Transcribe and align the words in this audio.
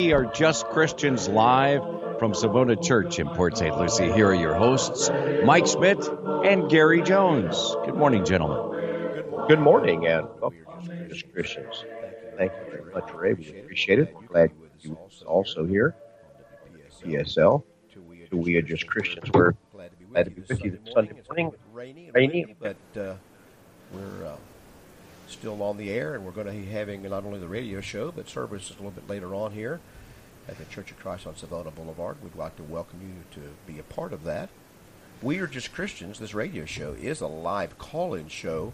We 0.00 0.12
are 0.12 0.24
Just 0.24 0.66
Christians 0.70 1.28
live 1.28 2.18
from 2.18 2.34
Savona 2.34 2.74
Church 2.74 3.20
in 3.20 3.28
Port 3.28 3.56
St. 3.56 3.78
Lucie. 3.78 4.10
Here 4.10 4.26
are 4.26 4.34
your 4.34 4.52
hosts, 4.52 5.08
Mike 5.44 5.68
Schmidt 5.68 6.04
and 6.44 6.68
Gary 6.68 7.00
Jones. 7.00 7.76
Good 7.84 7.94
morning, 7.94 8.24
gentlemen. 8.24 8.82
Good 9.46 9.60
morning, 9.60 10.04
and 10.08 10.26
welcome 10.40 11.08
Just 11.08 11.32
Christians. 11.32 11.84
Thank 12.36 12.50
you 12.50 12.72
very 12.72 12.92
much, 12.92 13.14
Ray. 13.14 13.34
We 13.34 13.60
appreciate 13.60 14.00
it. 14.00 14.12
We're 14.12 14.26
glad 14.26 14.50
you 14.80 14.98
also 15.28 15.64
here. 15.64 15.94
PSL, 17.04 17.62
to 17.92 18.36
We 18.36 18.56
Are 18.56 18.62
Just 18.62 18.88
Christians. 18.88 19.30
We're 19.32 19.52
glad 19.70 19.92
to 20.24 20.30
be 20.32 20.40
with 20.40 20.64
you 20.64 20.72
this 20.72 20.92
Sunday 20.92 21.22
morning. 21.28 21.52
Rainy, 21.72 22.56
but 22.58 22.76
uh, 22.96 23.14
we're 23.92 24.26
uh, 24.26 24.36
still 25.28 25.62
on 25.62 25.76
the 25.76 25.90
air, 25.90 26.14
and 26.14 26.24
we're 26.24 26.32
going 26.32 26.46
to 26.46 26.52
be 26.52 26.66
having 26.66 27.02
not 27.02 27.24
only 27.24 27.38
the 27.38 27.48
radio 27.48 27.80
show, 27.80 28.12
but 28.12 28.28
services 28.28 28.70
a 28.70 28.74
little 28.74 28.90
bit 28.90 29.08
later 29.08 29.34
on 29.34 29.52
here 29.52 29.80
at 30.48 30.58
the 30.58 30.64
Church 30.66 30.90
of 30.90 30.98
Christ 30.98 31.26
on 31.26 31.36
Savona 31.36 31.70
Boulevard. 31.70 32.16
We'd 32.22 32.34
like 32.34 32.56
to 32.56 32.62
welcome 32.62 33.00
you 33.02 33.40
to 33.40 33.48
be 33.66 33.78
a 33.78 33.82
part 33.82 34.12
of 34.12 34.24
that. 34.24 34.48
We 35.22 35.38
are 35.38 35.46
just 35.46 35.72
Christians. 35.72 36.18
This 36.18 36.34
radio 36.34 36.64
show 36.64 36.92
is 36.92 37.20
a 37.20 37.26
live 37.26 37.78
call-in 37.78 38.28
show 38.28 38.72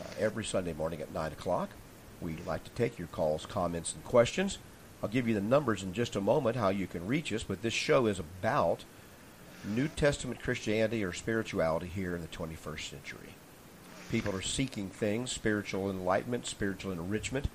uh, 0.00 0.08
every 0.18 0.44
Sunday 0.44 0.72
morning 0.72 1.00
at 1.00 1.12
nine 1.12 1.32
o'clock. 1.32 1.70
We'd 2.20 2.46
like 2.46 2.64
to 2.64 2.70
take 2.70 2.98
your 2.98 3.08
calls, 3.08 3.46
comments, 3.46 3.94
and 3.94 4.04
questions. 4.04 4.58
I'll 5.02 5.08
give 5.08 5.28
you 5.28 5.34
the 5.34 5.40
numbers 5.40 5.82
in 5.82 5.92
just 5.92 6.16
a 6.16 6.20
moment 6.20 6.56
how 6.56 6.70
you 6.70 6.86
can 6.86 7.06
reach 7.06 7.32
us, 7.32 7.42
but 7.42 7.62
this 7.62 7.72
show 7.72 8.06
is 8.06 8.18
about 8.18 8.84
New 9.64 9.88
Testament 9.88 10.42
Christianity 10.42 11.04
or 11.04 11.12
spirituality 11.12 11.86
here 11.86 12.14
in 12.14 12.22
the 12.22 12.28
21st 12.28 12.90
century. 12.90 13.34
People 14.10 14.34
are 14.34 14.42
seeking 14.42 14.88
things, 14.88 15.30
spiritual 15.30 15.90
enlightenment, 15.90 16.46
spiritual 16.46 16.92
enrichment. 16.92 17.48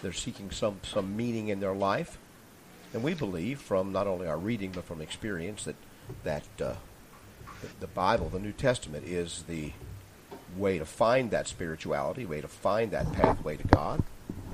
They're 0.00 0.12
seeking 0.12 0.50
some, 0.50 0.80
some 0.82 1.16
meaning 1.16 1.48
in 1.48 1.60
their 1.60 1.74
life. 1.74 2.18
And 2.94 3.02
we 3.02 3.14
believe 3.14 3.60
from 3.60 3.92
not 3.92 4.06
only 4.06 4.26
our 4.26 4.38
reading 4.38 4.72
but 4.72 4.84
from 4.84 5.00
experience 5.00 5.64
that, 5.64 5.76
that 6.24 6.44
uh, 6.60 6.74
the 7.80 7.86
Bible, 7.86 8.30
the 8.30 8.38
New 8.38 8.52
Testament, 8.52 9.06
is 9.06 9.44
the 9.46 9.72
way 10.56 10.78
to 10.78 10.86
find 10.86 11.30
that 11.30 11.46
spirituality, 11.46 12.24
way 12.24 12.40
to 12.40 12.48
find 12.48 12.90
that 12.92 13.12
pathway 13.12 13.56
to 13.56 13.68
God. 13.68 14.02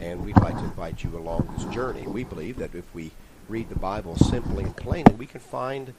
And 0.00 0.24
we'd 0.24 0.36
like 0.38 0.58
to 0.58 0.64
invite 0.64 1.04
you 1.04 1.16
along 1.16 1.54
this 1.56 1.72
journey. 1.72 2.02
We 2.02 2.24
believe 2.24 2.56
that 2.56 2.74
if 2.74 2.92
we 2.92 3.12
read 3.48 3.68
the 3.68 3.78
Bible 3.78 4.16
simply 4.16 4.64
and 4.64 4.76
plainly, 4.76 5.14
we 5.14 5.26
can 5.26 5.40
find 5.40 5.94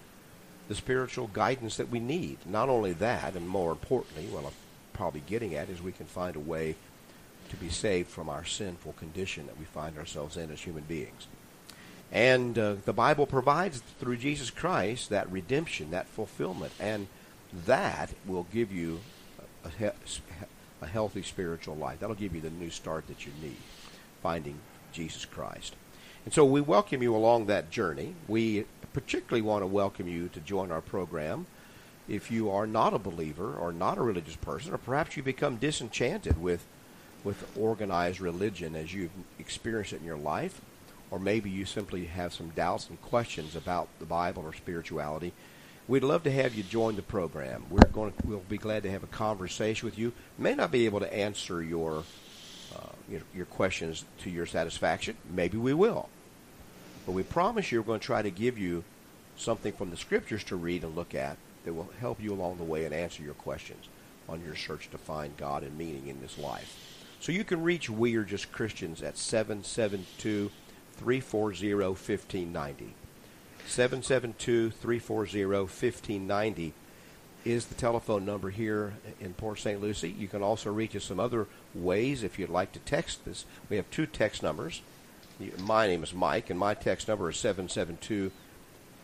the 0.68 0.76
spiritual 0.76 1.28
guidance 1.28 1.78
that 1.78 1.90
we 1.90 2.00
need. 2.00 2.40
Not 2.46 2.68
only 2.68 2.92
that, 2.94 3.36
and 3.36 3.48
more 3.48 3.72
importantly, 3.72 4.28
well, 4.34 4.52
probably 4.96 5.22
getting 5.28 5.54
at, 5.56 5.70
is 5.70 5.82
we 5.82 5.92
can 5.92 6.06
find 6.06 6.36
a 6.36 6.40
way 6.40 6.76
to 7.50 7.56
be 7.58 7.70
saved 7.70 8.10
from 8.10 8.30
our 8.30 8.44
sinful 8.44 8.94
condition 8.94 9.46
that 9.46 9.60
we 9.60 9.66
find 9.66 9.98
ourselves 9.98 10.38
in 10.38 10.52
as 10.52 10.62
human 10.62 10.84
beings. 10.84 11.28
And 12.12 12.58
uh, 12.58 12.76
the 12.86 12.94
Bible 12.94 13.26
provides 13.26 13.82
through 14.00 14.18
Jesus 14.18 14.50
Christ 14.50 15.10
that 15.10 15.32
redemption, 15.32 15.92
that 15.92 16.08
fulfillment, 16.08 16.74
and 16.80 17.08
that 17.66 18.14
will 18.26 18.48
give 18.52 18.72
you 18.72 19.00
a, 19.64 19.70
he- 19.70 20.20
a 20.82 20.88
healthy 20.88 21.22
spiritual 21.22 21.76
life. 21.76 22.00
That'll 22.00 22.16
give 22.16 22.34
you 22.34 22.42
the 22.42 22.50
new 22.50 22.70
start 22.70 23.08
that 23.08 23.26
you 23.26 23.32
need, 23.42 23.58
finding 24.22 24.60
Jesus 24.92 25.26
Christ. 25.26 25.76
And 26.26 26.34
so 26.34 26.46
we 26.46 26.62
welcome 26.62 27.04
you 27.04 27.16
along 27.16 27.46
that 27.46 27.70
journey. 27.70 28.16
We 28.28 28.66
particularly 28.94 29.42
want 29.42 29.62
to 29.62 29.68
welcome 29.68 30.08
you 30.08 30.30
to 30.30 30.40
join 30.40 30.72
our 30.72 30.82
program 30.82 31.46
if 32.08 32.32
you 32.32 32.50
are 32.50 32.68
not 32.68 32.94
a 32.94 33.00
believer 33.00 33.54
or 33.56 33.72
not 33.72 33.98
a 33.98 34.02
religious 34.02 34.36
person, 34.36 34.74
or 34.74 34.78
perhaps 34.78 35.18
you 35.18 35.24
become 35.24 35.58
disenchanted 35.58 36.42
with 36.42 36.66
with 37.24 37.58
organized 37.58 38.22
religion 38.22 38.76
as 38.76 38.94
you've 38.94 39.10
experienced 39.40 39.94
it 39.94 40.00
in 40.00 40.06
your 40.06 40.16
life, 40.16 40.62
or 41.10 41.20
maybe 41.20 41.50
you 41.50 41.66
simply 41.66 42.06
have 42.06 42.32
some 42.32 42.50
doubts 42.50 42.88
and 42.88 43.02
questions 43.02 43.56
about 43.56 43.88
the 43.98 44.06
Bible 44.06 44.44
or 44.44 44.54
spirituality. 44.54 45.34
We'd 45.88 46.04
love 46.04 46.24
to 46.24 46.32
have 46.32 46.54
you 46.54 46.62
join 46.62 46.96
the 46.96 47.02
program. 47.02 47.66
We're 47.70 47.88
going 47.92 48.12
to, 48.12 48.28
we'll 48.28 48.40
be 48.40 48.58
glad 48.58 48.84
to 48.84 48.92
have 48.92 49.04
a 49.04 49.08
conversation 49.08 49.88
with 49.88 49.98
you. 49.98 50.14
May 50.38 50.54
not 50.54 50.72
be 50.72 50.86
able 50.86 51.00
to 51.00 51.12
answer 51.14 51.64
your 51.64 52.04
uh, 52.76 52.90
your, 53.10 53.22
your 53.34 53.46
questions 53.46 54.06
to 54.20 54.30
your 54.30 54.46
satisfaction. 54.46 55.16
Maybe 55.30 55.58
we 55.58 55.74
will. 55.74 56.10
But 57.06 57.14
we 57.14 57.24
promise 57.24 57.72
you 57.72 57.82
we're 57.82 57.88
going 57.88 58.00
to 58.00 58.06
try 58.06 58.22
to 58.22 58.32
give 58.32 58.58
you 58.58 58.84
something 59.38 59.74
from 59.74 59.92
the 59.92 59.98
scriptures 59.98 60.44
to 60.46 60.56
read 60.56 60.84
and 60.84 60.96
look 60.96 61.14
at 61.14 61.38
that 61.66 61.74
will 61.74 61.90
help 62.00 62.22
you 62.22 62.34
along 62.34 62.58
the 62.58 62.64
way 62.64 62.86
and 62.86 62.94
answer 62.94 63.22
your 63.22 63.34
questions 63.34 63.90
on 64.30 64.42
your 64.44 64.56
search 64.56 64.90
to 64.92 64.98
find 64.98 65.36
God 65.38 65.64
and 65.64 65.78
meaning 65.78 66.08
in 66.08 66.22
this 66.22 66.38
life. 66.38 66.78
So 67.20 67.32
you 67.32 67.44
can 67.44 67.64
reach 67.64 67.90
We 67.90 68.16
Are 68.16 68.24
Just 68.24 68.52
Christians 68.52 69.02
at 69.02 69.18
772 69.18 70.52
340 70.98 71.74
1590. 71.74 72.94
772 73.68 74.72
340 74.72 75.46
1590 75.46 76.74
is 77.44 77.66
the 77.66 77.76
telephone 77.76 78.26
number 78.26 78.50
here 78.50 78.94
in 79.20 79.34
Port 79.34 79.60
St. 79.60 79.82
Lucie. 79.82 80.10
You 80.10 80.28
can 80.28 80.42
also 80.42 80.72
reach 80.72 80.96
us 80.96 81.04
some 81.04 81.20
other 81.20 81.48
ways 81.74 82.24
if 82.24 82.40
you'd 82.40 82.50
like 82.50 82.72
to 82.74 82.80
text 82.80 83.24
this. 83.26 83.46
We 83.70 83.76
have 83.78 83.90
two 83.92 84.08
text 84.08 84.42
numbers. 84.42 84.82
My 85.60 85.86
name 85.86 86.04
is 86.04 86.14
Mike, 86.14 86.50
and 86.50 86.60
my 86.60 86.74
text 86.74 87.08
number 87.08 87.30
is 87.30 87.38
772 87.38 88.32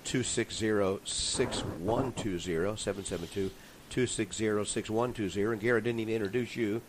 260 0.03 0.99
6120. 1.05 2.77
772 2.77 3.51
260 3.89 4.65
6120. 4.65 5.51
And 5.53 5.61
Garrett 5.61 5.83
didn't 5.83 5.99
even 5.99 6.13
introduce 6.13 6.55
you. 6.55 6.81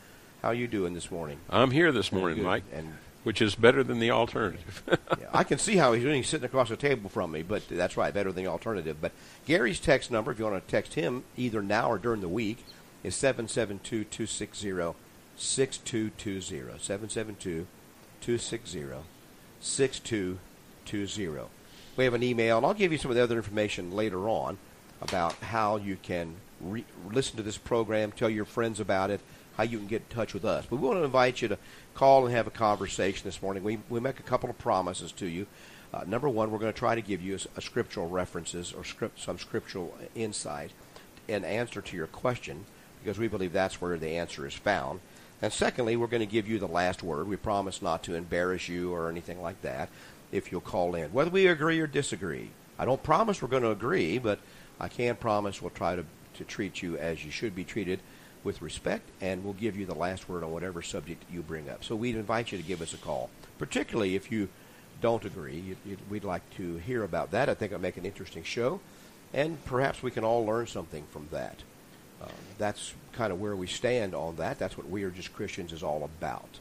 How 0.42 0.48
are 0.48 0.54
you 0.54 0.66
doing 0.66 0.94
this 0.94 1.10
morning? 1.10 1.38
I'm 1.50 1.70
here 1.70 1.92
this 1.92 2.10
morning, 2.10 2.38
Good. 2.38 2.46
Mike, 2.46 2.64
And 2.72 2.94
which 3.22 3.40
is 3.40 3.54
better 3.54 3.84
than 3.84 4.00
the 4.00 4.10
alternative. 4.10 4.82
yeah, 4.88 5.28
I 5.32 5.44
can 5.44 5.58
see 5.58 5.76
how 5.76 5.92
he's 5.92 6.02
doing. 6.02 6.16
He's 6.16 6.28
sitting 6.28 6.44
across 6.44 6.68
the 6.68 6.76
table 6.76 7.08
from 7.08 7.30
me, 7.30 7.42
but 7.42 7.68
that's 7.68 7.96
right, 7.96 8.12
better 8.12 8.32
than 8.32 8.44
the 8.44 8.50
alternative. 8.50 8.96
But 9.00 9.12
Gary's 9.46 9.78
text 9.78 10.10
number, 10.10 10.32
if 10.32 10.38
you 10.38 10.44
want 10.44 10.64
to 10.64 10.70
text 10.70 10.94
him 10.94 11.22
either 11.36 11.62
now 11.62 11.90
or 11.90 11.98
during 11.98 12.20
the 12.20 12.28
week, 12.28 12.64
is 13.04 13.14
772 13.14 14.04
260 14.04 14.98
6220. 15.36 16.78
772 16.78 17.66
260 18.20 18.86
6220. 19.60 21.48
We 21.94 22.04
have 22.04 22.14
an 22.14 22.22
email, 22.22 22.56
and 22.56 22.64
I'll 22.64 22.72
give 22.72 22.90
you 22.90 22.96
some 22.96 23.10
of 23.10 23.16
the 23.18 23.22
other 23.22 23.36
information 23.36 23.92
later 23.92 24.26
on 24.26 24.56
about 25.02 25.34
how 25.34 25.76
you 25.76 25.98
can 26.02 26.36
re- 26.62 26.86
listen 27.10 27.36
to 27.36 27.42
this 27.42 27.58
program, 27.58 28.12
tell 28.12 28.30
your 28.30 28.46
friends 28.46 28.80
about 28.80 29.10
it, 29.10 29.20
how 29.58 29.64
you 29.64 29.76
can 29.76 29.88
get 29.88 30.02
in 30.08 30.16
touch 30.16 30.32
with 30.32 30.44
us. 30.44 30.64
But 30.68 30.76
we 30.76 30.88
want 30.88 31.00
to 31.00 31.04
invite 31.04 31.42
you 31.42 31.48
to 31.48 31.58
call 31.92 32.24
and 32.24 32.34
have 32.34 32.46
a 32.46 32.50
conversation 32.50 33.24
this 33.24 33.42
morning. 33.42 33.62
We, 33.62 33.78
we 33.90 34.00
make 34.00 34.18
a 34.18 34.22
couple 34.22 34.48
of 34.48 34.56
promises 34.56 35.12
to 35.12 35.26
you. 35.26 35.46
Uh, 35.92 36.04
number 36.06 36.30
one, 36.30 36.50
we're 36.50 36.58
going 36.58 36.72
to 36.72 36.78
try 36.78 36.94
to 36.94 37.02
give 37.02 37.20
you 37.20 37.34
a, 37.34 37.58
a 37.58 37.60
scriptural 37.60 38.08
references 38.08 38.72
or 38.72 38.84
script, 38.84 39.20
some 39.20 39.38
scriptural 39.38 39.94
insight 40.14 40.70
in 41.28 41.44
answer 41.44 41.82
to 41.82 41.96
your 41.96 42.06
question, 42.06 42.64
because 43.02 43.18
we 43.18 43.28
believe 43.28 43.52
that's 43.52 43.82
where 43.82 43.98
the 43.98 44.16
answer 44.16 44.46
is 44.46 44.54
found. 44.54 45.00
And 45.42 45.52
secondly, 45.52 45.96
we're 45.96 46.06
going 46.06 46.20
to 46.20 46.26
give 46.26 46.48
you 46.48 46.58
the 46.58 46.68
last 46.68 47.02
word. 47.02 47.28
We 47.28 47.36
promise 47.36 47.82
not 47.82 48.04
to 48.04 48.14
embarrass 48.14 48.68
you 48.68 48.94
or 48.94 49.10
anything 49.10 49.42
like 49.42 49.60
that 49.60 49.90
if 50.32 50.50
you'll 50.50 50.60
call 50.60 50.94
in, 50.94 51.12
whether 51.12 51.30
we 51.30 51.46
agree 51.46 51.78
or 51.78 51.86
disagree. 51.86 52.50
I 52.78 52.84
don't 52.84 53.02
promise 53.02 53.40
we're 53.40 53.48
going 53.48 53.62
to 53.62 53.70
agree, 53.70 54.18
but 54.18 54.40
I 54.80 54.88
can 54.88 55.14
promise 55.14 55.62
we'll 55.62 55.70
try 55.70 55.94
to, 55.94 56.04
to 56.34 56.44
treat 56.44 56.82
you 56.82 56.96
as 56.96 57.24
you 57.24 57.30
should 57.30 57.54
be 57.54 57.64
treated 57.64 58.00
with 58.42 58.60
respect, 58.60 59.08
and 59.20 59.44
we'll 59.44 59.52
give 59.52 59.76
you 59.76 59.86
the 59.86 59.94
last 59.94 60.28
word 60.28 60.42
on 60.42 60.50
whatever 60.50 60.82
subject 60.82 61.22
you 61.30 61.42
bring 61.42 61.70
up. 61.70 61.84
So 61.84 61.94
we'd 61.94 62.16
invite 62.16 62.50
you 62.50 62.58
to 62.58 62.64
give 62.64 62.82
us 62.82 62.92
a 62.92 62.96
call, 62.96 63.30
particularly 63.58 64.16
if 64.16 64.32
you 64.32 64.48
don't 65.00 65.24
agree. 65.24 65.76
We'd 66.10 66.24
like 66.24 66.42
to 66.56 66.76
hear 66.78 67.04
about 67.04 67.30
that. 67.32 67.48
I 67.48 67.54
think 67.54 67.70
it'll 67.72 67.82
make 67.82 67.98
an 67.98 68.06
interesting 68.06 68.42
show, 68.42 68.80
and 69.32 69.64
perhaps 69.64 70.02
we 70.02 70.10
can 70.10 70.24
all 70.24 70.44
learn 70.44 70.66
something 70.66 71.04
from 71.10 71.28
that. 71.30 71.58
Um, 72.20 72.30
that's 72.58 72.94
kind 73.12 73.32
of 73.32 73.40
where 73.40 73.54
we 73.54 73.66
stand 73.66 74.14
on 74.14 74.36
that. 74.36 74.58
That's 74.58 74.76
what 74.76 74.88
We 74.88 75.04
Are 75.04 75.10
Just 75.10 75.34
Christians 75.34 75.72
is 75.72 75.82
all 75.82 76.02
about. 76.04 76.58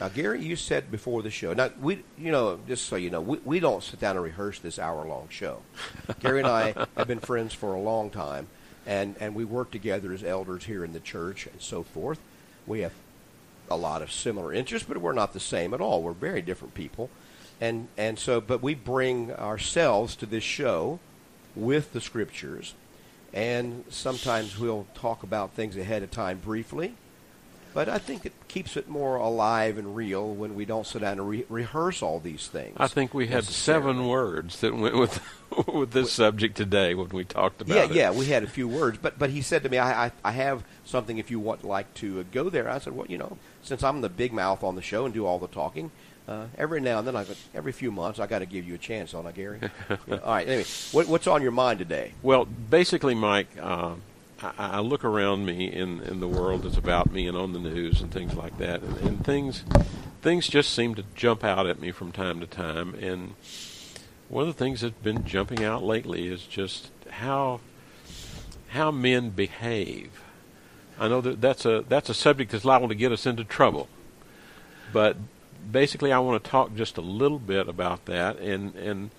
Now, 0.00 0.08
Gary, 0.08 0.42
you 0.42 0.56
said 0.56 0.90
before 0.90 1.22
the 1.22 1.30
show. 1.30 1.54
Now, 1.54 1.70
we, 1.80 2.04
you 2.18 2.30
know, 2.30 2.58
just 2.68 2.86
so 2.86 2.96
you 2.96 3.08
know, 3.08 3.22
we, 3.22 3.38
we 3.44 3.60
don't 3.60 3.82
sit 3.82 3.98
down 3.98 4.16
and 4.16 4.24
rehearse 4.24 4.58
this 4.58 4.78
hour-long 4.78 5.28
show. 5.30 5.62
Gary 6.20 6.40
and 6.40 6.48
I 6.48 6.74
have 6.96 7.08
been 7.08 7.20
friends 7.20 7.54
for 7.54 7.74
a 7.74 7.80
long 7.80 8.10
time, 8.10 8.48
and 8.86 9.16
and 9.20 9.34
we 9.34 9.44
work 9.44 9.70
together 9.70 10.12
as 10.12 10.22
elders 10.22 10.64
here 10.64 10.84
in 10.84 10.92
the 10.92 11.00
church 11.00 11.46
and 11.46 11.60
so 11.62 11.82
forth. 11.82 12.18
We 12.66 12.80
have 12.80 12.92
a 13.70 13.76
lot 13.76 14.02
of 14.02 14.12
similar 14.12 14.52
interests, 14.52 14.86
but 14.86 14.98
we're 14.98 15.12
not 15.12 15.32
the 15.32 15.40
same 15.40 15.72
at 15.72 15.80
all. 15.80 16.02
We're 16.02 16.12
very 16.12 16.42
different 16.42 16.74
people, 16.74 17.08
and 17.58 17.88
and 17.96 18.18
so, 18.18 18.42
but 18.42 18.62
we 18.62 18.74
bring 18.74 19.32
ourselves 19.32 20.14
to 20.16 20.26
this 20.26 20.44
show 20.44 21.00
with 21.54 21.94
the 21.94 22.02
scriptures, 22.02 22.74
and 23.32 23.84
sometimes 23.88 24.58
we'll 24.58 24.86
talk 24.94 25.22
about 25.22 25.52
things 25.52 25.74
ahead 25.74 26.02
of 26.02 26.10
time 26.10 26.38
briefly 26.38 26.96
but 27.76 27.90
I 27.90 27.98
think 27.98 28.24
it 28.24 28.32
keeps 28.48 28.74
it 28.78 28.88
more 28.88 29.16
alive 29.16 29.76
and 29.76 29.94
real 29.94 30.34
when 30.34 30.54
we 30.54 30.64
don't 30.64 30.86
sit 30.86 31.02
down 31.02 31.18
and 31.18 31.28
re- 31.28 31.44
rehearse 31.50 32.00
all 32.00 32.18
these 32.18 32.48
things. 32.48 32.74
I 32.78 32.88
think 32.88 33.12
we 33.12 33.26
had 33.26 33.44
seven 33.44 34.08
words 34.08 34.62
that 34.62 34.74
went 34.74 34.96
with 34.96 35.20
with 35.68 35.90
this 35.90 36.10
subject 36.10 36.56
today 36.56 36.94
when 36.94 37.10
we 37.10 37.24
talked 37.24 37.60
about 37.60 37.76
yeah, 37.76 37.84
it. 37.84 37.90
Yeah, 37.90 38.10
yeah, 38.10 38.18
we 38.18 38.24
had 38.24 38.42
a 38.44 38.46
few 38.46 38.66
words, 38.66 38.96
but 38.96 39.18
but 39.18 39.28
he 39.28 39.42
said 39.42 39.62
to 39.64 39.68
me, 39.68 39.76
I, 39.76 40.06
I 40.06 40.12
I 40.24 40.32
have 40.32 40.64
something 40.86 41.18
if 41.18 41.30
you 41.30 41.38
want 41.38 41.64
like 41.64 41.92
to 41.96 42.24
go 42.24 42.48
there. 42.48 42.66
I 42.66 42.78
said, 42.78 42.94
well, 42.96 43.08
you 43.10 43.18
know, 43.18 43.36
since 43.62 43.82
I'm 43.82 44.00
the 44.00 44.08
big 44.08 44.32
mouth 44.32 44.64
on 44.64 44.74
the 44.74 44.80
show 44.80 45.04
and 45.04 45.12
do 45.12 45.26
all 45.26 45.38
the 45.38 45.46
talking, 45.46 45.90
Uh, 46.26 46.46
every 46.58 46.80
now 46.80 46.98
and 46.98 47.06
then, 47.06 47.14
I 47.14 47.24
got, 47.24 47.36
every 47.54 47.72
few 47.72 47.92
months, 47.92 48.18
I 48.18 48.26
got 48.26 48.40
to 48.40 48.46
give 48.46 48.66
you 48.66 48.74
a 48.74 48.78
chance 48.78 49.14
on 49.14 49.26
it, 49.26 49.34
Gary. 49.34 49.60
Yeah, 50.08 50.16
All 50.24 50.34
right. 50.34 50.48
Anyway, 50.48 50.66
what, 50.90 51.06
what's 51.06 51.26
on 51.28 51.40
your 51.42 51.52
mind 51.52 51.78
today? 51.78 52.14
Well, 52.22 52.46
basically, 52.46 53.14
Mike, 53.14 53.46
uh, 53.60 53.94
I, 54.42 54.80
look 54.80 55.04
around 55.04 55.46
me 55.46 55.72
in, 55.72 56.02
in 56.02 56.20
the 56.20 56.28
world 56.28 56.62
that's 56.62 56.76
about 56.76 57.10
me 57.10 57.26
and 57.26 57.36
on 57.36 57.52
the 57.52 57.58
news 57.58 58.02
and 58.02 58.12
things 58.12 58.34
like 58.34 58.58
that, 58.58 58.82
and, 58.82 58.96
and 58.98 59.24
things 59.24 59.64
things 60.20 60.48
just 60.48 60.72
seem 60.72 60.94
to 60.96 61.04
jump 61.14 61.44
out 61.44 61.66
at 61.66 61.80
me 61.80 61.92
from 61.92 62.12
time 62.12 62.40
to 62.40 62.46
time. 62.46 62.94
And 62.96 63.34
one 64.28 64.48
of 64.48 64.54
the 64.54 64.58
things 64.64 64.80
that's 64.80 64.94
been 65.02 65.24
jumping 65.24 65.64
out 65.64 65.82
lately 65.82 66.26
is 66.28 66.42
just 66.42 66.90
how 67.08 67.60
how 68.68 68.90
men 68.90 69.30
behave. 69.30 70.10
I 70.98 71.08
know 71.08 71.20
that 71.20 71.40
that's 71.40 71.64
a 71.64 71.84
that's 71.88 72.08
a 72.08 72.14
subject 72.14 72.52
that's 72.52 72.64
liable 72.64 72.88
to 72.88 72.94
get 72.94 73.12
us 73.12 73.24
into 73.24 73.44
trouble, 73.44 73.88
but 74.92 75.16
basically, 75.70 76.12
I 76.12 76.18
want 76.18 76.42
to 76.42 76.50
talk 76.50 76.74
just 76.74 76.96
a 76.96 77.02
little 77.02 77.38
bit 77.38 77.68
about 77.68 78.04
that. 78.06 78.38
And 78.38 78.74
and 78.74 79.10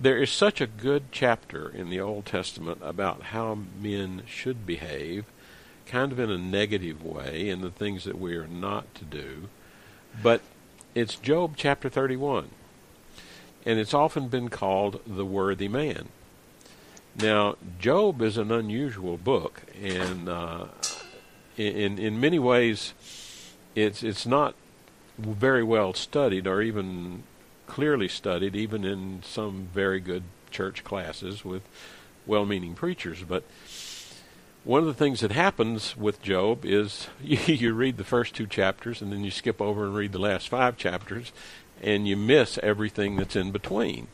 there 0.00 0.16
is 0.16 0.30
such 0.30 0.62
a 0.62 0.66
good 0.66 1.04
chapter 1.12 1.68
in 1.68 1.90
the 1.90 2.00
Old 2.00 2.24
Testament 2.24 2.78
about 2.82 3.24
how 3.24 3.58
men 3.80 4.22
should 4.26 4.66
behave, 4.66 5.26
kind 5.84 6.10
of 6.10 6.18
in 6.18 6.30
a 6.30 6.38
negative 6.38 7.04
way, 7.04 7.50
in 7.50 7.60
the 7.60 7.70
things 7.70 8.04
that 8.04 8.18
we 8.18 8.34
are 8.34 8.46
not 8.46 8.94
to 8.94 9.04
do. 9.04 9.48
But 10.22 10.40
it's 10.94 11.16
Job 11.16 11.54
chapter 11.56 11.90
31. 11.90 12.48
And 13.66 13.78
it's 13.78 13.92
often 13.92 14.28
been 14.28 14.48
called 14.48 15.02
the 15.06 15.26
worthy 15.26 15.68
man. 15.68 16.08
Now, 17.14 17.56
Job 17.78 18.22
is 18.22 18.38
an 18.38 18.50
unusual 18.50 19.18
book, 19.18 19.62
and 19.82 20.28
uh, 20.28 20.66
in 21.58 21.98
in 21.98 22.20
many 22.20 22.38
ways, 22.38 22.94
it's 23.74 24.02
it's 24.02 24.24
not 24.24 24.54
very 25.18 25.62
well 25.62 25.92
studied 25.92 26.46
or 26.46 26.62
even 26.62 27.24
clearly 27.70 28.08
studied, 28.08 28.56
even 28.56 28.84
in 28.84 29.22
some 29.22 29.68
very 29.72 30.00
good 30.00 30.24
church 30.50 30.82
classes 30.82 31.44
with 31.44 31.62
well-meaning 32.26 32.74
preachers. 32.74 33.22
But 33.22 33.44
one 34.64 34.80
of 34.80 34.88
the 34.88 34.94
things 34.94 35.20
that 35.20 35.30
happens 35.30 35.96
with 35.96 36.20
Job 36.20 36.64
is 36.64 37.06
you, 37.22 37.38
you 37.46 37.72
read 37.72 37.96
the 37.96 38.02
first 38.02 38.34
two 38.34 38.48
chapters 38.48 39.00
and 39.00 39.12
then 39.12 39.22
you 39.22 39.30
skip 39.30 39.62
over 39.62 39.84
and 39.84 39.94
read 39.94 40.10
the 40.10 40.18
last 40.18 40.48
five 40.48 40.76
chapters, 40.76 41.30
and 41.80 42.08
you 42.08 42.16
miss 42.16 42.58
everything 42.60 43.14
that's 43.14 43.36
in 43.36 43.52
between. 43.52 44.08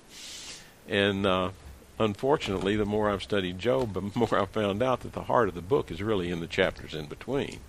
And 0.86 1.24
uh, 1.24 1.50
unfortunately, 1.98 2.76
the 2.76 2.84
more 2.84 3.08
I've 3.08 3.22
studied 3.22 3.58
Job, 3.58 3.94
the 3.94 4.02
more 4.14 4.38
I've 4.38 4.50
found 4.50 4.82
out 4.82 5.00
that 5.00 5.14
the 5.14 5.24
heart 5.24 5.48
of 5.48 5.54
the 5.54 5.62
book 5.62 5.90
is 5.90 6.02
really 6.02 6.30
in 6.30 6.40
the 6.40 6.46
chapters 6.46 6.94
in 6.94 7.06
between. 7.06 7.60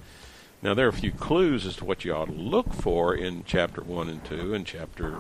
Now, 0.62 0.74
there 0.74 0.88
are 0.88 0.90
a 0.90 0.94
few 0.94 1.12
clues 1.12 1.66
as 1.66 1.78
to 1.78 1.86
what 1.86 2.04
you 2.04 2.14
ought 2.14 2.26
to 2.26 2.34
look 2.34 2.74
for 2.74 3.16
in 3.16 3.46
chapter 3.46 3.82
1 3.82 4.10
and 4.10 4.26
2 4.26 4.54
and 4.54 4.66
chapter 4.66 5.18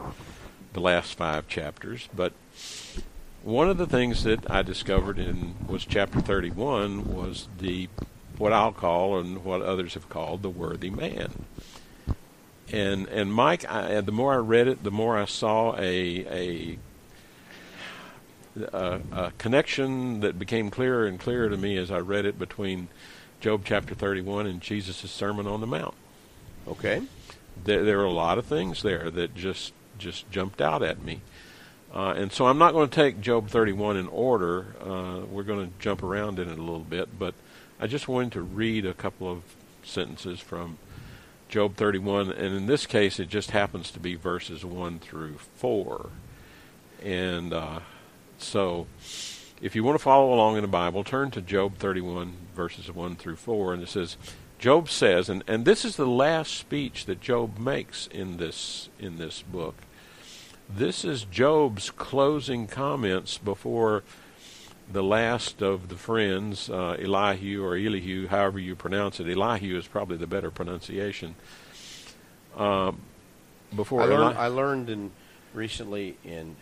the 0.78 0.84
last 0.84 1.16
five 1.16 1.48
chapters, 1.48 2.08
but 2.16 2.34
one 3.42 3.68
of 3.68 3.80
the 3.80 3.88
things 3.88 4.24
that 4.26 4.50
I 4.50 4.62
discovered 4.62 5.18
in 5.18 5.56
was 5.68 5.84
chapter 5.84 6.22
31 6.22 7.16
was 7.16 7.48
the 7.58 7.90
what 8.38 8.54
I'll 8.54 8.74
call 8.74 9.18
and 9.18 9.44
what 9.44 9.64
others 9.64 9.96
have 9.96 10.08
called 10.08 10.44
the 10.44 10.52
worthy 10.52 10.92
man. 10.92 11.46
And 12.72 13.08
and 13.08 13.34
Mike, 13.34 13.68
I, 13.68 14.02
the 14.02 14.12
more 14.12 14.36
I 14.36 14.38
read 14.38 14.68
it, 14.68 14.84
the 14.84 14.92
more 14.92 15.18
I 15.18 15.26
saw 15.26 15.76
a 15.80 16.78
a 18.60 18.66
a, 18.72 19.02
a 19.12 19.32
connection 19.40 20.20
that 20.20 20.38
became 20.38 20.70
clearer 20.70 21.08
and 21.08 21.20
clearer 21.20 21.50
to 21.50 21.58
me 21.58 21.76
as 21.78 21.90
I 21.90 22.02
read 22.02 22.28
it 22.28 22.38
between 22.38 22.88
Job 23.40 23.64
chapter 23.66 23.96
31 23.96 24.46
and 24.46 24.62
Jesus' 24.62 25.10
Sermon 25.10 25.48
on 25.48 25.60
the 25.60 25.68
Mount. 25.68 25.96
Okay. 26.68 27.02
There, 27.64 27.84
there 27.84 28.00
are 28.00 28.06
a 28.06 28.12
lot 28.12 28.38
of 28.38 28.46
things 28.46 28.84
there 28.84 29.10
that 29.10 29.34
just 29.34 29.74
just 29.98 30.30
jumped 30.32 30.62
out 30.62 30.84
at 30.84 31.04
me. 31.04 31.22
Uh, 31.94 32.14
and 32.18 32.32
so 32.32 32.46
I'm 32.46 32.58
not 32.58 32.74
going 32.74 32.90
to 32.90 32.96
take 32.96 33.22
Job 33.22 33.50
31 33.50 33.98
in 33.98 34.08
order. 34.08 34.76
Uh, 34.82 35.26
we're 35.26 35.44
going 35.44 35.68
to 35.68 35.74
jump 35.80 36.04
around 36.04 36.38
in 36.40 36.50
it 36.50 36.58
a 36.58 36.62
little 36.62 36.80
bit, 36.80 37.18
but 37.18 37.34
I 37.80 37.88
just 37.88 38.08
wanted 38.08 38.34
to 38.34 38.42
read 38.42 38.86
a 38.86 38.94
couple 38.94 39.32
of 39.32 39.44
sentences 39.84 40.40
from 40.40 40.78
Job 41.50 41.76
31, 41.78 42.32
and 42.32 42.56
in 42.56 42.66
this 42.66 42.86
case, 42.86 43.20
it 43.20 43.30
just 43.30 43.52
happens 43.52 43.90
to 43.92 44.00
be 44.00 44.16
verses 44.16 44.66
1 44.66 45.00
through 45.00 45.38
4. 45.56 46.10
And 47.04 47.54
uh, 47.54 47.80
so, 48.38 48.88
if 49.62 49.74
you 49.74 49.84
want 49.84 49.98
to 49.98 50.04
follow 50.04 50.34
along 50.34 50.58
in 50.58 50.62
the 50.62 50.68
Bible, 50.68 51.06
turn 51.06 51.32
to 51.32 51.42
Job 51.42 51.78
31, 51.78 52.34
verses 52.54 52.92
1 52.92 53.16
through 53.16 53.38
4, 53.38 53.76
and 53.76 53.84
it 53.84 53.90
says, 53.90 54.18
Job 54.60 54.90
says, 54.90 55.30
and, 55.30 55.44
and 55.48 55.64
this 55.64 55.86
is 55.86 55.96
the 55.96 56.08
last 56.08 56.56
speech 56.56 57.06
that 57.06 57.22
Job 57.22 57.60
makes 57.60 58.08
in 58.08 58.38
this 58.38 58.90
in 59.00 59.18
this 59.18 59.44
book. 59.44 59.76
This 60.70 61.06
is 61.06 61.24
Job's 61.24 61.90
closing 61.90 62.68
comments 62.68 63.38
before 63.38 64.04
the 64.92 65.04
last 65.04 65.62
of 65.62 65.88
the 65.88 65.96
friends, 65.96 66.70
uh, 66.70 66.98
Elihu 67.00 67.64
or 67.64 67.76
Elihu, 67.76 68.28
however 68.28 68.60
you 68.60 68.76
pronounce 68.76 69.20
it. 69.20 69.28
Elihu 69.30 69.78
is 69.78 69.88
probably 69.88 70.18
the 70.18 70.28
better 70.28 70.52
pronunciation. 70.52 71.36
Um, 72.56 73.02
before 73.76 74.02
I 74.02 74.06
learned, 74.06 74.36
Eli- 74.36 74.46
I 74.46 74.48
learned 74.48 74.90
in 74.90 75.12
recently 75.54 76.18
in 76.24 76.56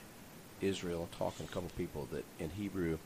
Israel, 0.61 1.09
talking 1.17 1.45
to 1.47 1.51
a 1.51 1.53
couple 1.53 1.67
of 1.67 1.77
people, 1.77 2.07
that 2.11 2.25
in 2.39 2.51
Hebrew, 2.51 2.99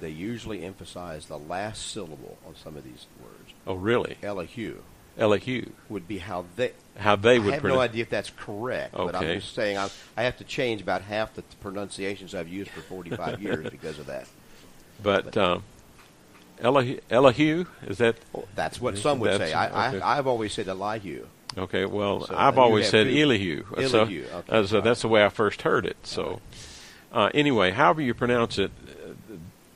they 0.00 0.10
usually 0.10 0.64
emphasize 0.64 1.26
the 1.26 1.38
last 1.38 1.90
syllable 1.90 2.38
on 2.46 2.54
some 2.56 2.76
of 2.76 2.84
these 2.84 3.06
words. 3.22 3.52
oh, 3.66 3.74
really? 3.74 4.16
Elihu 4.22 4.78
Elihu. 5.18 5.70
would 5.88 6.08
be 6.08 6.18
how 6.18 6.44
they. 6.56 6.72
How 6.96 7.16
they 7.16 7.38
would 7.38 7.52
I 7.52 7.54
have 7.54 7.64
no 7.64 7.80
idea 7.80 8.02
if 8.02 8.10
that's 8.10 8.30
correct, 8.30 8.92
but 8.92 9.14
I'm 9.14 9.40
just 9.40 9.54
saying 9.54 9.78
I, 9.78 9.88
I 10.18 10.24
have 10.24 10.36
to 10.38 10.44
change 10.44 10.82
about 10.82 11.00
half 11.00 11.32
the 11.34 11.42
pronunciations 11.62 12.34
I've 12.34 12.48
used 12.48 12.70
for 12.70 12.82
45 12.82 13.40
years 13.42 13.70
because 13.70 13.98
of 13.98 14.06
that. 14.06 14.26
But 15.02 15.34
um, 15.38 15.62
Elihu, 16.60 16.98
Elihu, 17.10 17.64
is 17.86 17.98
that 17.98 18.16
Well, 18.32 18.46
that's 18.54 18.80
what 18.80 18.98
some 18.98 19.18
would 19.20 19.38
say. 19.38 19.52
I, 19.52 19.88
okay. 19.88 20.00
I, 20.00 20.18
I've 20.18 20.26
always 20.26 20.52
said 20.52 20.68
Elihu. 20.68 21.26
Okay, 21.56 21.84
well, 21.84 22.26
So, 22.26 22.34
I've 22.36 22.58
always 22.58 22.88
said 22.88 23.04
two. 23.04 23.18
Elihu. 23.18 23.64
So, 23.88 24.00
okay, 24.02 24.24
uh, 24.48 24.66
so 24.66 24.76
right. 24.76 24.84
that's 24.84 25.02
the 25.02 25.08
way 25.08 25.24
I 25.24 25.30
first 25.30 25.62
heard 25.62 25.84
it. 25.84 25.96
So, 26.04 26.40
uh, 27.12 27.30
anyway, 27.34 27.72
however 27.72 28.02
you 28.02 28.14
pronounce 28.14 28.58
it, 28.58 28.70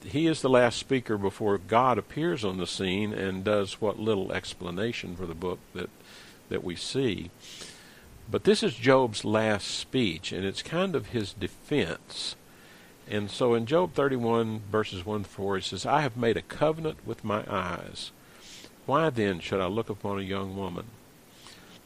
he 0.07 0.27
is 0.27 0.43
the 0.43 0.49
last 0.49 0.79
speaker 0.79 1.17
before 1.19 1.59
God 1.59 1.99
appears 1.99 2.45
on 2.45 2.59
the 2.59 2.67
scene 2.67 3.13
and 3.13 3.45
does 3.45 3.81
what 3.81 3.99
little 3.99 4.33
explanation 4.33 5.17
for 5.17 5.27
the 5.27 5.35
book 5.35 5.59
that 5.75 5.91
that 6.49 6.65
we 6.65 6.77
see. 6.77 7.31
But 8.31 8.45
this 8.45 8.63
is 8.63 8.75
Job's 8.75 9.25
last 9.25 9.67
speech, 9.67 10.33
and 10.33 10.45
it's 10.45 10.63
kind 10.63 10.95
of 10.95 11.09
his 11.09 11.33
defense. 11.33 12.37
And 13.09 13.31
so 13.31 13.55
in 13.55 13.67
Job 13.67 13.93
31, 13.93 14.63
verses 14.71 15.05
1 15.05 15.25
to 15.25 15.29
4, 15.29 15.59
it 15.59 15.65
says, 15.65 15.85
I 15.85 16.01
have 16.01 16.17
made 16.17 16.39
a 16.39 16.43
covenant 16.43 17.07
with 17.07 17.23
my 17.23 17.45
eyes. 17.49 18.13
Why 18.87 19.11
then 19.11 19.41
should 19.41 19.61
I 19.61 19.67
look 19.67 19.91
upon 19.91 20.19
a 20.19 20.23
young 20.23 20.57
woman? 20.57 20.87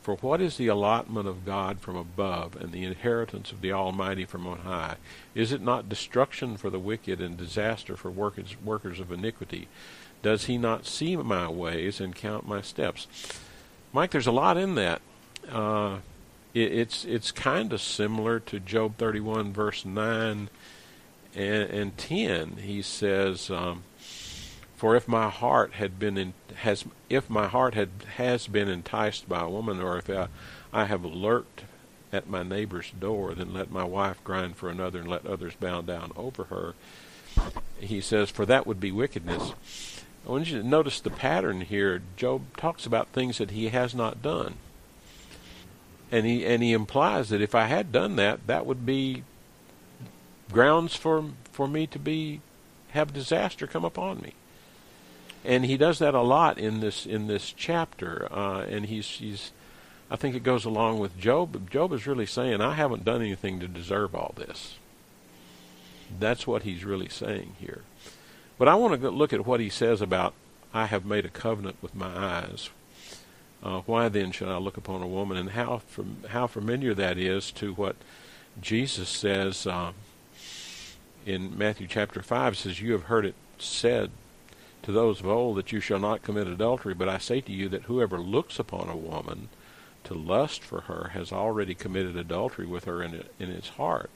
For 0.08 0.16
what 0.16 0.40
is 0.40 0.56
the 0.56 0.68
allotment 0.68 1.28
of 1.28 1.44
God 1.44 1.80
from 1.80 1.94
above, 1.94 2.56
and 2.56 2.72
the 2.72 2.86
inheritance 2.86 3.52
of 3.52 3.60
the 3.60 3.72
Almighty 3.72 4.24
from 4.24 4.46
on 4.46 4.60
high? 4.60 4.96
Is 5.34 5.52
it 5.52 5.60
not 5.60 5.90
destruction 5.90 6.56
for 6.56 6.70
the 6.70 6.78
wicked 6.78 7.20
and 7.20 7.36
disaster 7.36 7.94
for 7.94 8.10
workers, 8.10 8.56
workers 8.64 9.00
of 9.00 9.12
iniquity? 9.12 9.68
Does 10.22 10.46
he 10.46 10.56
not 10.56 10.86
see 10.86 11.14
my 11.14 11.46
ways 11.50 12.00
and 12.00 12.14
count 12.14 12.48
my 12.48 12.62
steps? 12.62 13.06
Mike, 13.92 14.12
there's 14.12 14.26
a 14.26 14.32
lot 14.32 14.56
in 14.56 14.76
that. 14.76 15.02
Uh, 15.46 15.98
it, 16.54 16.72
it's 16.72 17.04
it's 17.04 17.30
kind 17.30 17.70
of 17.74 17.82
similar 17.82 18.40
to 18.40 18.58
Job 18.60 18.96
31, 18.96 19.52
verse 19.52 19.84
9 19.84 20.48
and, 21.34 21.70
and 21.70 21.98
10. 21.98 22.56
He 22.62 22.80
says, 22.80 23.50
um, 23.50 23.82
"For 24.78 24.94
if 24.94 25.08
my 25.08 25.28
heart 25.28 25.72
had 25.72 25.98
been 25.98 26.16
in, 26.16 26.34
has 26.54 26.84
if 27.10 27.28
my 27.28 27.48
heart 27.48 27.74
had 27.74 27.90
has 28.14 28.46
been 28.46 28.68
enticed 28.68 29.28
by 29.28 29.40
a 29.40 29.48
woman, 29.48 29.80
or 29.80 29.98
if 29.98 30.08
I, 30.08 30.28
I 30.72 30.84
have 30.84 31.04
lurked 31.04 31.64
at 32.12 32.30
my 32.30 32.44
neighbor's 32.44 32.92
door, 32.92 33.34
then 33.34 33.52
let 33.52 33.72
my 33.72 33.82
wife 33.82 34.22
grind 34.22 34.56
for 34.56 34.70
another, 34.70 35.00
and 35.00 35.08
let 35.08 35.26
others 35.26 35.54
bow 35.58 35.80
down 35.80 36.12
over 36.14 36.44
her." 36.44 36.74
He 37.80 38.00
says, 38.00 38.30
"For 38.30 38.46
that 38.46 38.68
would 38.68 38.78
be 38.78 38.92
wickedness." 38.92 39.52
I 40.24 40.30
want 40.30 40.46
you 40.46 40.62
to 40.62 40.68
notice 40.68 41.00
the 41.00 41.10
pattern 41.10 41.62
here. 41.62 42.00
Job 42.16 42.56
talks 42.56 42.86
about 42.86 43.08
things 43.08 43.38
that 43.38 43.50
he 43.50 43.70
has 43.70 43.96
not 43.96 44.22
done. 44.22 44.58
And 46.12 46.24
he 46.24 46.46
and 46.46 46.62
he 46.62 46.72
implies 46.72 47.30
that 47.30 47.42
if 47.42 47.52
I 47.52 47.64
had 47.64 47.90
done 47.90 48.14
that, 48.14 48.46
that 48.46 48.64
would 48.64 48.86
be 48.86 49.24
grounds 50.52 50.94
for 50.94 51.32
for 51.50 51.66
me 51.66 51.88
to 51.88 51.98
be 51.98 52.42
have 52.90 53.12
disaster 53.12 53.66
come 53.66 53.84
upon 53.84 54.20
me. 54.20 54.34
And 55.44 55.64
he 55.64 55.76
does 55.76 55.98
that 56.00 56.14
a 56.14 56.22
lot 56.22 56.58
in 56.58 56.80
this 56.80 57.06
in 57.06 57.26
this 57.26 57.52
chapter. 57.56 58.28
Uh, 58.30 58.60
and 58.62 58.86
he's 58.86 59.06
he's 59.06 59.52
I 60.10 60.16
think 60.16 60.34
it 60.34 60.42
goes 60.42 60.64
along 60.64 60.98
with 60.98 61.18
Job. 61.18 61.70
Job 61.70 61.92
is 61.92 62.06
really 62.06 62.26
saying, 62.26 62.60
I 62.60 62.74
haven't 62.74 63.04
done 63.04 63.20
anything 63.20 63.60
to 63.60 63.68
deserve 63.68 64.14
all 64.14 64.34
this. 64.36 64.76
That's 66.18 66.46
what 66.46 66.62
he's 66.62 66.84
really 66.84 67.08
saying 67.08 67.56
here. 67.60 67.82
But 68.58 68.68
I 68.68 68.74
want 68.74 69.00
to 69.00 69.10
look 69.10 69.32
at 69.32 69.46
what 69.46 69.60
he 69.60 69.68
says 69.68 70.00
about 70.00 70.32
I 70.72 70.86
have 70.86 71.04
made 71.04 71.24
a 71.24 71.30
covenant 71.30 71.76
with 71.82 71.94
my 71.94 72.08
eyes. 72.08 72.70
Uh, 73.62 73.80
why 73.86 74.08
then 74.08 74.32
should 74.32 74.48
I 74.48 74.56
look 74.58 74.76
upon 74.76 75.02
a 75.02 75.06
woman? 75.06 75.36
And 75.36 75.50
how 75.50 75.78
fam- 75.78 76.24
how 76.28 76.46
familiar 76.46 76.94
that 76.94 77.18
is 77.18 77.50
to 77.52 77.74
what 77.74 77.96
Jesus 78.60 79.08
says 79.08 79.66
uh, 79.66 79.92
in 81.26 81.56
Matthew 81.56 81.86
chapter 81.86 82.22
five. 82.22 82.56
Says, 82.56 82.80
"You 82.80 82.92
have 82.92 83.04
heard 83.04 83.26
it 83.26 83.34
said 83.58 84.10
to 84.88 84.92
those 84.92 85.20
of 85.20 85.26
old 85.26 85.58
that 85.58 85.70
you 85.70 85.80
shall 85.80 85.98
not 85.98 86.22
commit 86.22 86.46
adultery. 86.46 86.94
But 86.94 87.10
I 87.10 87.18
say 87.18 87.42
to 87.42 87.52
you 87.52 87.68
that 87.68 87.82
whoever 87.82 88.16
looks 88.16 88.58
upon 88.58 88.88
a 88.88 88.96
woman 88.96 89.50
to 90.04 90.14
lust 90.14 90.62
for 90.62 90.80
her 90.82 91.10
has 91.12 91.30
already 91.30 91.74
committed 91.74 92.16
adultery 92.16 92.64
with 92.64 92.86
her 92.86 93.02
in, 93.02 93.22
in 93.38 93.50
his 93.50 93.68
heart. 93.68 94.08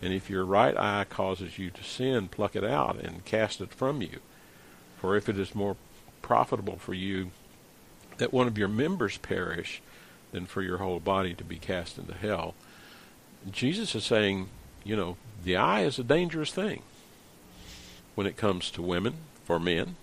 And 0.00 0.14
if 0.14 0.30
your 0.30 0.44
right 0.44 0.76
eye 0.76 1.06
causes 1.08 1.58
you 1.58 1.70
to 1.70 1.82
sin, 1.82 2.28
pluck 2.28 2.54
it 2.54 2.62
out 2.62 3.00
and 3.00 3.24
cast 3.24 3.60
it 3.60 3.74
from 3.74 4.00
you. 4.00 4.20
For 4.96 5.16
if 5.16 5.28
it 5.28 5.40
is 5.40 5.56
more 5.56 5.76
profitable 6.22 6.76
for 6.76 6.94
you 6.94 7.32
that 8.18 8.32
one 8.32 8.46
of 8.46 8.56
your 8.56 8.68
members 8.68 9.18
perish 9.18 9.82
than 10.30 10.46
for 10.46 10.62
your 10.62 10.78
whole 10.78 11.00
body 11.00 11.34
to 11.34 11.42
be 11.42 11.56
cast 11.56 11.98
into 11.98 12.14
hell. 12.14 12.54
Jesus 13.50 13.96
is 13.96 14.04
saying, 14.04 14.50
you 14.84 14.94
know, 14.94 15.16
the 15.42 15.56
eye 15.56 15.82
is 15.82 15.98
a 15.98 16.04
dangerous 16.04 16.52
thing 16.52 16.82
when 18.14 18.28
it 18.28 18.36
comes 18.36 18.70
to 18.70 18.82
women, 18.82 19.14
for 19.46 19.58
men. 19.58 19.96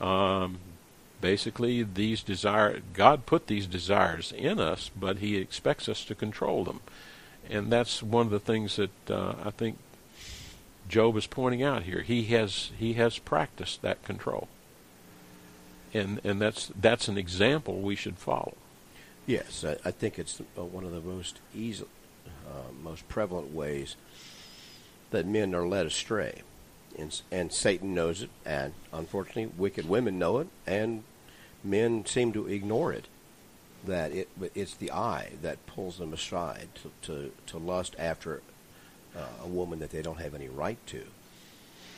Um, 0.00 0.58
basically, 1.20 1.84
these 1.84 2.22
desire 2.22 2.80
God 2.92 3.26
put 3.26 3.46
these 3.46 3.66
desires 3.66 4.32
in 4.32 4.58
us, 4.58 4.90
but 4.98 5.18
He 5.18 5.36
expects 5.36 5.88
us 5.88 6.04
to 6.06 6.14
control 6.16 6.64
them, 6.64 6.80
and 7.48 7.70
that's 7.70 8.02
one 8.02 8.26
of 8.26 8.32
the 8.32 8.40
things 8.40 8.76
that 8.76 9.10
uh, 9.10 9.34
I 9.44 9.50
think 9.50 9.78
Job 10.88 11.16
is 11.16 11.28
pointing 11.28 11.62
out 11.62 11.84
here. 11.84 12.00
He 12.00 12.24
has 12.24 12.72
he 12.76 12.94
has 12.94 13.18
practiced 13.18 13.82
that 13.82 14.02
control 14.02 14.48
and 15.92 16.20
and 16.24 16.40
that's 16.40 16.70
that's 16.80 17.08
an 17.08 17.18
example 17.18 17.80
we 17.80 17.96
should 17.96 18.18
follow. 18.18 18.56
Yes, 19.26 19.64
I, 19.64 19.76
I 19.84 19.90
think 19.90 20.18
it's 20.18 20.40
uh, 20.58 20.64
one 20.64 20.84
of 20.84 20.92
the 20.92 21.00
most 21.00 21.40
easy, 21.54 21.84
uh, 22.46 22.72
most 22.82 23.08
prevalent 23.08 23.52
ways 23.52 23.96
that 25.10 25.26
men 25.26 25.54
are 25.54 25.66
led 25.66 25.86
astray, 25.86 26.42
and, 26.98 27.20
and 27.30 27.52
Satan 27.52 27.94
knows 27.94 28.22
it, 28.22 28.30
and 28.44 28.72
unfortunately, 28.92 29.50
wicked 29.56 29.88
women 29.88 30.18
know 30.18 30.38
it, 30.38 30.48
and 30.66 31.04
men 31.62 32.04
seem 32.06 32.32
to 32.32 32.46
ignore 32.46 32.92
it. 32.92 33.06
That 33.86 34.12
it 34.12 34.28
it's 34.54 34.74
the 34.74 34.92
eye 34.92 35.30
that 35.40 35.64
pulls 35.66 35.96
them 35.98 36.12
aside 36.12 36.68
to 36.82 36.90
to, 37.06 37.32
to 37.46 37.58
lust 37.58 37.96
after 37.98 38.42
uh, 39.16 39.44
a 39.44 39.46
woman 39.46 39.78
that 39.78 39.90
they 39.90 40.02
don't 40.02 40.20
have 40.20 40.34
any 40.34 40.48
right 40.48 40.78
to. 40.88 41.02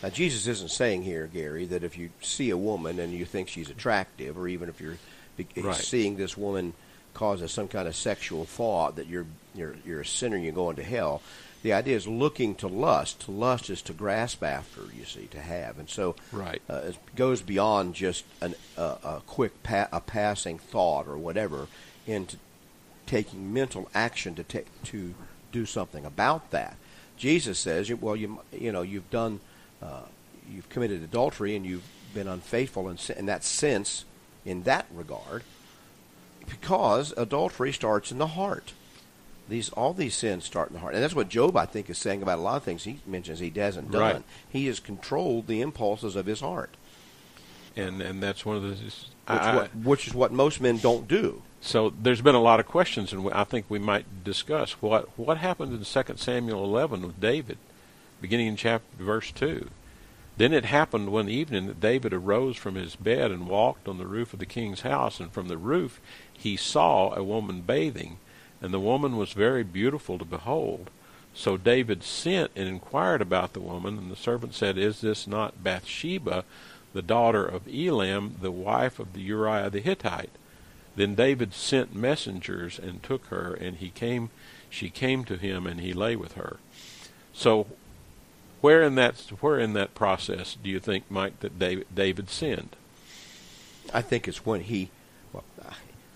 Now, 0.02 0.08
Jesus 0.08 0.46
isn't 0.46 0.70
saying 0.70 1.02
here, 1.02 1.28
Gary, 1.32 1.64
that 1.66 1.84
if 1.84 1.96
you 1.96 2.10
see 2.20 2.50
a 2.50 2.56
woman 2.56 2.98
and 2.98 3.12
you 3.12 3.24
think 3.24 3.48
she's 3.48 3.70
attractive, 3.70 4.36
or 4.36 4.48
even 4.48 4.68
if 4.68 4.80
you're 4.80 4.98
right. 5.56 5.76
seeing 5.76 6.16
this 6.16 6.36
woman 6.36 6.74
causes 7.14 7.52
some 7.52 7.68
kind 7.68 7.86
of 7.86 7.94
sexual 7.94 8.44
thought 8.44 8.96
that 8.96 9.06
you're 9.06 9.26
you're 9.54 9.76
you're 9.84 10.00
a 10.00 10.06
sinner 10.06 10.36
and 10.36 10.44
you're 10.44 10.54
going 10.54 10.76
to 10.76 10.82
hell. 10.82 11.22
The 11.62 11.72
idea 11.72 11.96
is 11.96 12.08
looking 12.08 12.54
to 12.56 12.66
lust. 12.66 13.20
To 13.22 13.30
lust 13.30 13.70
is 13.70 13.82
to 13.82 13.92
grasp 13.92 14.42
after, 14.42 14.82
you 14.96 15.04
see, 15.04 15.26
to 15.28 15.40
have, 15.40 15.78
and 15.78 15.88
so 15.88 16.16
right. 16.32 16.60
uh, 16.68 16.82
it 16.88 16.98
goes 17.14 17.40
beyond 17.40 17.94
just 17.94 18.24
an, 18.40 18.54
uh, 18.76 18.96
a 19.04 19.22
quick 19.26 19.62
pa- 19.62 19.88
a 19.92 20.00
passing 20.00 20.58
thought 20.58 21.06
or 21.06 21.16
whatever 21.16 21.68
into 22.06 22.36
taking 23.06 23.52
mental 23.52 23.88
action 23.94 24.34
to 24.34 24.42
take 24.42 24.66
to 24.84 25.14
do 25.52 25.64
something 25.64 26.04
about 26.04 26.50
that. 26.50 26.76
Jesus 27.16 27.58
says, 27.58 27.92
well, 27.94 28.16
you 28.16 28.40
you 28.52 28.72
know, 28.72 28.82
you've 28.82 29.10
done 29.10 29.38
uh, 29.80 30.06
you've 30.50 30.68
committed 30.68 31.02
adultery 31.02 31.54
and 31.54 31.64
you've 31.64 31.88
been 32.12 32.28
unfaithful 32.28 32.88
in, 32.88 32.98
in 33.16 33.26
that 33.26 33.44
sense, 33.44 34.04
in 34.44 34.64
that 34.64 34.86
regard, 34.92 35.44
because 36.48 37.14
adultery 37.16 37.72
starts 37.72 38.10
in 38.10 38.18
the 38.18 38.28
heart. 38.28 38.72
These 39.48 39.70
all 39.70 39.92
these 39.92 40.14
sins 40.14 40.44
start 40.44 40.68
in 40.68 40.74
the 40.74 40.80
heart, 40.80 40.94
and 40.94 41.02
that's 41.02 41.14
what 41.14 41.28
Job, 41.28 41.56
I 41.56 41.66
think, 41.66 41.90
is 41.90 41.98
saying 41.98 42.22
about 42.22 42.38
a 42.38 42.42
lot 42.42 42.56
of 42.56 42.62
things 42.62 42.84
he 42.84 43.00
mentions 43.06 43.38
he 43.38 43.52
hasn't 43.54 43.90
done. 43.90 44.00
Right. 44.00 44.22
He 44.48 44.66
has 44.66 44.80
controlled 44.80 45.46
the 45.46 45.60
impulses 45.60 46.16
of 46.16 46.26
his 46.26 46.40
heart, 46.40 46.76
and 47.76 48.00
and 48.00 48.22
that's 48.22 48.46
one 48.46 48.56
of 48.56 48.62
the 48.62 48.70
which, 48.70 49.06
I, 49.26 49.56
what, 49.56 49.76
which 49.76 50.06
is 50.06 50.14
what 50.14 50.32
most 50.32 50.60
men 50.60 50.78
don't 50.78 51.08
do. 51.08 51.42
So 51.60 51.90
there's 51.90 52.20
been 52.22 52.34
a 52.34 52.40
lot 52.40 52.60
of 52.60 52.66
questions, 52.66 53.12
and 53.12 53.32
I 53.32 53.44
think 53.44 53.66
we 53.68 53.78
might 53.78 54.24
discuss 54.24 54.72
what 54.82 55.16
what 55.18 55.38
happened 55.38 55.72
in 55.72 55.84
Second 55.84 56.18
Samuel 56.18 56.64
11 56.64 57.02
with 57.02 57.20
David 57.20 57.58
beginning 58.22 58.46
in 58.46 58.56
chapter 58.56 58.86
verse 59.04 59.30
2. 59.32 59.68
Then 60.38 60.54
it 60.54 60.64
happened 60.64 61.12
one 61.12 61.28
evening 61.28 61.66
that 61.66 61.80
David 61.80 62.14
arose 62.14 62.56
from 62.56 62.76
his 62.76 62.96
bed 62.96 63.30
and 63.30 63.46
walked 63.46 63.86
on 63.86 63.98
the 63.98 64.06
roof 64.06 64.32
of 64.32 64.38
the 64.38 64.46
king's 64.46 64.80
house, 64.80 65.20
and 65.20 65.30
from 65.30 65.48
the 65.48 65.58
roof 65.58 66.00
he 66.32 66.56
saw 66.56 67.12
a 67.12 67.22
woman 67.22 67.60
bathing, 67.60 68.18
and 68.62 68.72
the 68.72 68.80
woman 68.80 69.16
was 69.16 69.32
very 69.32 69.62
beautiful 69.62 70.18
to 70.18 70.24
behold. 70.24 70.88
So 71.34 71.56
David 71.56 72.02
sent 72.02 72.50
and 72.56 72.68
inquired 72.68 73.20
about 73.20 73.52
the 73.52 73.60
woman, 73.60 73.98
and 73.98 74.10
the 74.10 74.16
servant 74.16 74.54
said, 74.54 74.78
Is 74.78 75.00
this 75.00 75.26
not 75.26 75.64
Bathsheba, 75.64 76.44
the 76.92 77.02
daughter 77.02 77.44
of 77.44 77.66
Eliam, 77.66 78.40
the 78.40 78.50
wife 78.50 78.98
of 78.98 79.12
the 79.12 79.20
Uriah 79.20 79.68
the 79.68 79.80
Hittite? 79.80 80.30
Then 80.94 81.14
David 81.14 81.54
sent 81.54 81.94
messengers 81.94 82.78
and 82.78 83.02
took 83.02 83.26
her, 83.26 83.54
and 83.54 83.76
he 83.76 83.90
came 83.90 84.30
she 84.72 84.88
came 84.88 85.24
to 85.24 85.36
him 85.36 85.66
and 85.66 85.80
he 85.80 85.92
lay 85.92 86.16
with 86.16 86.32
her. 86.32 86.56
So 87.34 87.66
where 88.62 88.82
in 88.82 88.94
that 88.94 89.16
where 89.40 89.58
in 89.58 89.74
that 89.74 89.94
process 89.94 90.56
do 90.62 90.70
you 90.70 90.80
think, 90.80 91.10
Mike, 91.10 91.40
that 91.40 91.58
David, 91.58 91.86
David 91.94 92.30
sinned? 92.30 92.76
I 93.92 94.00
think 94.00 94.26
it's 94.26 94.46
when 94.46 94.62
he, 94.62 94.90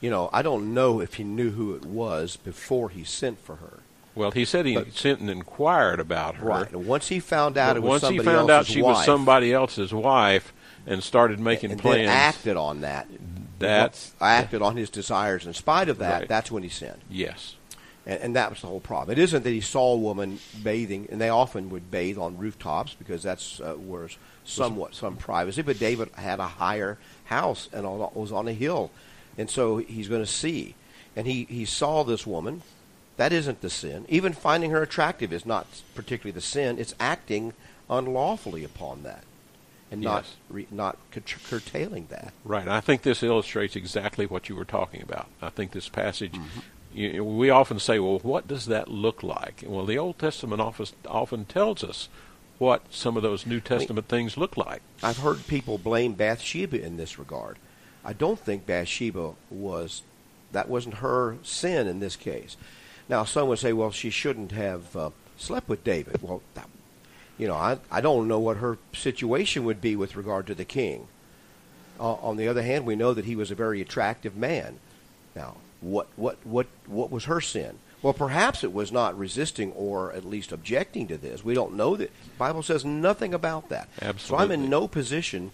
you 0.06 0.10
know, 0.10 0.30
I 0.32 0.42
don't 0.42 0.72
know 0.72 1.00
if 1.00 1.14
he 1.14 1.24
knew 1.24 1.50
who 1.50 1.74
it 1.74 1.84
was 1.84 2.36
before 2.36 2.90
he 2.90 3.02
sent 3.02 3.40
for 3.40 3.56
her. 3.56 3.80
Well, 4.14 4.30
he 4.30 4.44
said 4.44 4.64
he 4.64 4.76
but, 4.76 4.92
sent 4.92 5.18
and 5.18 5.28
inquired 5.28 5.98
about 5.98 6.36
her. 6.36 6.46
Right. 6.46 6.70
And 6.70 6.86
once 6.86 7.08
he 7.08 7.18
found 7.18 7.58
out 7.58 7.76
it 7.76 7.82
was 7.82 8.02
once 8.02 8.12
he 8.12 8.20
found 8.20 8.48
out 8.48 8.66
she 8.66 8.82
wife, 8.82 8.98
was 8.98 9.04
somebody 9.04 9.52
else's 9.52 9.92
wife 9.92 10.54
and 10.86 11.02
started 11.02 11.40
making 11.40 11.72
and 11.72 11.80
plans, 11.80 12.08
acted 12.08 12.56
on 12.56 12.82
that. 12.82 13.08
That's 13.58 14.14
acted 14.20 14.62
on 14.62 14.76
his 14.76 14.90
desires. 14.90 15.44
In 15.44 15.54
spite 15.54 15.88
of 15.88 15.98
that, 15.98 16.20
right. 16.20 16.28
that's 16.28 16.52
when 16.52 16.62
he 16.62 16.68
sinned. 16.68 17.00
Yes. 17.10 17.56
And, 18.06 18.20
and, 18.20 18.36
that 18.36 18.50
was 18.50 18.60
the 18.60 18.68
whole 18.68 18.78
problem. 18.78 19.18
It 19.18 19.20
isn't 19.20 19.42
that 19.42 19.50
he 19.50 19.60
saw 19.60 19.94
a 19.94 19.96
woman 19.96 20.38
bathing, 20.62 21.08
and 21.10 21.20
they 21.20 21.30
often 21.30 21.68
would 21.70 21.90
bathe 21.90 22.16
on 22.16 22.38
rooftops 22.38 22.94
because 22.94 23.24
that's 23.24 23.58
uh, 23.58 23.72
where 23.72 24.08
somewhat 24.44 24.94
some 24.94 25.16
privacy. 25.16 25.62
But 25.62 25.80
David 25.80 26.10
had 26.14 26.38
a 26.38 26.46
higher 26.46 26.96
house 27.24 27.68
and 27.72 27.84
on, 27.84 28.08
was 28.14 28.30
on 28.30 28.46
a 28.46 28.52
hill, 28.52 28.92
and 29.36 29.50
so 29.50 29.78
he's 29.78 30.08
going 30.08 30.22
to 30.22 30.26
see. 30.26 30.74
And 31.14 31.26
he, 31.26 31.44
he 31.44 31.64
saw 31.64 32.04
this 32.04 32.26
woman. 32.26 32.62
That 33.16 33.32
isn't 33.32 33.62
the 33.62 33.70
sin. 33.70 34.04
Even 34.08 34.34
finding 34.34 34.70
her 34.70 34.82
attractive 34.82 35.32
is 35.32 35.46
not 35.46 35.66
particularly 35.94 36.32
the 36.32 36.42
sin. 36.42 36.78
It's 36.78 36.94
acting 37.00 37.54
unlawfully 37.88 38.62
upon 38.62 39.04
that, 39.04 39.24
and 39.90 40.02
yes. 40.02 40.10
not 40.12 40.26
re, 40.50 40.66
not 40.70 40.98
curtailing 41.10 42.08
that. 42.10 42.34
Right. 42.44 42.68
I 42.68 42.80
think 42.80 43.02
this 43.02 43.22
illustrates 43.22 43.74
exactly 43.74 44.26
what 44.26 44.50
you 44.50 44.56
were 44.56 44.66
talking 44.66 45.00
about. 45.00 45.28
I 45.40 45.48
think 45.48 45.70
this 45.70 45.88
passage 45.88 46.32
mm-hmm 46.32 46.60
you, 46.96 47.22
we 47.22 47.50
often 47.50 47.78
say, 47.78 47.98
well, 47.98 48.18
what 48.20 48.48
does 48.48 48.66
that 48.66 48.88
look 48.88 49.22
like? 49.22 49.62
Well, 49.66 49.84
the 49.84 49.98
Old 49.98 50.18
Testament 50.18 50.60
often, 50.60 50.86
often 51.06 51.44
tells 51.44 51.84
us 51.84 52.08
what 52.58 52.82
some 52.90 53.16
of 53.16 53.22
those 53.22 53.46
New 53.46 53.60
Testament 53.60 54.06
I 54.10 54.14
mean, 54.14 54.22
things 54.22 54.36
look 54.36 54.56
like. 54.56 54.80
I've 55.02 55.18
heard 55.18 55.46
people 55.46 55.76
blame 55.76 56.14
Bathsheba 56.14 56.82
in 56.82 56.96
this 56.96 57.18
regard. 57.18 57.58
I 58.06 58.12
don't 58.12 58.38
think 58.38 58.66
Bathsheba 58.66 59.32
was 59.50 60.02
that 60.52 60.68
wasn't 60.68 60.94
her 60.96 61.36
sin 61.42 61.88
in 61.88 61.98
this 61.98 62.14
case. 62.14 62.56
Now, 63.08 63.24
some 63.24 63.48
would 63.48 63.58
say, 63.58 63.72
well, 63.72 63.90
she 63.90 64.10
shouldn't 64.10 64.52
have 64.52 64.96
uh, 64.96 65.10
slept 65.36 65.68
with 65.68 65.82
David. 65.82 66.22
Well, 66.22 66.40
that, 66.54 66.68
you 67.36 67.48
know, 67.48 67.56
I 67.56 67.78
I 67.90 68.00
don't 68.00 68.28
know 68.28 68.38
what 68.38 68.58
her 68.58 68.78
situation 68.94 69.64
would 69.64 69.80
be 69.80 69.96
with 69.96 70.14
regard 70.14 70.46
to 70.46 70.54
the 70.54 70.64
king. 70.64 71.08
Uh, 71.98 72.14
on 72.14 72.36
the 72.36 72.46
other 72.46 72.62
hand, 72.62 72.86
we 72.86 72.94
know 72.94 73.12
that 73.12 73.24
he 73.24 73.34
was 73.34 73.50
a 73.50 73.56
very 73.56 73.80
attractive 73.80 74.36
man. 74.36 74.78
Now, 75.34 75.56
what 75.80 76.06
what 76.14 76.38
what 76.44 76.68
what 76.86 77.10
was 77.10 77.24
her 77.24 77.40
sin? 77.40 77.78
Well, 78.02 78.14
perhaps 78.14 78.62
it 78.62 78.72
was 78.72 78.92
not 78.92 79.18
resisting 79.18 79.72
or 79.72 80.12
at 80.12 80.24
least 80.24 80.52
objecting 80.52 81.08
to 81.08 81.16
this. 81.16 81.44
We 81.44 81.54
don't 81.54 81.74
know 81.74 81.96
that. 81.96 82.10
The 82.24 82.38
Bible 82.38 82.62
says 82.62 82.84
nothing 82.84 83.34
about 83.34 83.68
that. 83.70 83.88
Absolutely. 84.00 84.20
So 84.28 84.36
I'm 84.36 84.52
in 84.52 84.70
no 84.70 84.86
position 84.86 85.50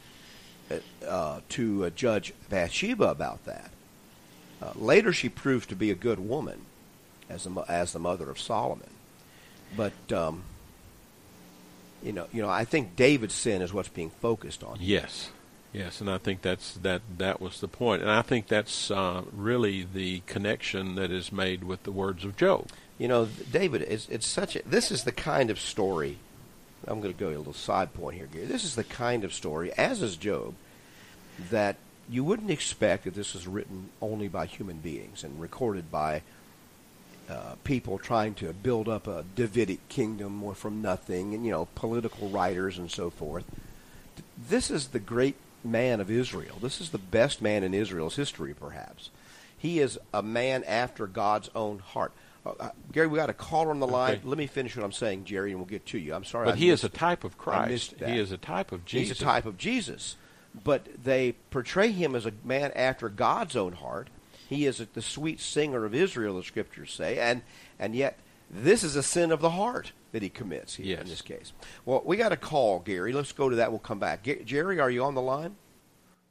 uh, 1.06 1.40
to 1.50 1.86
uh, 1.86 1.90
judge 1.90 2.32
Bathsheba 2.48 3.08
about 3.08 3.44
that. 3.44 3.70
Uh, 4.60 4.72
later, 4.76 5.12
she 5.12 5.28
proved 5.28 5.68
to 5.70 5.76
be 5.76 5.90
a 5.90 5.94
good 5.94 6.20
woman 6.20 6.62
as 7.28 7.44
the, 7.44 7.60
as 7.68 7.92
the 7.92 7.98
mother 7.98 8.30
of 8.30 8.38
Solomon. 8.38 8.90
But 9.76 10.12
um, 10.12 10.44
you 12.02 12.12
know, 12.12 12.26
you 12.32 12.42
know, 12.42 12.48
I 12.48 12.64
think 12.64 12.96
David's 12.96 13.34
sin 13.34 13.62
is 13.62 13.72
what's 13.72 13.88
being 13.88 14.10
focused 14.10 14.62
on. 14.62 14.78
Yes. 14.80 15.30
Yes, 15.72 16.02
and 16.02 16.10
I 16.10 16.18
think 16.18 16.42
that's 16.42 16.74
that. 16.74 17.00
That 17.16 17.40
was 17.40 17.60
the 17.60 17.68
point, 17.68 18.02
and 18.02 18.10
I 18.10 18.20
think 18.20 18.46
that's 18.46 18.90
uh, 18.90 19.22
really 19.32 19.86
the 19.90 20.20
connection 20.26 20.96
that 20.96 21.10
is 21.10 21.32
made 21.32 21.64
with 21.64 21.84
the 21.84 21.90
words 21.90 22.26
of 22.26 22.36
Job. 22.36 22.68
You 22.98 23.08
know, 23.08 23.24
David, 23.50 23.80
it's, 23.80 24.06
it's 24.10 24.26
such 24.26 24.54
a. 24.54 24.60
This 24.66 24.90
is 24.90 25.04
the 25.04 25.12
kind 25.12 25.48
of 25.48 25.58
story. 25.58 26.18
I'm 26.86 27.00
going 27.00 27.12
to 27.12 27.18
go 27.18 27.28
a 27.28 27.38
little 27.38 27.52
side 27.52 27.94
point 27.94 28.16
here, 28.16 28.28
Gary. 28.32 28.46
This 28.46 28.64
is 28.64 28.74
the 28.74 28.84
kind 28.84 29.24
of 29.24 29.32
story, 29.32 29.72
as 29.74 30.02
is 30.02 30.16
Job, 30.16 30.54
that 31.50 31.76
you 32.08 32.24
wouldn't 32.24 32.50
expect 32.50 33.04
that 33.04 33.14
this 33.14 33.34
was 33.34 33.46
written 33.46 33.90
only 34.00 34.28
by 34.28 34.46
human 34.46 34.78
beings 34.78 35.24
and 35.24 35.40
recorded 35.40 35.90
by 35.90 36.22
uh, 37.30 37.54
people 37.64 37.98
trying 37.98 38.34
to 38.34 38.52
build 38.52 38.88
up 38.88 39.06
a 39.06 39.24
Davidic 39.36 39.88
kingdom 39.88 40.54
from 40.54 40.82
nothing, 40.82 41.34
and 41.34 41.44
you 41.44 41.50
know, 41.52 41.68
political 41.74 42.28
writers 42.28 42.78
and 42.78 42.90
so 42.90 43.10
forth. 43.10 43.44
This 44.48 44.70
is 44.70 44.88
the 44.88 44.98
great 44.98 45.36
man 45.64 46.00
of 46.00 46.10
Israel. 46.10 46.58
This 46.60 46.80
is 46.80 46.90
the 46.90 46.98
best 46.98 47.40
man 47.40 47.62
in 47.62 47.74
Israel's 47.74 48.16
history, 48.16 48.54
perhaps. 48.54 49.10
He 49.56 49.78
is 49.78 49.98
a 50.12 50.22
man 50.22 50.64
after 50.64 51.06
God's 51.06 51.48
own 51.54 51.78
heart. 51.78 52.12
Uh, 52.44 52.70
Gary, 52.90 53.06
we 53.06 53.16
got 53.18 53.30
a 53.30 53.34
caller 53.34 53.70
on 53.70 53.78
the 53.78 53.86
line. 53.86 54.14
Okay. 54.14 54.20
Let 54.24 54.36
me 54.36 54.46
finish 54.46 54.76
what 54.76 54.84
I'm 54.84 54.92
saying, 54.92 55.24
Jerry, 55.24 55.50
and 55.50 55.60
we'll 55.60 55.66
get 55.66 55.86
to 55.86 55.98
you. 55.98 56.14
I'm 56.14 56.24
sorry. 56.24 56.46
But 56.46 56.54
I 56.54 56.56
he 56.58 56.70
is 56.70 56.82
a 56.82 56.88
type 56.88 57.22
of 57.24 57.38
Christ. 57.38 57.94
He 57.98 58.18
is 58.18 58.32
a 58.32 58.36
type 58.38 58.72
of 58.72 58.84
Jesus. 58.84 59.08
He's 59.18 59.20
a 59.20 59.24
type 59.24 59.46
of 59.46 59.56
Jesus. 59.56 60.16
But 60.64 60.86
they 61.02 61.32
portray 61.50 61.92
him 61.92 62.14
as 62.14 62.26
a 62.26 62.32
man 62.44 62.72
after 62.74 63.08
God's 63.08 63.56
own 63.56 63.74
heart. 63.74 64.08
He 64.48 64.66
is 64.66 64.84
the 64.92 65.00
sweet 65.02 65.40
singer 65.40 65.84
of 65.84 65.94
Israel, 65.94 66.36
the 66.36 66.42
scriptures 66.42 66.92
say, 66.92 67.18
and 67.18 67.42
and 67.78 67.94
yet 67.94 68.18
this 68.50 68.82
is 68.84 68.96
a 68.96 69.02
sin 69.02 69.32
of 69.32 69.40
the 69.40 69.50
heart 69.50 69.92
that 70.10 70.20
he 70.20 70.28
commits 70.28 70.74
here 70.74 70.98
in 71.00 71.08
this 71.08 71.22
case. 71.22 71.54
Well, 71.86 72.02
we 72.04 72.18
got 72.18 72.32
a 72.32 72.36
call, 72.36 72.80
Gary. 72.80 73.14
Let's 73.14 73.32
go 73.32 73.48
to 73.48 73.56
that. 73.56 73.70
We'll 73.70 73.78
come 73.78 73.98
back. 73.98 74.24
Ga- 74.24 74.42
Jerry, 74.44 74.78
are 74.78 74.90
you 74.90 75.04
on 75.04 75.14
the 75.14 75.22
line? 75.22 75.56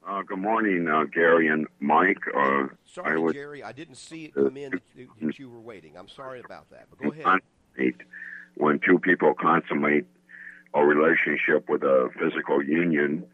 Uh, 0.07 0.23
good 0.23 0.39
morning, 0.39 0.87
uh, 0.87 1.03
Gary 1.03 1.47
and 1.47 1.67
Mike. 1.79 2.17
Uh, 2.35 2.67
Sorry, 2.85 3.15
I 3.15 3.17
would 3.17 3.35
Jerry, 3.35 3.63
I 3.63 3.71
didn't 3.71 3.95
see 3.95 4.25
it 4.25 4.33
come 4.33 4.57
in 4.57 4.71
that 4.71 4.81
you, 4.95 5.09
that 5.21 5.37
you 5.37 5.47
were 5.47 5.59
waiting. 5.59 5.95
I'm 5.95 6.07
sorry 6.07 6.41
about 6.43 6.69
that. 6.71 6.87
But 6.89 6.99
go 6.99 7.11
ahead. 7.11 7.93
when 8.55 8.79
two 8.79 8.97
people 8.97 9.35
consummate 9.35 10.05
a 10.73 10.83
relationship 10.83 11.69
with 11.69 11.83
a 11.83 12.09
physical 12.19 12.63
union, 12.63 13.25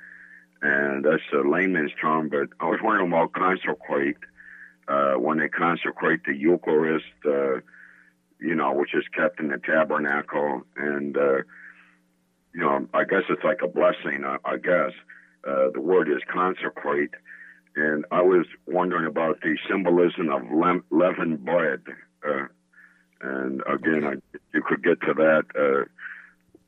and 0.61 1.05
that's 1.05 1.23
a 1.33 1.47
layman's 1.47 1.91
term. 2.01 2.27
But 2.27 2.49
I 2.59 2.65
was 2.65 2.79
wondering 2.83 3.07
about 3.07 3.31
consecrate. 3.31 4.17
Uh, 4.89 5.13
when 5.15 5.37
they 5.37 5.49
consecrate 5.49 6.21
the 6.25 6.33
Eucharist, 6.33 7.05
uh, 7.25 7.55
you 8.39 8.55
know, 8.55 8.73
which 8.73 8.93
is 8.93 9.03
kept 9.15 9.39
in 9.39 9.49
the 9.49 9.57
tabernacle, 9.57 10.63
and 10.75 11.17
uh, 11.17 11.37
you 12.53 12.61
know, 12.61 12.87
I 12.93 13.05
guess 13.05 13.23
it's 13.29 13.43
like 13.43 13.61
a 13.63 13.67
blessing. 13.67 14.25
I, 14.25 14.37
I 14.43 14.57
guess 14.57 14.91
uh, 15.45 15.69
the 15.73 15.81
word 15.81 16.09
is 16.09 16.21
consecrate. 16.31 17.11
And 17.75 18.05
I 18.11 18.21
was 18.21 18.45
wondering 18.65 19.05
about 19.05 19.41
the 19.41 19.57
symbolism 19.69 20.29
of 20.29 20.41
lem- 20.51 20.83
leavened 20.89 21.45
bread. 21.45 21.81
Uh, 22.27 22.47
and 23.21 23.61
again, 23.67 24.03
I, 24.03 24.37
you 24.53 24.63
could 24.67 24.83
get 24.83 24.99
to 25.01 25.13
that. 25.13 25.43
Uh, 25.55 25.85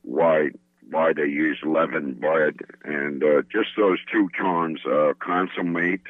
why 0.02 0.50
why 0.90 1.12
they 1.12 1.26
use 1.26 1.58
leavened 1.64 2.20
bread 2.20 2.56
and 2.84 3.22
uh, 3.22 3.42
just 3.50 3.68
those 3.76 3.98
two 4.12 4.28
terms, 4.36 4.80
uh, 4.86 5.12
consummate 5.20 6.02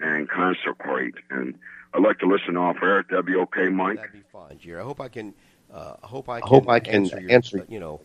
and 0.00 0.28
consecrate. 0.28 1.14
And 1.30 1.54
I'd 1.94 2.02
like 2.02 2.18
to 2.18 2.26
listen 2.26 2.56
off 2.56 2.76
air. 2.82 3.04
That'd 3.08 3.26
be 3.26 3.36
okay, 3.36 3.68
Mike. 3.68 3.96
That'd 3.96 4.12
be 4.12 4.22
fine, 4.32 4.58
Jerry. 4.58 4.80
I 4.80 4.84
hope 4.84 5.00
I 5.00 5.08
can. 5.08 5.34
Uh, 5.72 5.94
I 6.02 6.06
hope 6.06 6.28
I 6.28 6.40
can. 6.40 6.48
hope 6.48 6.68
I 6.68 6.80
can 6.80 6.94
answer, 6.94 7.20
your, 7.20 7.30
answer- 7.30 7.66
you 7.68 7.80
know, 7.80 8.00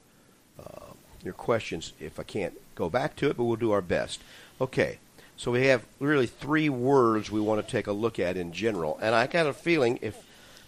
your 1.24 1.34
questions. 1.34 1.94
If 2.00 2.20
I 2.20 2.24
can't 2.24 2.54
go 2.76 2.90
back 2.90 3.16
to 3.18 3.30
it, 3.30 3.38
but 3.38 3.44
we'll 3.46 3.56
do 3.56 3.72
our 3.72 3.82
best. 3.82 4.22
Okay. 4.60 5.00
So 5.38 5.52
we 5.52 5.66
have 5.68 5.86
really 6.00 6.28
three 6.28 6.70
words 6.70 7.32
we 7.32 7.42
want 7.42 7.66
to 7.66 7.72
take 7.72 7.88
a 7.88 7.92
look 7.92 8.20
at 8.20 8.38
in 8.38 8.52
general, 8.54 9.00
and 9.02 9.16
I 9.16 9.26
got 9.26 9.48
a 9.48 9.54
feeling 9.54 9.98
if 10.04 10.24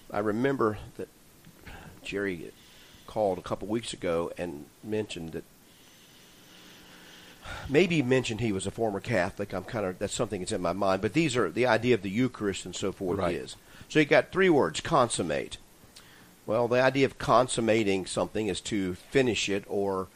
I 0.09 0.17
remember 0.19 0.79
that 0.97 1.07
Jerry 2.01 2.51
called 3.05 3.37
a 3.37 3.41
couple 3.41 3.67
weeks 3.67 3.93
ago 3.93 4.31
and 4.37 4.65
mentioned 4.83 5.33
that 5.33 5.43
maybe 7.69 7.97
he 7.97 8.01
mentioned 8.01 8.39
he 8.41 8.51
was 8.51 8.65
a 8.65 8.71
former 8.71 8.99
Catholic. 8.99 9.53
I'm 9.53 9.63
kind 9.63 9.85
of 9.85 9.99
that's 9.99 10.13
something 10.13 10.39
that's 10.41 10.51
in 10.51 10.61
my 10.61 10.73
mind. 10.73 11.01
But 11.01 11.13
these 11.13 11.35
are 11.37 11.49
the 11.51 11.67
idea 11.67 11.93
of 11.95 12.01
the 12.01 12.09
Eucharist 12.09 12.65
and 12.65 12.75
so 12.75 12.91
forth 12.91 13.19
Right. 13.19 13.35
is. 13.35 13.55
So 13.89 13.99
you 13.99 14.05
got 14.05 14.31
three 14.31 14.49
words: 14.49 14.81
consummate. 14.81 15.57
Well, 16.45 16.67
the 16.67 16.81
idea 16.81 17.05
of 17.05 17.17
consummating 17.17 18.05
something 18.05 18.47
is 18.47 18.59
to 18.61 18.95
finish 18.95 19.49
it 19.49 19.63
or 19.67 20.07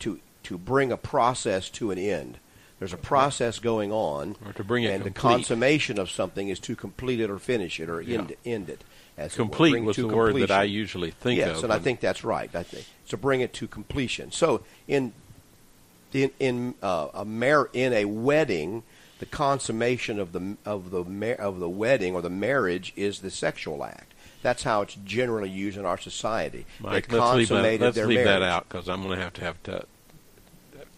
to 0.00 0.20
to 0.44 0.58
bring 0.58 0.90
a 0.92 0.96
process 0.96 1.68
to 1.70 1.90
an 1.90 1.98
end. 1.98 2.38
There's 2.78 2.94
a 2.94 2.96
process 2.96 3.58
going 3.58 3.92
on, 3.92 4.36
Or 4.44 4.54
to 4.54 4.64
bring 4.64 4.84
it 4.84 4.92
and 4.94 5.04
the 5.04 5.10
consummation 5.10 5.98
of 5.98 6.10
something 6.10 6.48
is 6.48 6.58
to 6.60 6.74
complete 6.74 7.20
it 7.20 7.28
or 7.28 7.38
finish 7.38 7.78
it 7.78 7.90
or 7.90 8.00
Yeah. 8.00 8.18
end, 8.20 8.36
end 8.44 8.70
it. 8.70 8.82
As. 9.18 9.34
Complete 9.34 9.74
it 9.74 9.84
was 9.84 9.96
the 9.96 10.08
word 10.08 10.34
that. 10.36 10.50
I 10.50 10.62
usually 10.62 11.10
think 11.10 11.36
yes, 11.36 11.48
of. 11.48 11.54
Yes, 11.56 11.62
and 11.64 11.72
I 11.74 11.78
think 11.78 12.00
that's 12.00 12.24
right. 12.24 12.48
I 12.54 12.62
think 12.62 12.86
to 13.08 13.18
bring 13.18 13.42
it 13.42 13.52
to 13.54 13.68
completion. 13.68 14.32
So 14.32 14.62
in 14.88 15.12
in 16.14 16.30
in 16.38 16.74
uh, 16.82 17.08
a 17.12 17.24
mar- 17.26 17.68
in 17.74 17.92
a 17.92 18.06
wedding, 18.06 18.82
the 19.18 19.26
consummation 19.26 20.18
of 20.18 20.32
the 20.32 20.56
of 20.64 20.90
the 20.90 21.04
mar- 21.04 21.34
of 21.34 21.60
the 21.60 21.68
wedding 21.68 22.14
or 22.14 22.22
the 22.22 22.30
marriage 22.30 22.94
is 22.96 23.18
the 23.18 23.30
sexual 23.30 23.84
act. 23.84 24.14
That's 24.42 24.62
how 24.62 24.82
it's 24.82 24.96
generally 25.04 25.50
used 25.50 25.76
in 25.76 25.84
our 25.84 25.98
society. 25.98 26.64
Mike, 26.80 27.08
they 27.08 27.18
let's 27.18 27.36
leave 27.36 27.48
that, 27.48 27.80
let's 27.80 27.96
their 27.96 28.06
leave 28.06 28.24
that 28.24 28.42
out 28.42 28.68
because 28.68 28.88
I'm 28.88 29.02
going 29.02 29.16
to 29.16 29.22
have 29.22 29.34
to 29.34 29.40
have 29.42 29.62
to 29.64 29.84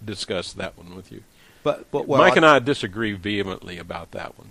discuss 0.04 0.52
that 0.54 0.76
one 0.78 0.94
with 0.94 1.10
you. 1.10 1.22
But, 1.62 1.90
but 1.90 2.08
well, 2.08 2.20
Mike 2.20 2.36
and 2.36 2.46
I 2.46 2.58
disagree 2.58 3.12
vehemently 3.12 3.78
about 3.78 4.12
that 4.12 4.38
one. 4.38 4.48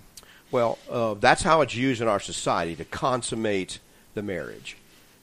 Well, 0.50 0.78
uh, 0.90 1.14
that's 1.14 1.42
how 1.42 1.62
it's 1.62 1.74
used 1.74 2.00
in 2.00 2.08
our 2.08 2.20
society 2.20 2.76
to 2.76 2.84
consummate 2.84 3.78
the 4.14 4.22
marriage. 4.22 4.76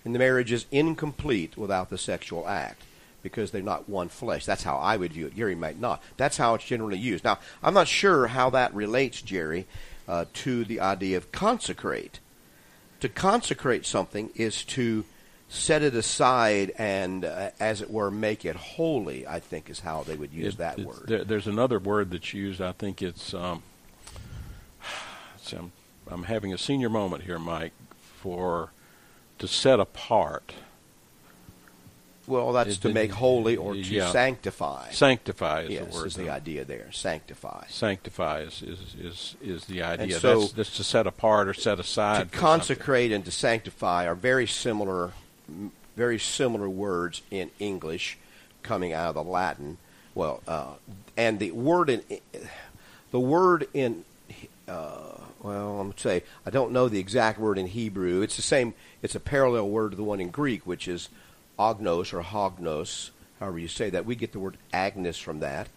And 0.03 0.15
the 0.15 0.19
marriage 0.19 0.51
is 0.51 0.65
incomplete 0.71 1.57
without 1.57 1.89
the 1.89 1.97
sexual 1.97 2.47
act 2.47 2.83
because 3.21 3.51
they're 3.51 3.61
not 3.61 3.89
one 3.89 4.09
flesh. 4.09 4.45
That's 4.45 4.63
how 4.63 4.77
I 4.77 4.97
would 4.97 5.13
view 5.13 5.27
it. 5.27 5.35
Gary 5.35 5.55
might 5.55 5.79
not. 5.79 6.01
That's 6.17 6.37
how 6.37 6.55
it's 6.55 6.65
generally 6.65 6.97
used. 6.97 7.23
Now, 7.23 7.39
I'm 7.61 7.73
not 7.73 7.87
sure 7.87 8.27
how 8.27 8.49
that 8.51 8.73
relates, 8.73 9.21
Jerry, 9.21 9.67
uh, 10.07 10.25
to 10.35 10.63
the 10.65 10.79
idea 10.79 11.17
of 11.17 11.31
consecrate. 11.31 12.19
To 13.01 13.09
consecrate 13.09 13.85
something 13.85 14.29
is 14.35 14.63
to 14.65 15.05
set 15.47 15.81
it 15.81 15.95
aside 15.95 16.71
and, 16.77 17.25
uh, 17.25 17.49
as 17.59 17.81
it 17.81 17.89
were, 17.89 18.11
make 18.11 18.45
it 18.45 18.55
holy, 18.55 19.25
I 19.25 19.39
think 19.39 19.69
is 19.69 19.79
how 19.79 20.03
they 20.03 20.15
would 20.15 20.31
use 20.31 20.55
It- 20.55 20.57
that 20.57 20.79
word. 20.79 21.03
There, 21.07 21.23
there's 21.23 21.47
another 21.47 21.79
word 21.79 22.11
that's 22.11 22.33
used. 22.33 22.61
I 22.61 22.71
think 22.73 23.01
it's. 23.01 23.33
Um, 23.33 23.63
it's, 25.35 25.51
I'm, 25.53 25.71
I'm 26.07 26.23
having 26.23 26.53
a 26.53 26.57
senior 26.57 26.89
moment 26.89 27.23
here, 27.23 27.39
Mike, 27.39 27.73
for 28.21 28.71
to 29.39 29.47
set 29.47 29.79
apart, 29.79 30.53
Well, 32.29 32.53
that's 32.53 32.75
It- 32.75 32.81
to 32.81 32.89
make 32.89 33.11
holy 33.11 33.57
or 33.57 33.73
to 33.73 33.79
yeah. 33.79 34.11
sanctify. 34.11 34.91
sanctify 34.91 35.61
is 35.63 35.69
yes, 35.71 35.87
the 35.91 35.97
word. 35.97 36.07
is 36.07 36.15
the 36.15 36.23
though. 36.25 36.31
idea 36.31 36.63
there. 36.63 36.91
Sanctify. 36.91 37.65
Sanctify 37.69 38.41
is, 38.41 38.61
is, 38.61 38.79
is, 39.01 39.35
is 39.41 39.65
the 39.65 39.81
idea. 39.81 40.19
so- 40.19 40.41
that's, 40.41 40.51
that's 40.53 40.77
to 40.77 40.83
set 40.83 41.07
apart 41.07 41.47
or 41.47 41.55
set 41.55 41.79
aside. 41.79 42.29
for 42.29 42.37
consecrate 42.37 43.11
and 43.11 43.25
to 43.25 43.31
sanctify 43.31 44.05
are 44.05 44.13
very 44.13 44.45
similar, 44.45 45.11
very 45.95 46.19
similar 46.19 46.69
words 46.69 47.23
in 47.31 47.49
English, 47.57 48.17
coming 48.61 48.93
out 48.93 49.09
of 49.09 49.15
the 49.15 49.23
Latin. 49.23 49.77
Well, 50.13 50.43
uh, 50.47 50.73
and 51.17 51.39
the 51.39 51.51
word 51.51 51.89
in 51.89 52.03
the 53.11 53.19
word 53.19 53.67
in 53.73 54.03
uh, 54.67 55.13
well, 55.41 55.79
I'm 55.79 55.87
gonna 55.89 55.93
say 55.97 56.23
I 56.45 56.49
don't 56.49 56.71
know 56.71 56.89
the 56.89 56.99
exact 56.99 57.39
word 57.39 57.57
in 57.57 57.67
Hebrew. 57.67 58.21
It's 58.21 58.35
the 58.35 58.41
same. 58.41 58.73
It's 59.01 59.15
a 59.15 59.19
parallel 59.19 59.69
word 59.69 59.91
to 59.91 59.97
the 59.97 60.03
one 60.03 60.19
in 60.19 60.29
Greek, 60.29 60.67
which 60.67 60.87
is 60.87 61.09
ognos 61.59 62.13
or 62.13 62.23
hognos, 62.23 63.09
however 63.39 63.59
you 63.59 63.67
say 63.67 63.89
that. 63.89 64.05
We 64.05 64.15
get 64.15 64.31
the 64.31 64.39
word 64.39 64.57
agnes 64.73 65.17
from 65.17 65.41
that. 65.41 65.67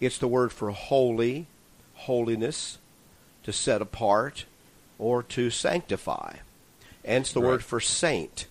It's 0.00 0.18
the 0.18 0.28
word 0.28 0.52
for 0.52 0.70
holy, 0.70 1.46
holiness, 1.94 2.78
to 3.42 3.52
set 3.52 3.82
apart, 3.82 4.46
or 4.98 5.22
to 5.24 5.50
sanctify. 5.50 6.36
And 7.04 7.22
it's 7.22 7.32
the 7.32 7.40
word 7.40 7.64
for 7.64 7.80
saint. 7.80 8.46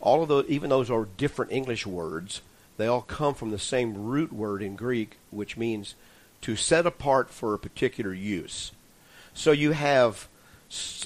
All 0.00 0.22
of 0.22 0.28
those, 0.28 0.46
even 0.48 0.70
those 0.70 0.90
are 0.90 1.08
different 1.16 1.52
English 1.52 1.86
words, 1.86 2.40
they 2.76 2.86
all 2.86 3.02
come 3.02 3.34
from 3.34 3.50
the 3.50 3.58
same 3.58 4.06
root 4.06 4.32
word 4.32 4.62
in 4.62 4.74
Greek, 4.74 5.18
which 5.30 5.56
means 5.56 5.94
to 6.40 6.56
set 6.56 6.86
apart 6.86 7.28
for 7.28 7.52
a 7.52 7.58
particular 7.58 8.14
use. 8.14 8.72
So 9.34 9.52
you 9.52 9.72
have 9.72 10.28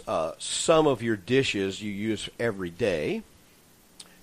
uh, 0.07 0.33
some 0.39 0.87
of 0.87 1.03
your 1.03 1.17
dishes 1.17 1.83
you 1.83 1.91
use 1.91 2.29
every 2.39 2.71
day, 2.71 3.23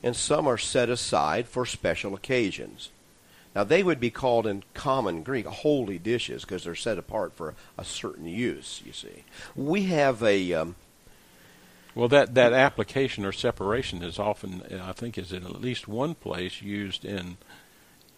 and 0.04 0.16
some 0.16 0.48
are 0.48 0.58
set 0.58 0.90
aside 0.90 1.48
for 1.48 1.66
special 1.66 2.16
occasions. 2.16 2.90
Now 3.56 3.64
they 3.64 3.84
would 3.84 4.00
be 4.00 4.12
called 4.12 4.48
in 4.48 4.64
common 4.74 5.24
Greek 5.24 5.46
holy 5.46 6.00
dishes 6.00 6.44
because 6.44 6.64
they're 6.64 6.76
set 6.76 6.98
apart 6.98 7.34
for 7.34 7.54
a 7.78 7.84
certain 7.84 8.28
use. 8.28 8.82
You 8.86 8.94
see, 8.94 9.24
we 9.56 9.84
have 9.84 10.24
a 10.24 10.54
um, 10.54 10.76
Well, 11.94 12.08
that, 12.08 12.36
that 12.36 12.54
application 12.54 13.26
or 13.26 13.34
separation 13.34 14.02
is 14.02 14.18
often, 14.18 14.62
uh, 14.72 14.86
I 14.88 14.94
think, 14.94 15.18
is 15.18 15.34
in 15.34 15.44
at 15.44 15.62
least 15.62 15.88
one 15.88 16.16
place 16.16 16.62
used 16.62 17.04
in 17.04 17.38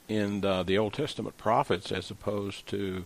in 0.08 0.46
uh, 0.46 0.62
the 0.63 0.78
Old 0.78 0.93
Testament 0.93 1.38
prophets, 1.38 1.91
as 1.91 2.12
opposed 2.12 2.67
to 2.67 3.06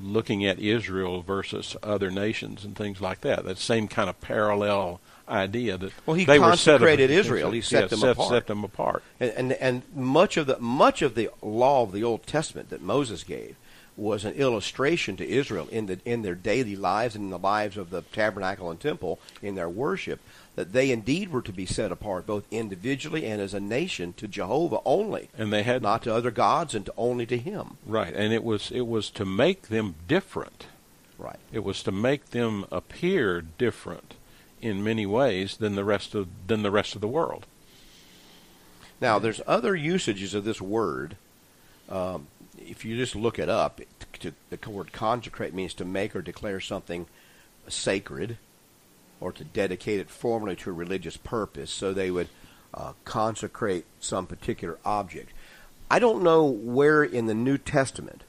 looking 0.00 0.44
at 0.44 0.58
Israel 0.60 1.22
versus 1.22 1.76
other 1.82 2.10
nations 2.10 2.64
and 2.64 2.76
things 2.76 3.00
like 3.00 3.22
that. 3.22 3.44
That 3.44 3.58
same 3.58 3.88
kind 3.88 4.08
of 4.08 4.20
parallel 4.20 5.00
idea 5.32 5.76
that 5.78 5.92
Well, 6.06 6.16
he 6.16 6.24
they 6.24 6.38
were 6.38 6.56
set 6.56 6.78
consecrated 6.80 7.10
Israel. 7.10 7.50
He 7.50 7.60
set 7.60 7.82
yeah, 7.82 7.86
them 7.88 7.98
set, 8.00 8.10
apart. 8.12 8.28
Set 8.30 8.46
them 8.46 8.64
apart. 8.64 9.02
and, 9.18 9.30
and 9.32 9.52
and 9.54 9.82
much 9.94 10.36
of 10.36 10.46
the 10.46 10.58
much 10.60 11.02
of 11.02 11.14
the 11.14 11.30
law 11.42 11.82
of 11.82 11.92
the 11.92 12.04
Old 12.04 12.26
Testament 12.26 12.70
that 12.70 12.82
Moses 12.82 13.24
gave 13.24 13.56
was 13.96 14.24
an 14.24 14.32
illustration 14.34 15.16
to 15.16 15.28
Israel 15.28 15.68
in 15.70 15.86
the 15.86 15.98
in 16.04 16.22
their 16.22 16.34
daily 16.34 16.76
lives 16.76 17.14
and 17.14 17.24
in 17.24 17.30
the 17.30 17.38
lives 17.38 17.76
of 17.76 17.90
the 17.90 18.02
tabernacle 18.02 18.70
and 18.70 18.80
temple 18.80 19.18
in 19.42 19.54
their 19.54 19.68
worship 19.68 20.20
that 20.54 20.72
they 20.72 20.90
indeed 20.90 21.30
were 21.30 21.42
to 21.42 21.52
be 21.52 21.66
set 21.66 21.92
apart 21.92 22.26
both 22.26 22.44
individually 22.50 23.26
and 23.26 23.40
as 23.40 23.54
a 23.54 23.60
nation 23.60 24.12
to 24.14 24.26
Jehovah 24.28 24.80
only 24.84 25.28
and 25.36 25.52
they 25.52 25.62
had 25.62 25.82
not 25.82 26.02
to 26.04 26.14
other 26.14 26.30
gods 26.30 26.74
and 26.74 26.86
to 26.86 26.94
only 26.96 27.26
to 27.26 27.36
him 27.36 27.76
right 27.86 28.14
and 28.14 28.32
it 28.32 28.44
was 28.44 28.70
it 28.70 28.86
was 28.86 29.10
to 29.10 29.24
make 29.26 29.68
them 29.68 29.94
different 30.08 30.66
right 31.18 31.38
it 31.52 31.62
was 31.62 31.82
to 31.82 31.92
make 31.92 32.30
them 32.30 32.64
appear 32.72 33.42
different 33.58 34.14
in 34.62 34.82
many 34.82 35.04
ways 35.04 35.58
than 35.58 35.74
the 35.74 35.84
rest 35.84 36.14
of 36.14 36.28
than 36.46 36.62
the 36.62 36.70
rest 36.70 36.94
of 36.94 37.00
the 37.00 37.08
world 37.08 37.46
now 39.00 39.18
there's 39.18 39.42
other 39.46 39.76
usages 39.76 40.32
of 40.32 40.44
this 40.44 40.60
word 40.60 41.16
um, 41.88 42.28
if 42.58 42.84
you 42.84 42.96
just 42.96 43.14
look 43.14 43.38
it 43.38 43.48
up, 43.48 43.80
to, 44.20 44.32
the 44.50 44.70
word 44.70 44.92
consecrate 44.92 45.54
means 45.54 45.74
to 45.74 45.84
make 45.84 46.14
or 46.14 46.22
declare 46.22 46.60
something 46.60 47.06
sacred 47.68 48.38
or 49.20 49.32
to 49.32 49.44
dedicate 49.44 50.00
it 50.00 50.10
formally 50.10 50.56
to 50.56 50.70
a 50.70 50.72
religious 50.72 51.16
purpose. 51.16 51.70
So 51.70 51.92
they 51.92 52.10
would 52.10 52.28
uh, 52.74 52.92
consecrate 53.04 53.84
some 54.00 54.26
particular 54.26 54.78
object. 54.84 55.32
I 55.90 55.98
don't 55.98 56.22
know 56.22 56.44
where 56.44 57.04
in 57.04 57.26
the 57.26 57.34
New 57.34 57.58
Testament. 57.58 58.22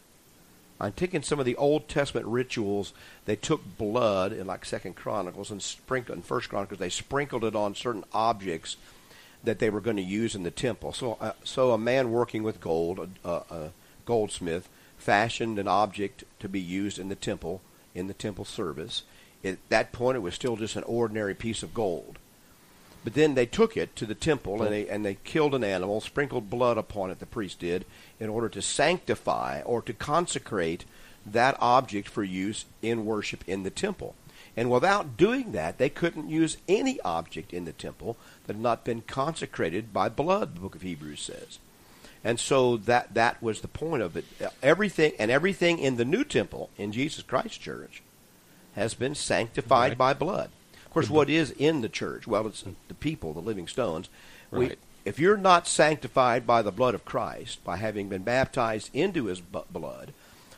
I'm 0.84 0.92
taking 0.92 1.24
some 1.24 1.40
of 1.40 1.46
the 1.46 1.56
Old 1.56 1.88
Testament 1.88 2.28
rituals. 2.28 2.94
They 3.26 3.38
took 3.38 3.78
blood 3.78 4.34
in 4.34 4.48
like 4.48 4.66
Second 4.66 4.96
Chronicles 4.96 5.50
and 5.50 5.62
sprinkled 5.62 6.18
in 6.18 6.24
First 6.24 6.50
Chronicles. 6.50 6.80
They 6.80 6.90
sprinkled 6.90 7.46
it 7.46 7.56
on 7.56 7.74
certain 7.74 8.04
objects 8.12 8.76
that 9.46 9.60
they 9.60 9.70
were 9.70 9.82
going 9.82 9.98
to 9.98 10.04
use 10.04 10.36
in 10.36 10.44
the 10.44 10.52
temple. 10.52 10.92
So, 10.92 11.18
uh, 11.22 11.34
so 11.44 11.72
a 11.72 11.78
man 11.78 12.12
working 12.12 12.44
with 12.44 12.60
gold, 12.60 13.10
a, 13.24 13.30
a, 13.30 13.72
goldsmith 14.06 14.68
fashioned 14.98 15.58
an 15.58 15.68
object 15.68 16.26
to 16.40 16.50
be 16.50 16.60
used 16.60 17.00
in 17.00 17.08
the 17.08 17.16
temple, 17.16 17.62
in 17.96 18.08
the 18.08 18.14
temple 18.14 18.44
service. 18.44 19.04
At 19.44 19.58
that 19.70 19.94
point, 19.94 20.18
it 20.18 20.22
was 20.22 20.36
still 20.36 20.58
just 20.58 20.76
an 20.76 20.84
ordinary 20.84 21.34
piece 21.34 21.64
of 21.64 21.74
gold. 21.74 22.20
But 23.04 23.16
then 23.16 23.36
they 23.36 23.46
took 23.46 23.76
it 23.76 23.96
to 23.98 24.06
the 24.06 24.16
temple 24.16 24.62
and 24.62 24.72
they, 24.72 24.88
and 24.88 25.06
they 25.06 25.16
killed 25.24 25.54
an 25.54 25.64
animal, 25.64 26.00
sprinkled 26.00 26.50
blood 26.50 26.78
upon 26.78 27.12
it, 27.12 27.20
the 27.20 27.26
priest 27.26 27.60
did, 27.60 27.86
in 28.20 28.30
order 28.30 28.48
to 28.50 28.62
sanctify 28.62 29.62
or 29.62 29.82
to 29.82 29.94
consecrate 29.94 30.86
that 31.26 31.58
object 31.60 32.08
for 32.08 32.24
use 32.24 32.66
in 32.82 33.06
worship 33.06 33.44
in 33.48 33.64
the 33.64 33.70
temple. 33.70 34.16
And 34.56 34.70
without 34.70 35.18
doing 35.18 35.52
that, 35.54 35.78
they 35.78 35.90
couldn't 35.90 36.30
use 36.30 36.58
any 36.68 37.00
object 37.02 37.54
in 37.54 37.66
the 37.66 37.74
temple 37.74 38.18
that 38.46 38.54
had 38.54 38.62
not 38.62 38.86
been 38.86 39.02
consecrated 39.02 39.92
by 39.92 40.10
blood, 40.10 40.56
the 40.56 40.62
book 40.62 40.76
of 40.76 40.84
Hebrews 40.84 41.22
says. 41.22 41.60
And 42.24 42.40
so 42.40 42.78
that 42.78 43.16
that 43.16 43.42
was 43.42 43.62
the 43.62 43.68
point 43.68 44.04
of 44.04 44.16
it. 44.16 44.26
Everything 44.62 45.12
and 45.20 45.30
everything 45.30 45.80
in 45.80 45.98
the 45.98 46.06
new 46.06 46.24
temple 46.24 46.70
in 46.78 46.92
Jesus 46.92 47.24
Christ 47.24 47.60
Church 47.60 48.02
has 48.76 48.94
been 48.94 49.16
sanctified 49.16 49.92
right. 49.92 49.98
by 49.98 50.14
blood. 50.14 50.50
Of 50.94 50.96
course, 50.96 51.10
what 51.10 51.28
is 51.28 51.50
in 51.50 51.82
the 51.82 51.90
church? 51.90 52.28
Well, 52.28 52.46
it's 52.46 52.64
the 52.88 52.94
people, 52.94 53.34
the 53.34 53.40
living 53.40 53.68
stones. 53.68 54.10
Right. 54.52 54.70
We, 54.70 54.76
if 55.06 55.18
you're 55.18 55.38
not 55.38 55.68
sanctified 55.68 56.46
by 56.46 56.62
the 56.62 56.72
blood 56.72 56.94
of 56.94 57.04
Christ, 57.04 57.64
by 57.64 57.78
having 57.78 58.10
been 58.10 58.22
baptized 58.22 58.92
into 58.94 59.26
His 59.26 59.42
blood, 59.42 60.14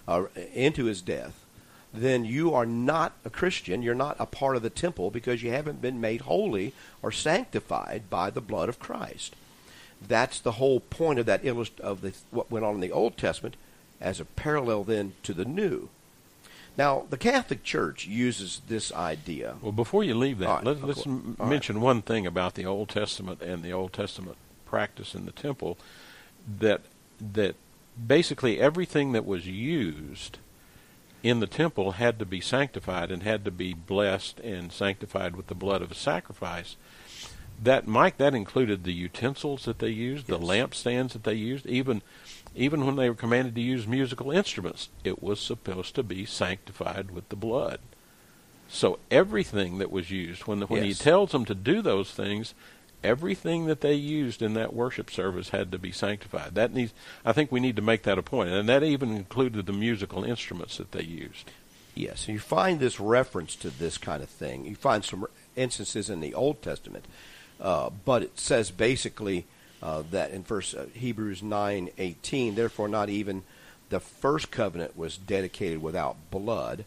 uh, 0.06 0.26
into 0.54 0.88
His 0.88 1.02
death, 1.02 1.46
then 1.94 2.26
you 2.26 2.54
are 2.54 2.66
not 2.66 3.14
a 3.24 3.30
Christian. 3.30 3.82
You're 3.82 3.96
not 3.96 4.18
a 4.20 4.26
part 4.26 4.58
of 4.58 4.62
the 4.62 4.70
temple 4.70 5.10
because 5.10 5.42
you 5.42 5.52
haven't 5.52 5.82
been 5.82 6.02
made 6.02 6.20
holy 6.20 6.74
or 7.02 7.14
sanctified 7.14 8.10
by 8.10 8.30
the 8.30 8.42
blood 8.42 8.68
of 8.68 8.78
Christ. 8.78 9.38
That's 10.06 10.40
the 10.42 10.52
whole 10.52 10.82
point 10.82 11.18
of 11.18 11.26
that 11.28 11.46
illust- 11.46 11.80
of 11.80 12.02
the, 12.02 12.12
what 12.32 12.52
went 12.52 12.66
on 12.66 12.76
in 12.76 12.82
the 12.82 12.92
Old 12.92 13.16
Testament 13.16 13.56
as 14.02 14.20
a 14.20 14.26
parallel 14.26 14.84
then 14.84 15.14
to 15.24 15.34
the 15.34 15.46
New. 15.46 15.88
Now, 16.78 17.06
the 17.10 17.18
Catholic 17.18 17.64
Church 17.64 18.06
uses 18.06 18.62
this 18.68 18.92
idea. 18.94 19.56
Well, 19.62 19.72
before 19.72 20.04
you 20.04 20.16
leave 20.16 20.40
that, 20.40 20.48
right, 20.48 20.64
let, 20.64 20.84
us 20.84 21.08
m- 21.08 21.38
mention 21.44 21.78
right. 21.78 21.84
one 21.84 22.02
thing 22.02 22.28
about 22.28 22.56
the 22.56 22.66
Old 22.66 22.90
Testament 22.90 23.42
and 23.42 23.64
the 23.64 23.72
Old 23.72 23.94
Testament 23.94 24.38
practice 24.66 25.16
in 25.16 25.26
the 25.26 25.32
temple 25.32 25.78
that 26.60 26.82
that 27.20 27.56
basically 28.08 28.60
everything 28.60 29.14
that 29.14 29.26
was 29.26 29.48
used 29.48 30.38
in 31.24 31.40
the 31.40 31.48
temple 31.48 31.94
had 31.94 32.20
to 32.20 32.26
be 32.26 32.42
sanctified 32.42 33.10
and 33.10 33.24
had 33.24 33.46
to 33.46 33.52
be 33.52 33.74
blessed 33.74 34.40
and 34.42 34.72
sanctified 34.72 35.36
with 35.36 35.48
the 35.48 35.56
blood 35.56 35.82
of 35.82 35.92
a 35.92 35.96
sacrifice 35.96 36.76
that 37.62 37.88
Mike 37.88 38.18
that 38.18 38.36
included 38.36 38.84
the 38.84 38.94
utensils 38.94 39.66
that 39.66 39.80
they 39.80 39.90
used, 39.90 40.28
yes. 40.28 40.40
the 40.40 40.46
lampstands 40.46 41.14
that 41.14 41.24
they 41.24 41.34
used, 41.34 41.66
even 41.66 42.02
even 42.56 42.86
when 42.86 42.96
they 42.96 43.10
were 43.10 43.16
commanded 43.16 43.56
to 43.56 43.62
use 43.62 43.88
musical 43.88 44.32
instruments, 44.32 44.90
it 45.04 45.22
was 45.22 45.40
supposed 45.40 45.96
to 45.96 46.04
be 46.04 46.26
sanctified 46.26 47.12
with 47.12 47.30
the 47.30 47.36
blood. 47.36 47.80
So 48.68 49.00
everything 49.12 49.78
that 49.78 49.92
was 49.92 50.10
used 50.10 50.44
when 50.44 50.60
the, 50.60 50.66
when 50.66 50.84
yes. 50.84 50.98
he 50.98 51.04
tells 51.04 51.32
them 51.32 51.46
to 51.46 51.56
do 51.56 51.82
those 51.82 52.12
things, 52.12 52.54
everything 53.04 53.68
that 53.68 53.82
they 53.82 53.94
used 53.94 54.42
in 54.42 54.54
that 54.56 54.74
worship 54.74 55.12
service 55.12 55.50
had 55.50 55.72
to 55.72 55.78
be 55.78 55.92
sanctified. 55.92 56.56
That 56.56 56.74
needs 56.74 56.94
I 57.24 57.32
think 57.32 57.52
we 57.52 57.60
need 57.60 57.76
to 57.76 57.82
make 57.82 58.04
that 58.04 58.18
a 58.18 58.24
point, 58.24 58.50
and 58.50 58.68
that 58.68 58.84
even 58.84 59.16
included 59.16 59.66
the 59.66 59.74
musical 59.74 60.24
instruments 60.24 60.78
that 60.78 60.92
they 60.92 61.04
used. 61.04 61.52
Yes, 61.94 62.28
you 62.28 62.40
find 62.40 62.80
this 62.80 63.00
reference 63.00 63.56
to 63.58 63.70
this 63.70 63.98
kind 63.98 64.24
of 64.24 64.30
thing. 64.30 64.66
You 64.66 64.76
find 64.76 65.06
some 65.06 65.28
instances 65.56 66.10
in 66.10 66.20
the 66.20 66.34
Old 66.34 66.62
Testament 66.62 67.06
uh, 67.60 67.90
but 68.04 68.22
it 68.24 68.40
says 68.40 68.72
basically 68.72 69.46
uh, 69.82 70.04
that 70.12 70.32
in 70.32 70.44
verse 70.44 70.74
uh, 70.74 70.88
Hebrews 70.94 71.44
nine 71.44 71.90
eighteen, 71.98 72.56
therefore 72.56 72.88
not 72.88 73.10
even 73.10 73.44
the 73.90 74.00
first 74.00 74.52
covenant 74.52 74.98
was 74.98 75.18
dedicated 75.18 75.82
without 75.82 76.18
blood. 76.32 76.86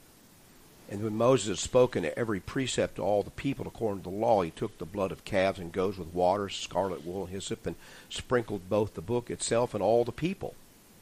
And 0.90 1.02
when 1.02 1.16
Moses 1.16 1.48
had 1.48 1.58
spoken 1.58 2.10
every 2.16 2.40
precept 2.40 2.96
to 2.96 3.02
all 3.02 3.22
the 3.22 3.30
people 3.30 3.66
according 3.66 4.02
to 4.04 4.10
the 4.10 4.16
law, 4.16 4.40
he 4.40 4.50
took 4.50 4.78
the 4.78 4.86
blood 4.86 5.12
of 5.12 5.24
calves 5.24 5.58
and 5.58 5.70
goats 5.70 5.98
with 5.98 6.14
water, 6.14 6.48
scarlet 6.48 7.04
wool, 7.04 7.26
hyssop, 7.26 7.66
and 7.66 7.76
sprinkled 8.08 8.70
both 8.70 8.94
the 8.94 9.02
book 9.02 9.30
itself 9.30 9.74
and 9.74 9.82
all 9.82 10.04
the 10.04 10.12
people, 10.12 10.54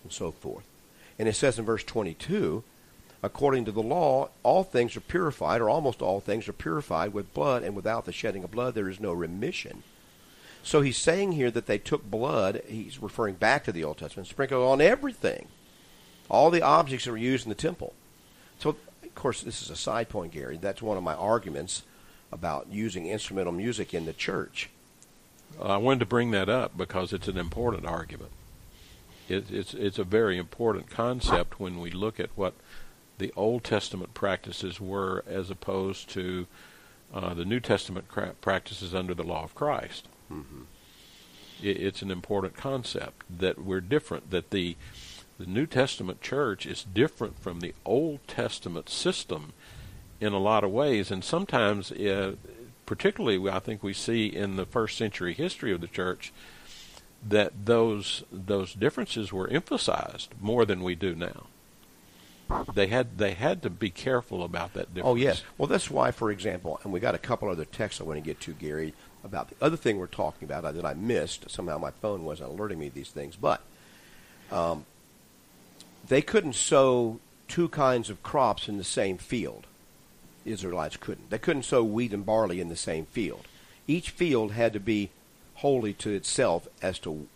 and 0.03 0.13
so 0.13 0.33
forth. 0.33 0.65
And 1.21 1.29
it 1.29 1.35
says 1.35 1.59
in 1.59 1.65
verse 1.65 1.85
22 1.85 2.65
according 3.23 3.65
to 3.65 3.73
the 3.73 3.83
law, 3.83 4.29
all 4.43 4.63
things 4.63 4.97
are 4.97 5.01
purified, 5.01 5.61
or 5.61 5.69
almost 5.69 6.03
all 6.03 6.21
things 6.21 6.49
are 6.49 6.53
purified 6.53 7.13
with 7.13 7.35
blood, 7.35 7.63
and 7.63 7.75
without 7.75 8.05
the 8.05 8.13
shedding 8.13 8.45
of 8.45 8.51
blood, 8.51 8.75
there 8.75 8.89
is 8.89 9.01
no 9.01 9.13
remission. 9.13 9.83
So 10.67 10.81
he's 10.81 10.97
saying 10.97 11.31
here 11.31 11.53
that 11.53 11.67
they 11.67 11.79
took 11.79 12.11
blood, 12.11 12.61
he's 12.67 13.01
referring 13.01 13.37
back 13.37 13.63
to 13.65 13.73
the 13.73 13.85
Old 13.85 13.99
Testament, 13.99 14.27
sprinkled 14.27 14.67
on 14.67 14.81
everything, 14.81 15.47
all 16.29 16.51
the 16.51 16.61
objects 16.61 17.05
that 17.05 17.13
were 17.13 17.17
used 17.17 17.47
in 17.47 17.51
the 17.51 17.55
temple. 17.55 17.95
So, 18.59 18.71
of 18.71 19.15
course, 19.15 19.43
this 19.43 19.63
is 19.63 19.71
a 19.71 19.77
side 19.77 20.09
point, 20.09 20.33
Gary. 20.33 20.59
That's 20.61 20.83
one 20.83 20.97
of 20.97 21.05
my 21.05 21.15
arguments 21.15 21.85
about 22.33 22.67
using 22.69 23.07
instrumental 23.07 23.53
music 23.53 23.95
in 23.95 24.07
the 24.07 24.13
church. 24.13 24.69
I 25.63 25.77
wanted 25.77 26.01
to 26.01 26.07
bring 26.07 26.33
that 26.33 26.49
up 26.49 26.77
because 26.77 27.13
it's 27.13 27.29
an 27.29 27.39
important 27.39 27.87
argument. 27.87 28.33
It, 29.29 29.53
it's 29.53 29.73
it's 29.73 30.01
a 30.01 30.05
very 30.05 30.37
important 30.37 30.91
concept 30.91 31.61
when 31.61 31.81
we 31.81 31.93
look 31.93 32.19
at 32.19 32.31
what 32.35 32.55
the 33.19 33.33
Old 33.37 33.63
Testament 33.63 34.15
practices 34.15 34.81
were 34.81 35.23
as 35.29 35.49
opposed 35.49 36.11
to 36.11 36.49
uh, 37.15 37.35
the 37.35 37.45
New 37.45 37.61
Testament 37.61 38.09
cra- 38.09 38.35
practices 38.41 38.97
under 38.97 39.15
the 39.15 39.23
law 39.23 39.45
of 39.45 39.55
Christ. 39.55 40.09
Mm-hmm. 40.33 40.63
It, 41.63 41.77
it's 41.77 42.03
an 42.03 42.11
important 42.11 42.57
concept 42.57 43.25
that 43.39 43.63
we're 43.63 43.81
different, 43.81 44.31
that 44.31 44.51
the 44.51 44.77
the 45.39 45.47
New 45.47 45.67
Testament 45.67 46.23
church 46.23 46.65
is 46.65 46.83
different 46.83 47.39
from 47.39 47.61
the 47.61 47.75
Old 47.85 48.27
Testament 48.27 48.89
system 48.89 49.53
in 50.19 50.33
a 50.33 50.39
lot 50.39 50.65
of 50.65 50.71
ways, 50.71 51.11
and 51.11 51.23
sometimes, 51.23 51.93
uh, 51.93 52.37
particularly, 52.87 53.51
I 53.51 53.59
think 53.59 53.83
we 53.83 53.93
see 53.93 54.29
in 54.29 54.57
the 54.57 54.65
first 54.65 54.97
century 54.97 55.35
history 55.35 55.73
of 55.73 55.83
the 55.83 55.89
church 55.89 56.33
that 57.27 57.67
those 57.67 58.25
those 58.33 58.73
differences 58.73 59.33
were 59.33 59.49
emphasized 59.49 60.33
more 60.41 60.65
than 60.65 60.83
we 60.83 60.95
do 60.95 61.15
now 61.15 61.49
they 62.75 62.87
had 62.87 63.19
they 63.19 63.33
had 63.33 63.63
to 63.63 63.71
be 63.71 63.91
careful 63.91 64.45
about 64.45 64.75
that 64.75 64.95
difference. 64.95 65.07
Oh 65.13 65.15
yes. 65.17 65.43
Well, 65.59 65.67
that's 65.67 65.91
why, 65.91 66.11
for 66.11 66.31
example, 66.31 66.81
and 66.85 66.93
we 66.93 67.01
got 67.01 67.15
a 67.15 67.19
couple 67.19 67.49
other 67.49 67.65
texts 67.65 68.01
I 68.01 68.05
want 68.05 68.19
to 68.19 68.25
get 68.25 68.41
to, 68.43 68.53
Gary, 68.53 68.95
about 69.27 69.51
the 69.51 69.65
other 69.65 69.77
thing 69.77 69.99
we're 69.99 70.07
talking 70.07 70.49
about 70.49 70.63
that 70.75 70.85
I 70.85 70.95
missed. 70.95 71.51
Somehow 71.51 71.79
my 71.79 71.91
phone 71.91 72.25
wasn't 72.25 72.51
alerting 72.51 72.79
me 72.79 72.89
these 72.89 73.11
things, 73.11 73.37
but 73.37 73.61
um, 74.51 74.87
they 76.09 76.23
couldn't 76.23 76.55
sow 76.55 77.21
two 77.49 77.69
kinds 77.69 78.11
of 78.11 78.23
crops 78.23 78.69
in 78.69 78.79
the 78.79 78.85
same 78.85 79.19
field. 79.19 79.67
The 80.45 80.53
Israelites 80.53 80.97
couldn't. 80.97 81.31
They 81.31 81.39
couldn't 81.39 81.65
sow 81.65 81.83
wheat 81.85 82.13
and 82.13 82.25
barley 82.25 82.61
in 82.61 82.69
the 82.69 82.77
same 82.77 83.07
field. 83.07 83.47
Each 83.87 84.11
field 84.11 84.53
had 84.53 84.73
to 84.73 84.81
be 84.81 85.11
holy 85.57 85.93
to 85.95 86.11
itself 86.11 86.69
as 86.83 86.99
to 87.01 87.27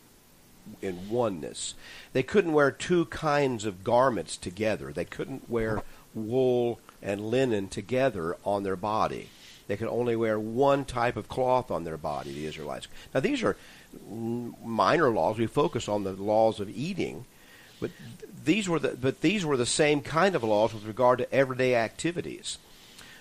in 0.82 1.08
oneness. 1.08 1.74
They 2.12 2.22
couldn't 2.22 2.52
wear 2.52 2.70
two 2.70 3.06
kinds 3.06 3.64
of 3.64 3.82
garments 3.82 4.36
together. 4.36 4.92
They 4.92 5.04
couldn't 5.04 5.50
wear 5.50 5.82
wool 6.14 6.80
and 7.02 7.30
linen 7.30 7.68
together 7.68 8.36
on 8.44 8.62
their 8.62 8.76
body. 8.76 9.30
They 9.70 9.76
could 9.76 9.88
only 9.88 10.16
wear 10.16 10.38
one 10.38 10.84
type 10.84 11.16
of 11.16 11.28
cloth 11.28 11.70
on 11.70 11.84
their 11.84 11.96
body, 11.96 12.32
the 12.32 12.46
Israelites. 12.46 12.88
Now, 13.14 13.20
these 13.20 13.42
are 13.44 13.56
minor 14.64 15.10
laws. 15.10 15.38
We 15.38 15.46
focus 15.46 15.88
on 15.88 16.02
the 16.02 16.12
laws 16.12 16.58
of 16.58 16.68
eating. 16.68 17.24
But 17.80 17.92
these 18.44 18.68
were 18.68 18.80
the 18.80 18.90
but 18.90 19.20
these 19.20 19.44
were 19.44 19.56
the 19.56 19.64
same 19.64 20.02
kind 20.02 20.34
of 20.34 20.42
laws 20.42 20.74
with 20.74 20.84
regard 20.84 21.18
to 21.18 21.32
everyday 21.32 21.76
activities, 21.76 22.58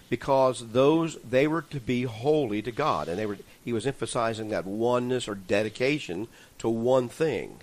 because 0.10 0.72
those 0.72 1.18
they 1.18 1.48
were 1.48 1.62
to 1.62 1.80
be 1.80 2.04
holy 2.04 2.62
to 2.64 2.72
God, 2.72 3.08
and 3.08 3.18
they 3.18 3.26
were. 3.26 3.38
He 3.64 3.72
was 3.72 3.86
emphasizing 3.86 4.50
that 4.50 4.66
oneness 4.66 5.28
or 5.28 5.36
dedication 5.36 6.28
to 6.58 6.68
one 6.68 7.08
thing, 7.10 7.60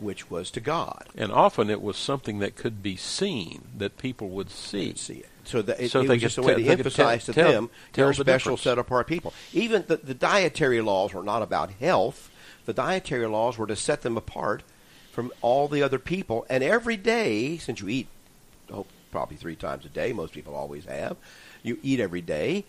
which 0.00 0.30
was 0.30 0.50
to 0.52 0.60
God. 0.60 1.06
And 1.16 1.32
often 1.32 1.70
it 1.70 1.82
was 1.82 1.96
something 1.96 2.38
that 2.40 2.56
could 2.56 2.82
be 2.82 2.96
seen, 2.96 3.68
that 3.76 3.98
people 3.98 4.28
would 4.30 4.50
see. 4.50 4.94
see 4.94 5.14
it. 5.18 5.28
So 5.44 5.62
that 5.62 5.80
it, 5.80 5.90
So 5.90 6.00
it 6.00 6.08
they 6.08 6.14
was 6.14 6.22
just 6.22 6.38
a 6.38 6.42
way 6.42 6.54
tell- 6.54 6.62
to 6.64 6.68
emphasize 6.70 7.24
tell- 7.26 7.34
to 7.34 7.40
tell- 7.42 7.52
them 7.52 7.70
tell 7.92 8.04
they're 8.06 8.08
the 8.14 8.14
special 8.24 8.52
difference. 8.56 8.62
set 8.62 8.78
apart 8.78 9.06
people. 9.06 9.32
Even 9.52 9.84
the, 9.86 9.96
the 9.96 10.14
dietary 10.14 10.80
laws 10.80 11.12
were 11.14 11.22
not 11.22 11.42
about 11.42 11.70
health. 11.72 12.30
The 12.66 12.72
dietary 12.74 13.26
laws 13.26 13.56
were 13.56 13.66
to 13.66 13.76
set 13.76 14.02
them 14.02 14.16
apart 14.16 14.62
from 15.12 15.32
all 15.40 15.66
the 15.68 15.82
other 15.82 15.98
people. 15.98 16.44
And 16.50 16.62
every 16.62 16.96
day, 16.98 17.56
since 17.56 17.80
you 17.80 17.88
eat, 17.88 18.08
oh, 18.72 18.84
probably 19.10 19.36
three 19.38 19.56
times 19.56 19.84
a 19.86 19.88
day, 19.88 20.12
most 20.12 20.34
people 20.34 20.54
always 20.54 20.84
have, 20.84 21.16
you 21.62 21.78
eat 21.82 21.98
every 21.98 22.20
day. 22.20 22.64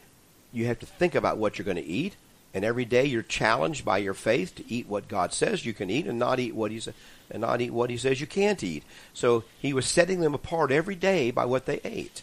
You 0.53 0.65
have 0.67 0.79
to 0.79 0.85
think 0.85 1.13
about 1.15 1.37
what 1.37 1.57
you're 1.59 1.65
going 1.65 1.77
to 1.77 1.83
eat. 1.85 2.15
And 2.53 2.65
every 2.65 2.85
day 2.85 3.05
you're 3.05 3.21
challenged 3.21 3.85
by 3.85 3.99
your 3.99 4.15
faith 4.15 4.55
to 4.55 4.63
eat 4.73 4.87
what 4.87 5.07
God 5.07 5.33
says 5.33 5.65
you 5.65 5.73
can 5.73 5.89
eat 5.91 6.07
and 6.07 6.17
not 6.17 6.39
eat 6.39 6.55
what 6.55 6.71
He 6.71 6.79
sa- 6.79 6.91
and 7.31 7.41
not 7.41 7.61
eat 7.61 7.71
what 7.71 7.89
He 7.89 7.97
says 7.97 8.21
you 8.21 8.27
can't 8.27 8.63
eat. 8.63 8.83
So 9.13 9.43
He 9.59 9.73
was 9.73 9.85
setting 9.85 10.21
them 10.21 10.33
apart 10.33 10.71
every 10.71 10.95
day 10.95 11.31
by 11.31 11.45
what 11.45 11.65
they 11.65 11.79
ate 11.83 12.21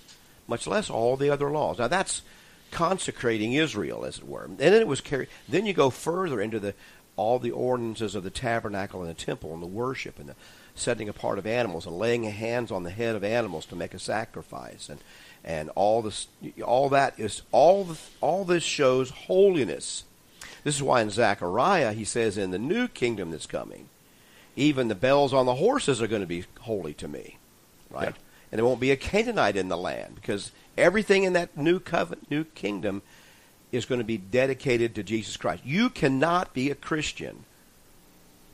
much 0.49 0.67
less 0.67 0.91
all 0.91 1.17
the 1.17 1.31
other 1.31 1.51
laws. 1.51 1.79
Now 1.79 1.89
that's 1.89 2.23
consecrating 2.71 3.53
Israel, 3.53 4.05
as 4.05 4.19
it 4.19 4.27
were. 4.27 4.45
And 4.45 4.59
then 4.59 4.75
it 4.75 4.87
was 4.87 5.01
carried. 5.01 5.29
Then 5.49 5.67
you 5.67 5.73
go 5.73 5.91
further 5.91 6.41
into 6.41 6.59
the 6.59 6.75
all 7.17 7.39
the 7.39 7.51
ordinances 7.51 8.15
of 8.15 8.25
the 8.25 8.31
tabernacle 8.31 9.01
and 9.01 9.09
the 9.09 9.15
temple 9.15 9.55
and 9.55 9.63
the 9.63 9.67
worship 9.67 10.19
and 10.19 10.29
the 10.29 10.35
setting 10.75 11.09
apart 11.09 11.39
of 11.39 11.47
animals 11.47 11.87
and 11.87 11.97
laying 11.97 12.25
hands 12.25 12.71
on 12.71 12.83
the 12.83 12.91
head 12.91 13.17
of 13.17 13.25
animals 13.25 13.65
to 13.65 13.75
make 13.75 13.95
a 13.95 13.99
sacrifice 13.99 14.91
and 14.91 15.01
and 15.43 15.71
all 15.71 16.03
this 16.03 16.29
all 16.63 16.91
that 16.91 17.19
is 17.19 17.43
all 17.53 17.85
the, 17.85 17.99
all 18.21 18.45
this 18.45 18.63
shows 18.63 19.11
holiness. 19.11 20.05
This 20.65 20.75
is 20.75 20.83
why 20.83 21.01
in 21.01 21.11
Zechariah 21.11 21.93
he 21.93 22.05
says 22.05 22.37
in 22.37 22.51
the 22.51 22.59
new 22.59 22.89
kingdom 22.89 23.31
that's 23.31 23.47
coming, 23.47 23.89
even 24.57 24.89
the 24.89 24.95
bells 24.95 25.33
on 25.33 25.47
the 25.47 25.55
horses 25.55 26.03
are 26.03 26.07
going 26.07 26.23
to 26.23 26.27
be 26.27 26.45
holy 26.61 26.95
to 26.95 27.07
me, 27.07 27.39
right? 27.91 28.09
Yeah. 28.09 28.23
And 28.51 28.59
there 28.59 28.65
won't 28.65 28.81
be 28.81 28.91
a 28.91 28.97
Canaanite 28.97 29.57
in 29.57 29.69
the 29.69 29.77
land 29.77 30.15
because 30.15 30.51
everything 30.77 31.25
in 31.25 31.35
that 31.35 31.57
new 31.57 31.79
covenant, 31.79 32.31
new 32.31 32.45
kingdom, 32.45 33.03
is 33.73 33.85
going 33.85 33.99
to 33.99 34.05
be 34.05 34.17
dedicated 34.17 34.95
to 34.95 35.03
Jesus 35.03 35.37
Christ. 35.37 35.65
You 35.65 35.91
cannot 35.91 36.55
be 36.55 36.71
a 36.71 36.75
Christian 36.75 37.45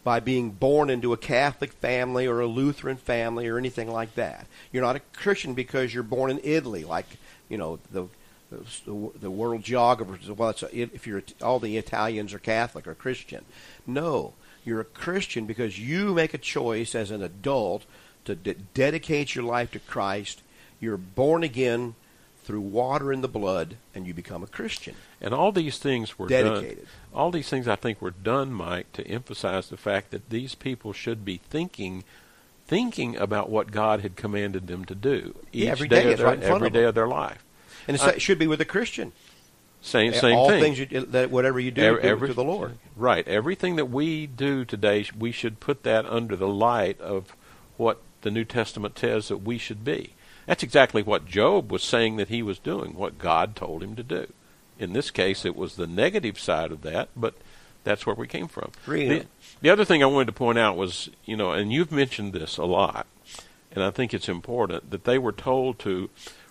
by 0.04 0.18
being 0.18 0.50
born 0.50 0.90
into 0.90 1.12
a 1.12 1.16
Catholic 1.16 1.72
family 1.72 2.26
or 2.26 2.40
a 2.40 2.46
Lutheran 2.46 2.96
family 2.96 3.46
or 3.46 3.58
anything 3.58 3.90
like 3.90 4.14
that. 4.16 4.46
You're 4.72 4.82
not 4.82 4.96
a 4.96 5.00
Christian 5.00 5.54
because 5.54 5.94
you're 5.94 6.02
born 6.02 6.30
in 6.30 6.40
Italy, 6.42 6.84
like 6.84 7.06
you 7.48 7.58
know 7.58 7.78
the 7.92 8.08
the, 8.50 9.10
the 9.20 9.30
world 9.30 9.62
geographers. 9.62 10.30
Well, 10.30 10.50
it's 10.50 10.62
a, 10.62 10.76
if 10.76 11.06
you're 11.06 11.22
all 11.40 11.60
the 11.60 11.76
Italians 11.76 12.34
are 12.34 12.38
Catholic 12.38 12.86
or 12.86 12.94
Christian. 12.94 13.44
No, 13.86 14.34
you're 14.64 14.80
a 14.80 14.84
Christian 14.84 15.46
because 15.46 15.78
you 15.78 16.14
make 16.14 16.34
a 16.34 16.38
choice 16.38 16.94
as 16.94 17.10
an 17.10 17.22
adult 17.22 17.84
to 18.24 18.34
de- 18.34 18.54
dedicate 18.74 19.34
your 19.34 19.44
life 19.44 19.70
to 19.72 19.78
Christ. 19.78 20.42
You're 20.80 20.96
born 20.96 21.42
again 21.42 21.94
through 22.44 22.60
water 22.60 23.12
in 23.12 23.20
the 23.20 23.28
blood, 23.28 23.76
and 23.94 24.04
you 24.06 24.12
become 24.14 24.42
a 24.42 24.48
Christian. 24.48 24.94
And 25.20 25.32
all 25.32 25.52
these 25.52 25.78
things 25.78 26.18
were 26.18 26.26
Dedicated. 26.26 26.78
done. 26.78 26.86
All 27.14 27.30
these 27.30 27.48
things, 27.48 27.68
I 27.68 27.76
think, 27.76 28.02
were 28.02 28.10
done, 28.10 28.52
Mike, 28.52 28.92
to 28.94 29.06
emphasize 29.06 29.68
the 29.68 29.76
fact 29.76 30.10
that 30.10 30.28
these 30.30 30.56
people 30.56 30.92
should 30.92 31.24
be 31.24 31.36
thinking, 31.36 32.02
thinking 32.66 33.16
about 33.16 33.48
what 33.48 33.70
God 33.70 34.00
had 34.00 34.16
commanded 34.16 34.66
them 34.66 34.84
to 34.86 34.94
do 34.96 35.36
each 35.52 35.64
Yeah, 35.64 35.70
every 35.70 35.86
day 35.88 36.02
day, 36.04 36.12
of 36.12 36.18
their, 36.18 36.26
right 36.26 36.42
every 36.42 36.70
day 36.70 36.84
of 36.84 36.94
their 36.96 37.06
life. 37.06 37.44
And 37.86 37.96
I- 38.00 38.08
it 38.10 38.16
uh, 38.16 38.18
should 38.18 38.38
be 38.40 38.46
with 38.48 38.60
a 38.60 38.64
Christian. 38.64 39.12
Same, 39.84 40.14
same 40.14 40.36
All 40.36 40.48
thing. 40.48 40.62
things 40.62 40.78
you, 40.78 40.86
that 41.06 41.30
whatever 41.30 41.58
you 41.58 41.72
do, 41.72 41.82
Every- 41.82 42.02
do 42.02 42.08
every- 42.08 42.28
to 42.28 42.34
the 42.34 42.44
Lord. 42.44 42.78
Right. 42.96 43.26
Everything 43.26 43.76
that 43.76 43.86
we 43.90 44.26
do 44.26 44.64
today, 44.64 45.04
we 45.18 45.32
should 45.32 45.58
put 45.60 45.82
that 45.82 46.06
under 46.06 46.36
the 46.36 46.48
light 46.48 47.00
of 47.00 47.34
what 47.76 48.00
the 48.22 48.30
New 48.30 48.44
Testament 48.44 48.96
says 48.98 49.26
that 49.28 49.38
we 49.38 49.58
should 49.58 49.84
be. 49.84 50.14
That's 50.46 50.62
exactly 50.62 51.02
what 51.02 51.26
Job 51.26 51.70
was 51.72 51.82
saying 51.82 52.16
that 52.16 52.28
he 52.28 52.42
was 52.42 52.58
doing, 52.60 52.94
what 52.94 53.18
God 53.18 53.56
told 53.56 53.82
him 53.82 53.96
to 53.96 54.02
do. 54.04 54.28
In 54.78 54.92
this 54.92 55.10
case, 55.10 55.44
it 55.44 55.56
was 55.56 55.74
the 55.74 55.86
negative 55.86 56.38
side 56.38 56.70
of 56.70 56.82
that, 56.82 57.08
but 57.16 57.34
that's 57.84 58.06
where 58.06 58.14
we 58.14 58.28
came 58.28 58.46
from. 58.48 58.70
Really? 58.86 59.20
The, 59.20 59.26
the 59.62 59.70
other 59.70 59.84
thing 59.84 60.02
I 60.02 60.06
wanted 60.06 60.26
to 60.26 60.32
point 60.32 60.58
out 60.58 60.76
was, 60.76 61.10
you 61.24 61.36
know, 61.36 61.50
and 61.50 61.72
you've 61.72 61.90
mentioned 61.92 62.32
this 62.32 62.56
a 62.56 62.64
lot, 62.64 63.06
and 63.72 63.82
I 63.82 63.90
think 63.90 64.14
it's 64.14 64.28
important 64.28 64.90
that 64.90 65.04
they 65.04 65.18
were 65.18 65.32
told 65.32 65.78
to 65.80 66.08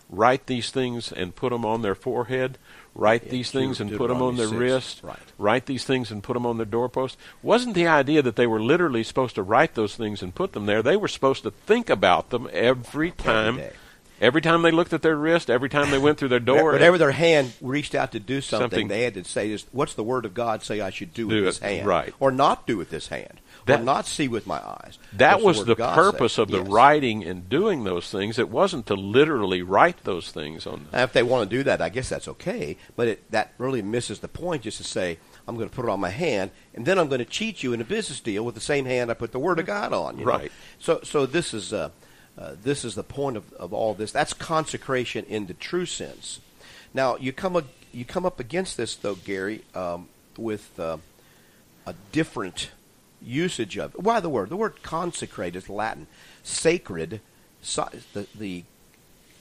write 0.10 0.48
these 0.48 0.72
things 0.72 1.12
and 1.12 1.36
put 1.36 1.52
them 1.52 1.66
on 1.66 1.82
their 1.82 1.96
forehead, 1.96 2.58
write 2.94 3.24
Yeah, 3.26 3.32
these 3.32 3.52
things 3.52 3.80
and 3.80 3.96
put 3.96 4.10
them 4.10 4.22
on 4.22 4.36
their 4.38 4.46
Deuteronomy 4.48 4.74
wrist, 4.74 5.00
right. 5.04 5.18
write 5.38 5.66
these 5.66 5.86
things 5.86 6.12
and 6.12 6.22
put 6.22 6.34
them 6.34 6.46
on 6.46 6.58
their 6.58 6.66
doorpost. 6.66 7.18
Wasn't 7.42 7.74
the 7.76 7.88
idea 7.88 8.22
that 8.22 8.36
they 8.36 8.48
were 8.48 8.62
literally 8.62 9.04
supposed 9.04 9.36
to 9.36 9.44
write 9.44 9.76
those 9.76 9.96
things 9.96 10.22
and 10.22 10.36
put 10.36 10.54
them 10.54 10.66
there? 10.66 10.82
They 10.84 10.98
were 10.98 11.08
supposed 11.08 11.44
to 11.44 11.52
think 11.52 11.90
about 11.90 12.30
them 12.30 12.50
every 12.52 13.12
time. 13.12 13.58
day. 13.58 13.72
Every 14.20 14.42
time 14.42 14.62
they 14.62 14.70
looked 14.70 14.94
at 14.94 15.02
their 15.02 15.16
wrist, 15.16 15.50
every 15.50 15.68
time 15.68 15.90
they 15.90 15.98
went 15.98 16.20
through 16.20 16.28
their 16.28 16.40
door, 16.40 16.74
Whenever 16.74 17.00
their 17.00 17.10
hand 17.12 17.54
reached 17.60 17.96
out 17.96 18.12
to 18.12 18.20
do 18.20 18.40
something, 18.40 18.66
Something- 18.70 18.88
they 18.88 19.02
had 19.02 19.16
to 19.16 19.24
say, 19.24 19.58
"What's 19.72 19.96
the 19.96 20.04
word 20.04 20.26
of 20.26 20.36
God 20.36 20.62
say 20.62 20.80
I 20.80 20.92
should 20.92 21.12
do, 21.12 21.28
Do 21.28 21.36
with 21.38 21.46
this 21.46 21.58
it, 21.58 21.64
hand, 21.64 21.88
right. 21.88 22.14
or 22.20 22.30
not 22.32 22.68
do 22.68 22.78
with 22.78 22.92
this 22.92 23.08
hand, 23.08 23.40
That- 23.66 23.84
not 23.84 24.06
see 24.08 24.28
with 24.28 24.48
my 24.48 24.58
eyes?" 24.58 24.98
that 25.14 25.42
was 25.42 25.60
word 25.60 25.68
the 25.68 25.76
purpose 25.76 26.38
of 26.38 26.50
the 26.50 26.60
Yes. 26.60 26.68
writing 26.68 27.24
and 27.24 27.48
doing 27.50 27.84
those 27.84 28.10
things. 28.10 28.40
It 28.40 28.50
wasn't 28.50 28.86
to 28.88 28.96
literally 28.96 29.62
write 29.62 30.04
those 30.04 30.32
things 30.32 30.66
on. 30.66 30.88
Now, 30.92 31.04
if 31.04 31.14
they 31.14 31.24
want 31.24 31.50
to 31.50 31.56
do 31.58 31.64
that, 31.64 31.82
I 31.82 31.90
guess 31.90 32.10
that's 32.10 32.28
okay. 32.28 32.78
But 32.96 33.08
it, 33.08 33.32
that 33.32 33.54
really 33.58 33.82
misses 33.82 34.20
the 34.20 34.28
point. 34.28 34.64
Just 34.64 34.78
to 34.78 34.84
say, 34.84 35.18
I'm 35.48 35.56
going 35.58 35.70
to 35.70 35.76
put 35.76 35.86
it 35.86 35.90
on 35.90 36.00
my 36.00 36.10
hand, 36.10 36.52
and 36.74 36.86
then 36.86 36.98
I'm 37.00 37.08
going 37.08 37.20
to 37.20 37.26
cheat 37.26 37.64
you 37.64 37.74
in 37.74 37.82
a 37.82 37.86
business 37.86 38.20
deal 38.20 38.44
with 38.46 38.56
the 38.56 38.62
same 38.62 38.86
hand 38.86 39.12
I 39.12 39.14
put 39.16 39.32
the 39.32 39.40
Word 39.40 39.60
of 39.60 39.66
God 39.66 39.94
on. 39.94 40.18
you 40.18 40.26
know? 40.26 40.32
Right. 40.32 40.52
So, 40.80 41.02
so 41.04 41.26
this 41.26 41.54
is 41.54 41.74
uh, 41.74 41.90
uh, 42.38 42.56
this 42.64 42.86
is 42.86 42.96
the 42.96 43.04
point 43.04 43.38
of, 43.38 43.52
of 43.54 43.74
all 43.74 43.94
this. 43.94 44.12
That's 44.12 44.34
consecration 44.34 45.26
in 45.26 45.48
the 45.48 45.54
true 45.54 45.86
sense. 45.86 46.40
Now, 46.94 47.16
you 47.18 47.32
come 47.34 47.56
ag- 47.58 47.66
you 47.94 48.06
come 48.06 48.26
up 48.26 48.40
against 48.40 48.78
this 48.78 48.96
though, 48.96 49.16
Gary, 49.16 49.64
um, 49.76 50.08
with 50.38 50.80
uh, 50.80 50.98
a 51.86 51.94
different 52.12 52.72
usage 53.22 53.78
of. 53.78 53.94
Why 53.94 54.20
the 54.20 54.30
word? 54.30 54.50
The 54.50 54.58
word 54.58 54.84
consecrate 54.84 55.56
is 55.56 55.70
Latin. 55.70 56.08
Sacred, 56.44 57.22
so, 57.62 57.88
the, 58.14 58.28
the 58.36 58.64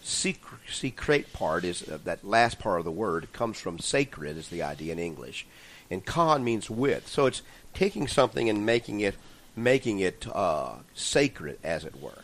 secret, 0.02 1.32
part 1.32 1.64
is 1.64 1.88
uh, 1.88 1.98
that 2.04 2.24
last 2.24 2.58
part 2.58 2.78
of 2.78 2.84
the 2.84 2.90
word 2.90 3.32
comes 3.32 3.58
from 3.58 3.78
sacred 3.78 4.36
is 4.36 4.48
the 4.48 4.62
idea 4.62 4.92
in 4.92 4.98
English, 4.98 5.46
and 5.90 6.04
con 6.04 6.44
means 6.44 6.70
with. 6.70 7.08
So 7.08 7.26
it's 7.26 7.42
taking 7.74 8.06
something 8.08 8.48
and 8.48 8.66
making 8.66 9.00
it 9.00 9.16
making 9.56 9.98
it 9.98 10.26
uh, 10.32 10.74
sacred, 10.94 11.58
as 11.62 11.84
it 11.84 12.00
were. 12.00 12.22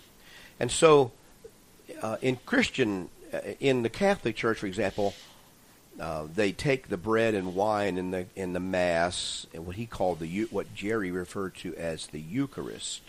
And 0.59 0.71
so, 0.71 1.13
uh, 2.01 2.17
in 2.23 2.37
Christian, 2.47 3.09
uh, 3.33 3.41
in 3.61 3.83
the 3.83 3.89
Catholic 3.89 4.37
Church, 4.37 4.59
for 4.59 4.67
example, 4.67 5.15
uh, 6.01 6.27
they 6.35 6.53
take 6.53 6.89
the 6.89 6.97
bread 6.97 7.35
and 7.35 7.55
wine 7.55 7.99
in 7.99 8.11
the 8.11 8.27
in 8.35 8.53
the 8.53 8.61
mass 8.61 9.47
and 9.55 9.67
what 9.67 9.77
he 9.77 9.87
called 9.87 10.21
the 10.21 10.45
what 10.51 10.75
Jerry 10.75 11.11
referred 11.11 11.55
to 11.57 11.75
as 11.77 12.07
the 12.09 12.21
Eucharist. 12.21 13.03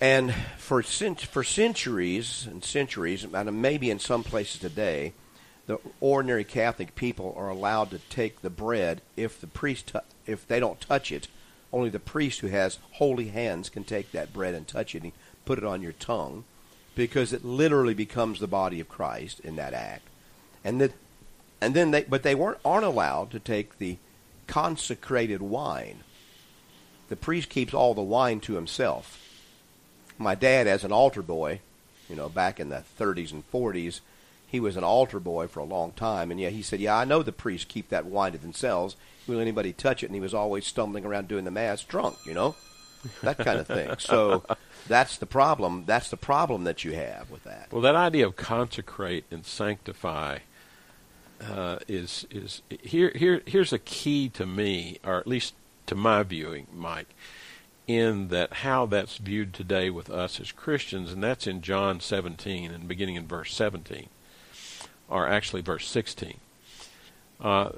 And 0.00 0.34
for 0.58 0.82
for 0.82 1.44
centuries 1.44 2.46
and 2.46 2.64
centuries, 2.64 3.24
and 3.24 3.62
maybe 3.62 3.90
in 3.90 3.98
some 3.98 4.24
places 4.24 4.60
today, 4.60 5.12
the 5.66 5.78
ordinary 6.00 6.44
Catholic 6.44 6.94
people 6.94 7.34
are 7.36 7.48
allowed 7.48 7.90
to 7.90 7.98
take 8.10 8.42
the 8.42 8.50
bread 8.50 9.00
if 9.16 9.40
the 9.40 9.46
priest 9.46 9.92
if 10.26 10.46
they 10.46 10.60
don't 10.60 10.80
touch 10.80 11.12
it. 11.12 11.28
Only 11.72 11.88
the 11.88 11.98
priest 11.98 12.40
who 12.40 12.48
has 12.48 12.78
holy 12.92 13.28
hands 13.28 13.70
can 13.70 13.84
take 13.84 14.12
that 14.12 14.32
bread 14.34 14.54
and 14.54 14.68
touch 14.68 14.94
it 14.94 15.04
and 15.04 15.12
put 15.46 15.56
it 15.56 15.64
on 15.64 15.80
your 15.80 15.92
tongue, 15.92 16.44
because 16.94 17.32
it 17.32 17.44
literally 17.44 17.94
becomes 17.94 18.40
the 18.40 18.46
body 18.46 18.78
of 18.78 18.88
Christ 18.88 19.40
in 19.40 19.56
that 19.56 19.72
act. 19.72 20.06
And 20.64 20.80
that, 20.80 20.92
and 21.62 21.74
then 21.74 21.90
they, 21.90 22.02
but 22.04 22.22
they 22.22 22.34
weren't 22.34 22.58
aren't 22.64 22.84
allowed 22.84 23.30
to 23.30 23.38
take 23.38 23.78
the 23.78 23.96
consecrated 24.46 25.40
wine. 25.40 26.00
The 27.08 27.16
priest 27.16 27.48
keeps 27.48 27.74
all 27.74 27.94
the 27.94 28.02
wine 28.02 28.40
to 28.40 28.54
himself 28.54 29.22
my 30.22 30.34
dad 30.34 30.66
as 30.66 30.84
an 30.84 30.92
altar 30.92 31.22
boy, 31.22 31.60
you 32.08 32.16
know, 32.16 32.28
back 32.28 32.60
in 32.60 32.68
the 32.68 32.84
30s 32.98 33.32
and 33.32 33.50
40s, 33.50 34.00
he 34.46 34.60
was 34.60 34.76
an 34.76 34.84
altar 34.84 35.18
boy 35.18 35.46
for 35.46 35.60
a 35.60 35.64
long 35.64 35.92
time, 35.92 36.30
and 36.30 36.38
yeah, 36.38 36.50
he 36.50 36.62
said, 36.62 36.78
"Yeah, 36.78 36.96
I 36.96 37.04
know 37.04 37.22
the 37.22 37.32
priests 37.32 37.64
keep 37.64 37.88
that 37.88 38.04
wine 38.04 38.32
to 38.32 38.38
themselves. 38.38 38.96
Will 39.26 39.40
anybody 39.40 39.72
touch 39.72 40.02
it?" 40.02 40.06
And 40.06 40.14
he 40.14 40.20
was 40.20 40.34
always 40.34 40.66
stumbling 40.66 41.06
around 41.06 41.28
doing 41.28 41.44
the 41.44 41.50
mass 41.50 41.82
drunk, 41.82 42.18
you 42.26 42.34
know, 42.34 42.54
that 43.22 43.38
kind 43.38 43.58
of 43.58 43.66
thing. 43.66 43.94
So 43.98 44.44
that's 44.88 45.16
the 45.16 45.26
problem. 45.26 45.84
That's 45.86 46.10
the 46.10 46.18
problem 46.18 46.64
that 46.64 46.84
you 46.84 46.92
have 46.92 47.30
with 47.30 47.44
that. 47.44 47.72
Well, 47.72 47.80
that 47.80 47.96
idea 47.96 48.26
of 48.26 48.36
consecrate 48.36 49.24
and 49.30 49.46
sanctify 49.46 50.40
uh, 51.50 51.78
is 51.88 52.26
is 52.30 52.62
here. 52.82 53.12
Here, 53.14 53.42
here's 53.46 53.72
a 53.72 53.78
key 53.78 54.28
to 54.30 54.46
me, 54.46 54.98
or 55.04 55.16
at 55.18 55.26
least 55.26 55.54
to 55.86 55.94
my 55.94 56.22
viewing, 56.22 56.66
Mike. 56.72 57.08
in 57.86 58.28
that 58.28 58.52
how 58.52 58.86
that's 58.86 59.16
viewed 59.18 59.52
today 59.52 59.90
with 59.90 60.08
us 60.08 60.40
as 60.40 60.52
Christians, 60.52 61.12
and 61.12 61.22
that's 61.22 61.46
in 61.46 61.60
John 61.62 62.00
17 62.00 62.70
and 62.70 62.86
beginning 62.88 63.16
in 63.16 63.26
verse 63.26 63.54
17, 63.54 64.08
or 65.08 65.28
actually 65.28 65.62
verse 65.62 65.88
16. 65.88 66.38
Uh, 67.40 67.70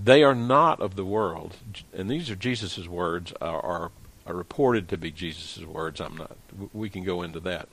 they 0.00 0.22
are 0.22 0.36
not 0.36 0.80
of 0.80 0.94
the 0.94 1.04
world, 1.04 1.56
and 1.92 2.08
these 2.08 2.30
are 2.30 2.36
Jesus' 2.36 2.86
words, 2.86 3.32
are, 3.40 3.60
are, 3.60 3.90
are 4.24 4.34
reported 4.34 4.88
to 4.88 4.96
be 4.96 5.10
Jesus' 5.10 5.64
words. 5.64 6.00
I'm 6.00 6.16
not. 6.16 6.36
We 6.72 6.88
can 6.88 7.02
go 7.02 7.22
into 7.22 7.40
that. 7.40 7.68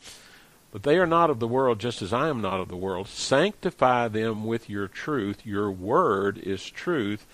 But 0.77 0.83
they 0.83 0.99
are 0.99 1.07
not 1.07 1.31
of 1.31 1.39
the 1.39 1.47
world, 1.47 1.79
just 1.79 2.03
as 2.03 2.13
I 2.13 2.29
am 2.29 2.39
not 2.39 2.59
of 2.59 2.67
the 2.67 2.77
world. 2.77 3.07
Sanctify 3.07 4.09
them 4.09 4.45
with 4.45 4.69
your 4.69 4.87
truth. 4.87 5.43
Your 5.43 5.71
word 5.71 6.37
is 6.37 6.69
truth 6.69 7.25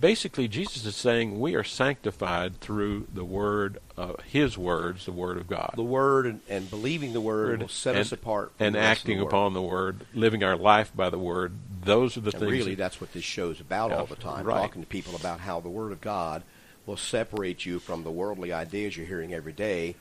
basically 0.00 0.48
Jesus 0.48 0.84
is 0.84 0.96
saying 0.96 1.40
we 1.40 1.54
are 1.54 1.64
sanctified 1.64 2.60
through 2.60 3.06
the 3.10 3.24
word, 3.24 3.78
uh, 3.96 4.14
His 4.24 4.58
words, 4.58 5.06
the 5.06 5.12
Word 5.12 5.38
of 5.38 5.48
God. 5.48 5.72
The 5.74 5.82
Word 5.82 6.26
and, 6.26 6.40
and 6.46 6.70
believing 6.70 7.14
the 7.14 7.20
Word, 7.20 7.60
will 7.60 7.68
set 7.68 7.94
and, 7.94 8.02
us 8.02 8.12
apart, 8.12 8.52
and 8.58 8.76
acting 8.76 9.18
the 9.18 9.24
upon 9.24 9.54
the 9.54 9.62
Word, 9.62 10.06
living 10.14 10.44
our 10.44 10.56
life 10.56 10.92
by 10.94 11.10
the 11.10 11.18
Word. 11.18 11.54
Those 11.84 12.16
are 12.16 12.20
the 12.20 12.30
and 12.30 12.40
things. 12.40 12.52
Really, 12.52 12.74
that's 12.74 13.00
what 13.00 13.12
this 13.12 13.24
show 13.24 13.50
is 13.50 13.60
about 13.60 13.90
yeah, 13.90 13.96
all 13.96 14.06
the 14.06 14.16
time. 14.16 14.44
right. 14.44 14.60
Talking 14.60 14.82
to 14.82 14.88
people 14.88 15.16
about 15.16 15.40
how 15.40 15.60
the 15.60 15.70
Word 15.70 15.90
of 15.90 16.00
God 16.00 16.42
will 16.86 16.96
separate 16.96 17.64
you 17.64 17.78
from 17.78 18.02
the 18.04 18.10
worldly 18.10 18.52
ideas 18.52 18.96
you're 18.96 19.06
hearing 19.06 19.32
every 19.32 19.52
day, 19.52 19.94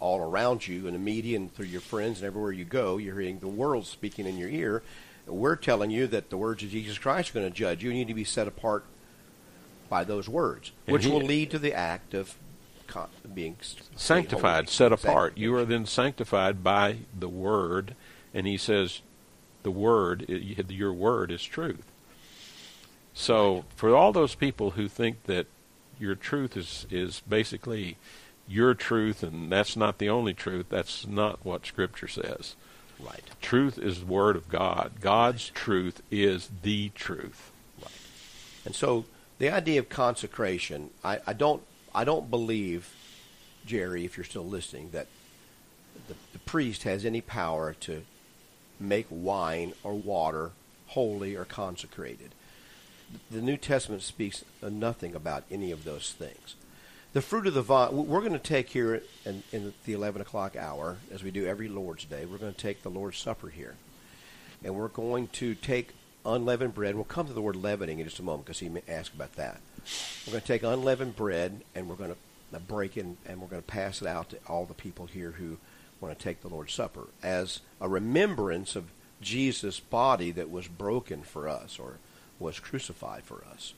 all 0.00 0.20
around 0.20 0.66
you 0.66 0.86
in 0.86 0.92
the 0.94 0.98
media 0.98 1.36
and 1.36 1.52
through 1.54 1.66
your 1.66 1.80
friends 1.80 2.18
and 2.18 2.26
everywhere 2.26 2.52
you 2.52 2.64
go. 2.64 2.96
You're 2.96 3.18
hearing 3.20 3.38
the 3.40 3.48
world 3.48 3.86
speaking 3.86 4.26
in 4.26 4.38
your 4.38 4.48
ear. 4.48 4.82
We're 5.26 5.56
telling 5.56 5.90
you 5.90 6.06
that 6.08 6.30
the 6.30 6.36
words 6.36 6.62
of 6.62 6.70
Jesus 6.70 6.98
Christ 6.98 7.30
are 7.30 7.34
going 7.40 7.46
to 7.52 7.56
judge 7.56 7.82
you. 7.84 7.90
You 7.90 7.94
need 7.96 8.08
to 8.08 8.14
be 8.14 8.24
set 8.24 8.48
apart 8.48 8.84
by 9.88 10.04
those 10.04 10.28
words, 10.28 10.72
And 10.86 10.94
which 10.94 11.04
he- 11.04 11.10
will 11.10 11.20
lead 11.20 11.50
to 11.50 11.58
the 11.58 11.74
act 11.74 12.14
of 12.14 12.36
con- 12.86 13.08
being 13.34 13.56
sanctified, 13.96 14.64
holy. 14.64 14.72
set 14.72 14.92
apart. 14.92 15.36
You 15.36 15.54
are 15.56 15.64
then 15.64 15.84
sanctified 15.86 16.62
by 16.64 16.98
the 17.16 17.28
Word, 17.28 17.94
and 18.32 18.46
He 18.46 18.56
says, 18.56 19.02
"The 19.62 19.70
Word, 19.70 20.28
your 20.28 20.92
Word 20.92 21.30
is 21.30 21.42
truth." 21.44 21.84
So, 23.12 23.64
for 23.76 23.94
all 23.94 24.12
those 24.12 24.34
people 24.34 24.70
who 24.72 24.88
think 24.88 25.24
that 25.24 25.46
your 25.98 26.14
truth 26.14 26.56
is 26.56 26.86
is 26.90 27.20
basically 27.28 27.96
your 28.50 28.74
truth, 28.74 29.22
and 29.22 29.50
that's 29.50 29.76
not 29.76 29.98
the 29.98 30.08
only 30.08 30.34
truth, 30.34 30.66
that's 30.68 31.06
not 31.06 31.44
what 31.44 31.64
Scripture 31.64 32.08
says. 32.08 32.56
right. 32.98 33.22
Truth 33.40 33.78
is 33.78 34.00
the 34.00 34.06
Word 34.06 34.34
of 34.34 34.48
God. 34.48 34.92
God's 35.00 35.50
truth 35.50 36.02
is 36.10 36.50
the 36.62 36.88
truth. 36.90 37.52
Right. 37.80 37.92
And 38.64 38.74
so 38.74 39.04
the 39.38 39.50
idea 39.50 39.78
of 39.78 39.88
consecration, 39.88 40.90
I, 41.04 41.20
I 41.26 41.32
don't 41.32 41.62
I 41.94 42.04
don't 42.04 42.30
believe, 42.30 42.94
Jerry, 43.66 44.04
if 44.04 44.16
you're 44.16 44.24
still 44.24 44.46
listening, 44.46 44.90
that 44.92 45.06
the, 46.08 46.14
the 46.32 46.38
priest 46.40 46.82
has 46.84 47.04
any 47.04 47.20
power 47.20 47.74
to 47.80 48.02
make 48.78 49.06
wine 49.10 49.74
or 49.82 49.94
water 49.94 50.50
holy 50.88 51.36
or 51.36 51.44
consecrated. 51.44 52.34
The 53.30 53.40
New 53.40 53.56
Testament 53.56 54.02
speaks 54.02 54.44
nothing 54.62 55.14
about 55.14 55.44
any 55.50 55.70
of 55.72 55.84
those 55.84 56.12
things. 56.12 56.54
The 57.12 57.20
fruit 57.20 57.48
of 57.48 57.54
the 57.54 57.62
vine, 57.62 58.06
we're 58.06 58.20
going 58.20 58.34
to 58.34 58.38
take 58.38 58.68
here 58.68 59.02
in, 59.24 59.42
in 59.50 59.74
the 59.84 59.94
11 59.94 60.22
o'clock 60.22 60.54
hour, 60.54 60.98
as 61.12 61.24
we 61.24 61.32
do 61.32 61.44
every 61.44 61.68
Lord's 61.68 62.04
Day, 62.04 62.24
we're 62.24 62.38
going 62.38 62.54
to 62.54 62.58
take 62.58 62.84
the 62.84 62.88
Lord's 62.88 63.18
Supper 63.18 63.48
here. 63.48 63.74
And 64.62 64.76
we're 64.76 64.86
going 64.86 65.26
to 65.28 65.56
take 65.56 65.88
unleavened 66.24 66.72
bread. 66.72 66.94
We'll 66.94 67.02
come 67.02 67.26
to 67.26 67.32
the 67.32 67.42
word 67.42 67.56
leavening 67.56 67.98
in 67.98 68.04
just 68.04 68.20
a 68.20 68.22
moment 68.22 68.44
because 68.44 68.60
he 68.60 68.70
asked 68.86 69.12
about 69.12 69.32
that. 69.34 69.60
We're 70.24 70.34
going 70.34 70.42
to 70.42 70.46
take 70.46 70.62
unleavened 70.62 71.16
bread 71.16 71.62
and 71.74 71.88
we're 71.88 71.96
going 71.96 72.14
to 72.14 72.60
break 72.60 72.96
it 72.96 73.06
and 73.26 73.40
we're 73.40 73.48
going 73.48 73.62
to 73.62 73.68
pass 73.68 74.00
it 74.00 74.06
out 74.06 74.30
to 74.30 74.38
all 74.46 74.64
the 74.64 74.74
people 74.74 75.06
here 75.06 75.32
who 75.32 75.56
want 76.00 76.16
to 76.16 76.22
take 76.22 76.42
the 76.42 76.48
Lord's 76.48 76.74
Supper 76.74 77.08
as 77.24 77.58
a 77.80 77.88
remembrance 77.88 78.76
of 78.76 78.84
Jesus' 79.20 79.80
body 79.80 80.30
that 80.30 80.48
was 80.48 80.68
broken 80.68 81.22
for 81.22 81.48
us 81.48 81.76
or 81.76 81.94
was 82.38 82.60
crucified 82.60 83.24
for 83.24 83.42
us. 83.52 83.74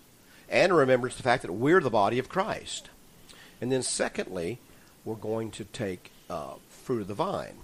And 0.51 0.71
a 0.71 0.75
remembrance 0.75 1.15
of 1.15 1.23
the 1.23 1.29
fact 1.29 1.41
that 1.45 1.53
we're 1.53 1.81
the 1.81 1.89
body 1.89 2.19
of 2.19 2.29
Christ. 2.29 2.91
And 3.63 3.71
then, 3.71 3.85
secondly, 3.85 4.59
we're 5.05 5.15
going 5.15 5.53
to 5.53 5.63
take 5.63 6.11
uh, 6.29 6.55
fruit 6.69 7.03
of 7.03 7.07
the 7.07 7.15
vine, 7.15 7.59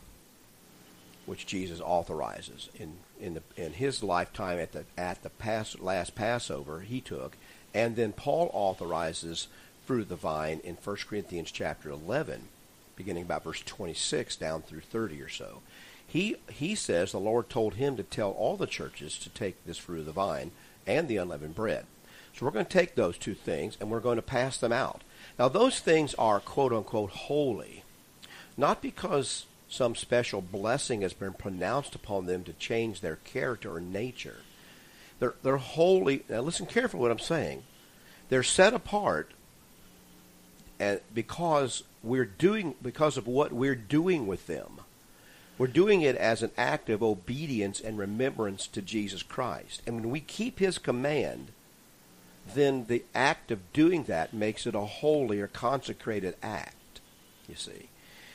which 1.27 1.45
Jesus 1.45 1.81
authorizes 1.81 2.69
in 2.79 2.99
in 3.21 3.35
the 3.35 3.43
in 3.57 3.73
his 3.73 4.01
lifetime 4.05 4.61
at 4.61 4.71
the 4.71 4.85
at 4.97 5.25
the 5.25 5.67
last 5.81 6.15
Passover 6.15 6.81
he 6.83 7.01
took, 7.01 7.37
and 7.75 7.97
then 7.97 8.13
Paul 8.13 8.49
authorizes 8.55 9.49
fruit 9.87 10.03
of 10.03 10.09
the 10.09 10.15
vine 10.15 10.61
in 10.63 10.77
1 10.77 10.97
Corinthians 11.09 11.51
chapter 11.51 11.91
11, 11.91 12.43
beginning 12.95 13.25
about 13.25 13.43
verse 13.43 13.63
26 13.67 14.37
down 14.37 14.63
through 14.63 14.83
30 14.83 15.21
or 15.21 15.29
so. 15.29 15.63
He 16.07 16.37
he 16.49 16.77
says 16.77 17.11
the 17.11 17.19
Lord 17.19 17.51
told 17.51 17.75
him 17.75 17.97
to 17.97 18.05
tell 18.05 18.31
all 18.31 18.57
the 18.57 18.69
churches 18.69 19.19
to 19.19 19.31
take 19.31 19.57
this 19.67 19.79
fruit 19.79 19.99
of 19.99 20.07
the 20.07 20.13
vine 20.13 20.53
and 20.87 21.09
the 21.09 21.17
unleavened 21.17 21.57
bread. 21.57 21.87
So 22.35 22.47
we're 22.47 22.53
going 22.53 22.67
to 22.67 22.71
take 22.71 22.95
those 22.95 23.19
two 23.19 23.35
things 23.35 23.77
and 23.81 23.91
we're 23.91 23.99
going 23.99 24.15
to 24.15 24.23
pass 24.23 24.59
them 24.59 24.73
out. 24.73 25.03
Now 25.38 25.48
those 25.48 25.81
things 25.81 26.14
are 26.14 26.40
quote 26.40 26.72
unquote 26.72 27.11
holy, 27.11 27.85
not 28.57 28.83
because 28.83 29.46
some 29.68 29.94
special 29.94 30.40
blessing 30.40 31.02
has 31.02 31.12
been 31.12 31.35
pronounced 31.35 31.94
upon 31.94 32.26
them 32.26 32.44
to 32.44 32.52
change 32.54 33.00
their 33.00 33.16
character 33.16 33.74
or 33.76 33.81
nature. 33.81 34.38
They're 35.20 35.35
they're 35.42 35.57
holy. 35.59 36.24
Now 36.28 36.40
listen 36.40 36.66
carefully 36.66 37.02
what 37.02 37.11
I'm 37.11 37.18
saying. 37.18 37.62
They're 38.28 38.42
set 38.42 38.74
apart 38.74 39.33
and 40.81 41.00
because 41.12 41.83
we're 42.02 42.24
doing 42.24 42.74
because 42.83 43.16
of 43.16 43.26
what 43.26 43.52
we're 43.52 43.74
doing 43.74 44.26
with 44.26 44.46
them. 44.46 44.81
We're 45.57 45.66
doing 45.66 46.02
it 46.02 46.14
as 46.14 46.42
an 46.42 46.52
act 46.57 46.88
of 46.88 47.02
obedience 47.02 47.81
and 47.81 47.98
remembrance 47.98 48.68
to 48.68 48.81
Jesus 48.81 49.24
Christ. 49.24 49.83
And 49.87 49.96
when 49.96 50.11
we 50.11 50.20
keep 50.20 50.61
his 50.61 50.78
command, 50.78 51.48
then 52.55 52.87
the 52.87 53.05
act 53.15 53.51
of 53.51 53.73
doing 53.73 54.05
that 54.05 54.35
makes 54.35 54.67
it 54.67 54.75
a 54.75 54.81
holy 54.81 55.41
or 55.41 55.49
consecrated 55.49 56.37
act, 56.43 57.01
you 57.49 57.55
see. 57.55 57.89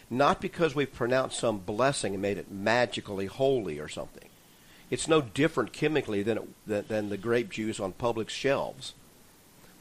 Not 0.09 0.41
because 0.41 0.75
we've 0.75 0.93
pronounced 0.93 1.39
some 1.39 1.59
blessing 1.59 2.13
and 2.13 2.21
made 2.21 2.37
it 2.37 2.51
magically 2.51 3.25
holy 3.25 3.79
or 3.79 3.87
something. 3.87 4.29
It's 4.89 5.07
no 5.07 5.21
different 5.21 5.73
chemically 5.73 6.23
than, 6.23 6.37
it, 6.37 6.67
than, 6.67 6.85
than 6.87 7.09
the 7.09 7.17
grape 7.17 7.49
juice 7.49 7.79
on 7.79 7.93
public 7.93 8.29
shelves. 8.29 8.93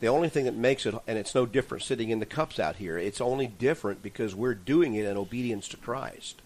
The 0.00 0.08
only 0.08 0.28
thing 0.28 0.46
that 0.46 0.56
makes 0.56 0.84
it, 0.84 0.94
and 1.06 1.16
it's 1.16 1.34
no 1.34 1.46
different 1.46 1.84
sitting 1.84 2.10
in 2.10 2.18
the 2.18 2.26
cups 2.26 2.58
out 2.58 2.76
here, 2.76 2.98
it's 2.98 3.20
only 3.20 3.46
different 3.46 4.02
because 4.02 4.34
we're 4.34 4.54
doing 4.54 4.94
it 4.94 5.06
in 5.06 5.16
obedience 5.16 5.68
to 5.68 5.76
Christ. 5.76 6.41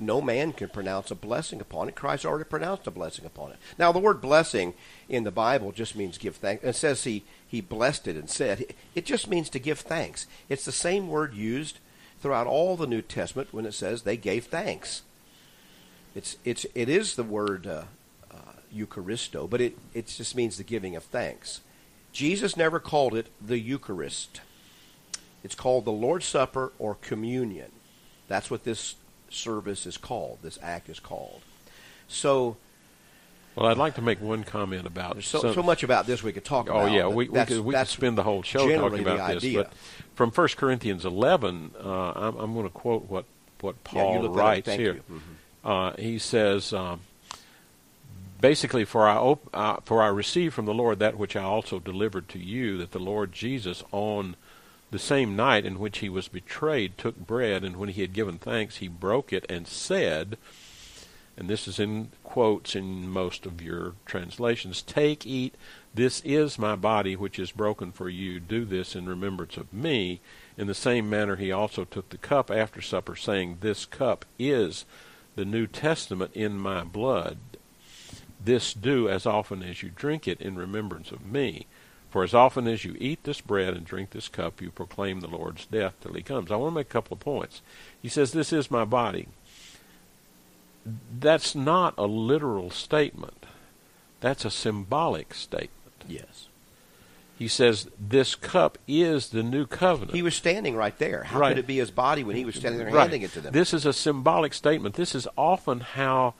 No 0.00 0.20
man 0.20 0.52
can 0.52 0.68
pronounce 0.68 1.10
a 1.10 1.16
blessing 1.16 1.60
upon 1.60 1.88
it. 1.88 1.96
Christ 1.96 2.24
already 2.24 2.44
pronounced 2.44 2.86
a 2.86 2.90
blessing 2.90 3.24
upon 3.24 3.50
it. 3.50 3.58
Now, 3.78 3.90
the 3.90 3.98
word 3.98 4.20
blessing 4.20 4.74
in 5.08 5.24
the 5.24 5.30
Bible 5.32 5.72
just 5.72 5.96
means 5.96 6.18
give 6.18 6.36
thanks. 6.36 6.62
It 6.62 6.76
says 6.76 7.04
he, 7.04 7.24
he 7.46 7.60
blessed 7.60 8.06
it 8.06 8.16
and 8.16 8.30
said. 8.30 8.74
It 8.94 9.04
just 9.04 9.28
means 9.28 9.50
to 9.50 9.58
give 9.58 9.80
thanks. 9.80 10.26
It's 10.48 10.64
the 10.64 10.72
same 10.72 11.08
word 11.08 11.34
used 11.34 11.80
throughout 12.20 12.46
all 12.46 12.76
the 12.76 12.86
New 12.86 13.02
Testament 13.02 13.48
when 13.52 13.66
it 13.66 13.74
says 13.74 14.02
they 14.02 14.16
gave 14.16 14.46
thanks. 14.46 15.02
It's, 16.14 16.36
it's, 16.44 16.64
it 16.74 16.88
is 16.88 17.14
the 17.14 17.24
word 17.24 17.66
uh, 17.66 17.84
uh, 18.30 18.52
Eucharisto, 18.74 19.48
but 19.48 19.60
it, 19.60 19.76
it 19.94 20.06
just 20.06 20.36
means 20.36 20.56
the 20.56 20.64
giving 20.64 20.96
of 20.96 21.04
thanks. 21.04 21.60
Jesus 22.12 22.56
never 22.56 22.80
called 22.80 23.14
it 23.14 23.28
the 23.40 23.58
Eucharist. 23.58 24.40
It's 25.44 25.54
called 25.54 25.84
the 25.84 25.92
Lord's 25.92 26.26
Supper 26.26 26.72
or 26.78 26.94
communion. 26.96 27.70
That's 28.26 28.50
what 28.50 28.64
this 28.64 28.96
service 29.32 29.86
is 29.86 29.96
called. 29.96 30.38
This 30.42 30.58
act 30.62 30.88
is 30.88 31.00
called. 31.00 31.40
So 32.08 32.56
Well, 33.54 33.66
I'd 33.66 33.76
like 33.76 33.94
to 33.96 34.02
make 34.02 34.20
one 34.20 34.44
comment 34.44 34.86
about 34.86 35.22
so, 35.24 35.40
some- 35.40 35.54
so 35.54 35.62
much 35.62 35.82
about 35.82 36.06
this 36.06 36.22
we 36.22 36.32
could 36.32 36.44
talk 36.44 36.68
Oh 36.70 36.78
about. 36.80 36.92
yeah, 36.92 37.06
we 37.06 37.28
we 37.28 37.44
could, 37.44 37.60
we 37.60 37.74
could 37.74 37.86
spend 37.88 38.16
the 38.16 38.22
whole 38.22 38.42
show 38.42 38.60
talking 38.76 39.00
about 39.00 39.28
this. 39.34 39.44
idea. 39.44 39.64
But 39.64 39.72
from 40.14 40.30
1 40.30 40.48
Corinthians 40.56 41.04
11, 41.04 41.72
uh, 41.84 41.88
I'm, 42.14 42.36
I'm 42.36 42.54
going 42.54 42.64
to 42.66 42.70
quote 42.72 43.08
what 43.08 43.24
what 43.60 43.82
Paul 43.84 44.26
up. 44.26 44.36
writes 44.36 44.68
here. 44.72 45.00
Mhm. 45.10 45.20
Uh, 45.64 45.92
he 45.98 46.18
says, 46.20 46.72
um, 46.72 47.00
basically, 48.40 48.84
for 48.84 49.08
I 49.08 49.16
op- 49.16 49.48
uh, 49.52 49.76
for 49.84 50.02
I 50.02 50.06
received 50.08 50.54
from 50.54 50.66
the 50.66 50.74
Lord 50.74 50.98
that 51.00 51.18
which 51.18 51.34
I 51.36 51.42
also 51.42 51.78
delivered 51.80 52.28
to 52.30 52.38
you, 52.38 52.78
that 52.78 52.92
the 52.92 52.98
Lord 53.00 53.32
Jesus 53.32 53.82
on 53.90 54.36
the 54.90 54.98
same 54.98 55.36
night 55.36 55.66
in 55.66 55.78
which 55.78 55.98
he 55.98 56.08
was 56.08 56.28
betrayed 56.28 56.96
took 56.96 57.16
bread, 57.16 57.64
and 57.64 57.76
when 57.76 57.90
he 57.90 58.00
had 58.00 58.12
given 58.12 58.38
thanks, 58.38 58.76
he 58.76 58.88
broke 58.88 59.32
it 59.32 59.44
and 59.48 59.66
said. 59.66 60.38
And 61.36 61.48
this 61.48 61.68
is 61.68 61.78
in 61.78 62.10
quotes 62.24 62.74
in 62.74 63.08
most 63.08 63.46
of 63.46 63.62
your 63.62 63.94
translations. 64.06 64.82
Take, 64.82 65.24
eat, 65.24 65.54
this 65.94 66.20
is 66.24 66.58
my 66.58 66.74
body 66.74 67.14
which 67.14 67.38
is 67.38 67.52
broken 67.52 67.92
for 67.92 68.08
you. 68.08 68.40
Do 68.40 68.64
this 68.64 68.96
in 68.96 69.08
remembrance 69.08 69.56
of 69.56 69.72
me. 69.72 70.20
In 70.56 70.66
the 70.66 70.74
same 70.74 71.08
manner 71.08 71.36
he 71.36 71.52
also 71.52 71.84
took 71.84 72.08
the 72.08 72.18
cup 72.18 72.50
after 72.50 72.80
supper, 72.80 73.14
saying, 73.14 73.58
This 73.60 73.86
cup 73.86 74.24
is 74.38 74.84
the 75.36 75.44
New 75.44 75.68
Testament 75.68 76.32
in 76.34 76.58
my 76.58 76.82
blood. 76.82 77.38
This 78.44 78.74
do 78.74 79.08
as 79.08 79.26
often 79.26 79.62
as 79.62 79.82
you 79.82 79.90
drink 79.90 80.26
it 80.26 80.40
in 80.40 80.56
remembrance 80.56 81.12
of 81.12 81.24
me. 81.24 81.66
For 82.10 82.24
as 82.24 82.32
often 82.34 82.66
as 82.66 82.84
you 82.84 82.96
eat 82.98 83.24
this 83.24 83.40
bread 83.40 83.74
and 83.74 83.84
drink 83.84 84.10
this 84.10 84.28
cup, 84.28 84.62
you 84.62 84.70
proclaim 84.70 85.20
the 85.20 85.26
Lord's 85.28 85.66
death 85.66 85.94
till 86.00 86.14
he 86.14 86.22
comes. 86.22 86.50
I 86.50 86.56
want 86.56 86.72
to 86.72 86.76
make 86.76 86.86
a 86.86 86.90
couple 86.90 87.14
of 87.14 87.20
points. 87.20 87.60
He 88.00 88.08
says, 88.08 88.32
This 88.32 88.52
is 88.52 88.70
my 88.70 88.84
body. 88.84 89.28
That's 91.20 91.54
not 91.54 91.94
a 91.98 92.06
literal 92.06 92.70
statement, 92.70 93.44
that's 94.20 94.44
a 94.44 94.50
symbolic 94.50 95.34
statement. 95.34 95.70
Yes. 96.08 96.46
He 97.38 97.46
says, 97.46 97.88
This 98.00 98.34
cup 98.34 98.78
is 98.88 99.28
the 99.28 99.42
new 99.42 99.66
covenant. 99.66 100.14
He 100.16 100.22
was 100.22 100.34
standing 100.34 100.74
right 100.74 100.96
there. 100.98 101.24
How 101.24 101.38
Right. 101.38 101.50
could 101.50 101.58
it 101.58 101.66
be 101.66 101.76
his 101.76 101.90
body 101.90 102.24
when 102.24 102.36
he 102.36 102.44
was 102.44 102.54
standing 102.56 102.78
there 102.78 102.90
Right. 102.92 103.02
handing 103.02 103.22
it 103.22 103.32
to 103.34 103.40
them? 103.40 103.52
This 103.52 103.74
is 103.74 103.84
a 103.86 103.92
symbolic 103.92 104.54
statement. 104.54 104.94
This 104.96 105.14
is 105.14 105.28
often 105.36 105.80
how 105.80 106.34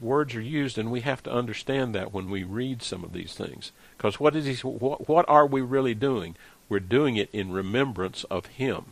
words 0.00 0.34
are 0.34 0.40
used, 0.40 0.78
and 0.78 0.90
we 0.90 1.00
have 1.00 1.22
to 1.24 1.32
understand 1.32 1.94
that 1.94 2.12
when 2.12 2.30
we 2.30 2.44
read 2.44 2.82
some 2.82 3.04
of 3.04 3.12
these 3.12 3.34
things. 3.34 3.72
Because 3.96 4.18
what 4.20 4.34
is 4.36 4.44
he? 4.46 4.54
What, 4.66 5.08
what 5.08 5.24
are 5.28 5.46
we 5.46 5.60
really 5.60 5.94
doing? 5.94 6.36
We're 6.68 6.80
doing 6.80 7.16
it 7.16 7.28
in 7.32 7.52
remembrance 7.52 8.24
of 8.24 8.46
Him. 8.46 8.86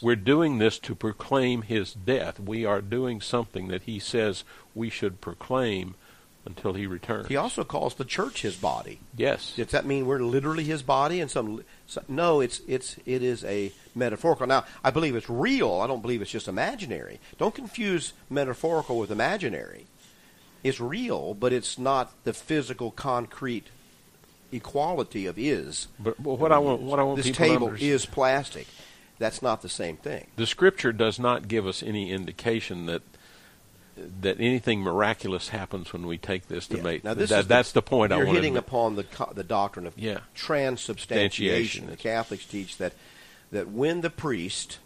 We're 0.00 0.16
doing 0.16 0.58
this 0.58 0.78
to 0.80 0.94
proclaim 0.94 1.62
His 1.62 1.92
death. 1.92 2.38
We 2.38 2.64
are 2.64 2.80
doing 2.80 3.20
something 3.20 3.68
that 3.68 3.82
He 3.82 3.98
says 3.98 4.44
we 4.74 4.90
should 4.90 5.20
proclaim 5.20 5.94
until 6.44 6.72
He 6.72 6.86
returns. 6.86 7.28
he 7.28 7.36
also 7.36 7.62
calls 7.62 7.94
the 7.94 8.04
church 8.06 8.40
his 8.42 8.56
body. 8.56 9.00
Yes. 9.14 9.52
Does 9.56 9.72
that 9.72 9.84
mean 9.84 10.06
we're 10.06 10.20
literally 10.20 10.64
his 10.64 10.82
body? 10.82 11.20
And 11.20 11.30
some, 11.30 11.62
so, 11.86 12.02
no, 12.08 12.40
it's 12.40 12.60
it's 12.66 12.96
it 13.04 13.22
is 13.22 13.44
a 13.44 13.70
metaphorical. 13.94 14.46
Now, 14.46 14.64
I 14.82 14.90
believe 14.90 15.14
it's 15.14 15.28
real. 15.28 15.74
I 15.74 15.86
don't 15.86 16.00
believe 16.00 16.22
it's 16.22 16.30
just 16.30 16.48
imaginary. 16.48 17.20
Don't 17.36 17.54
confuse 17.54 18.12
metaphorical 18.30 18.98
with 18.98 19.10
imaginary. 19.10 19.86
It's 20.64 20.80
real, 20.80 21.34
but 21.34 21.52
it's 21.52 21.78
not 21.78 22.12
the 22.24 22.32
physical, 22.32 22.90
concrete 22.90 23.68
equality 24.52 25.26
of 25.26 25.38
is. 25.38 25.88
But, 25.98 26.22
but 26.22 26.38
what 26.38 26.52
I 26.52 26.58
want, 26.58 26.80
what 26.82 26.98
I 26.98 27.02
want 27.02 27.18
This 27.18 27.26
people 27.26 27.44
to 27.46 27.52
table 27.52 27.72
is 27.78 28.06
plastic. 28.06 28.66
That's 29.18 29.42
not 29.42 29.62
the 29.62 29.68
same 29.68 29.96
thing. 29.96 30.26
the 30.36 30.46
scripture 30.46 30.92
does 30.92 31.18
not 31.18 31.48
give 31.48 31.66
us 31.66 31.82
any 31.82 32.10
indication 32.10 32.86
that 32.86 33.02
that 34.20 34.38
anything 34.38 34.80
miraculous 34.80 35.48
happens 35.48 35.92
when 35.92 36.06
we 36.06 36.16
take 36.16 36.46
this 36.46 36.68
to 36.68 36.76
Yeah. 36.76 36.82
make 36.84 37.02
Now, 37.02 37.14
this 37.14 37.30
that, 37.30 37.40
is 37.40 37.46
that's 37.48 37.72
the 37.72 37.82
point 37.82 38.10
You're 38.12 38.20
I 38.20 38.24
want 38.26 38.36
hitting 38.36 38.52
to 38.52 38.60
upon 38.60 38.94
the 38.94 39.02
co- 39.02 39.32
the 39.34 39.42
doctrine 39.42 39.88
of 39.88 39.98
Yeah. 39.98 40.20
transubstantiation. 40.34 41.88
The 41.90 41.96
Catholics 41.96 42.44
teach 42.46 42.76
that 42.78 42.92
that 43.50 43.68
when 43.70 44.02
the 44.02 44.10
priest, 44.10 44.78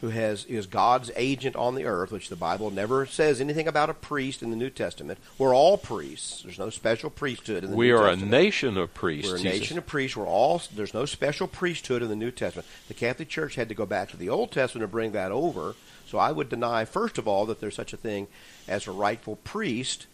who 0.00 0.10
has 0.10 0.44
is 0.44 0.66
God's 0.66 1.10
agent 1.16 1.56
on 1.56 1.74
the 1.74 1.84
earth, 1.84 2.12
which 2.12 2.28
the 2.28 2.36
Bible 2.36 2.70
never 2.70 3.04
says 3.06 3.40
anything 3.40 3.66
about 3.66 3.90
a 3.90 3.94
priest 3.94 4.42
in 4.42 4.50
the 4.50 4.56
New 4.56 4.70
Testament. 4.70 5.18
We're 5.38 5.54
all 5.54 5.76
priests. 5.76 6.42
There's 6.42 6.58
no 6.58 6.70
special 6.70 7.10
priesthood 7.10 7.64
in 7.64 7.70
the 7.70 7.76
we 7.76 7.88
New 7.88 7.96
Testament. 7.96 8.20
We 8.20 8.24
are 8.24 8.38
a 8.38 8.42
nation 8.42 8.76
of 8.76 8.94
priests 8.94 9.30
We're 9.30 9.36
a 9.36 9.40
he 9.40 9.48
says. 9.48 9.60
nation 9.60 9.78
of 9.78 9.86
priests. 9.86 10.16
We're 10.16 10.26
all 10.26 10.62
there's 10.74 10.94
no 10.94 11.04
special 11.04 11.48
priesthood 11.48 12.02
in 12.02 12.08
the 12.08 12.16
New 12.16 12.30
Testament. 12.30 12.68
The 12.86 12.94
Catholic 12.94 13.28
Church 13.28 13.56
had 13.56 13.68
to 13.68 13.74
go 13.74 13.86
back 13.86 14.10
to 14.10 14.16
the 14.16 14.28
Old 14.28 14.52
Testament 14.52 14.82
to 14.82 14.92
bring 14.92 15.12
that 15.12 15.32
over. 15.32 15.74
So 16.06 16.18
I 16.18 16.32
would 16.32 16.48
deny, 16.48 16.84
first 16.84 17.18
of 17.18 17.28
all, 17.28 17.44
that 17.46 17.60
there's 17.60 17.74
such 17.74 17.92
a 17.92 17.98
thing 17.98 18.28
as 18.66 18.86
a 18.86 18.92
rightful 18.92 19.36
priest 19.36 20.06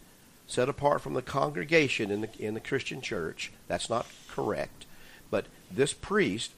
set 0.47 0.69
apart 0.69 1.01
from 1.01 1.15
the 1.15 1.23
congregation 1.23 2.11
in 2.11 2.23
the 2.23 2.29
in 2.39 2.55
the 2.55 2.61
Christian 2.61 3.01
Church. 3.01 3.53
That's 3.69 3.91
not 3.91 4.07
correct. 4.29 4.87
But 5.31 5.47
this 5.71 5.93
priest 5.93 6.53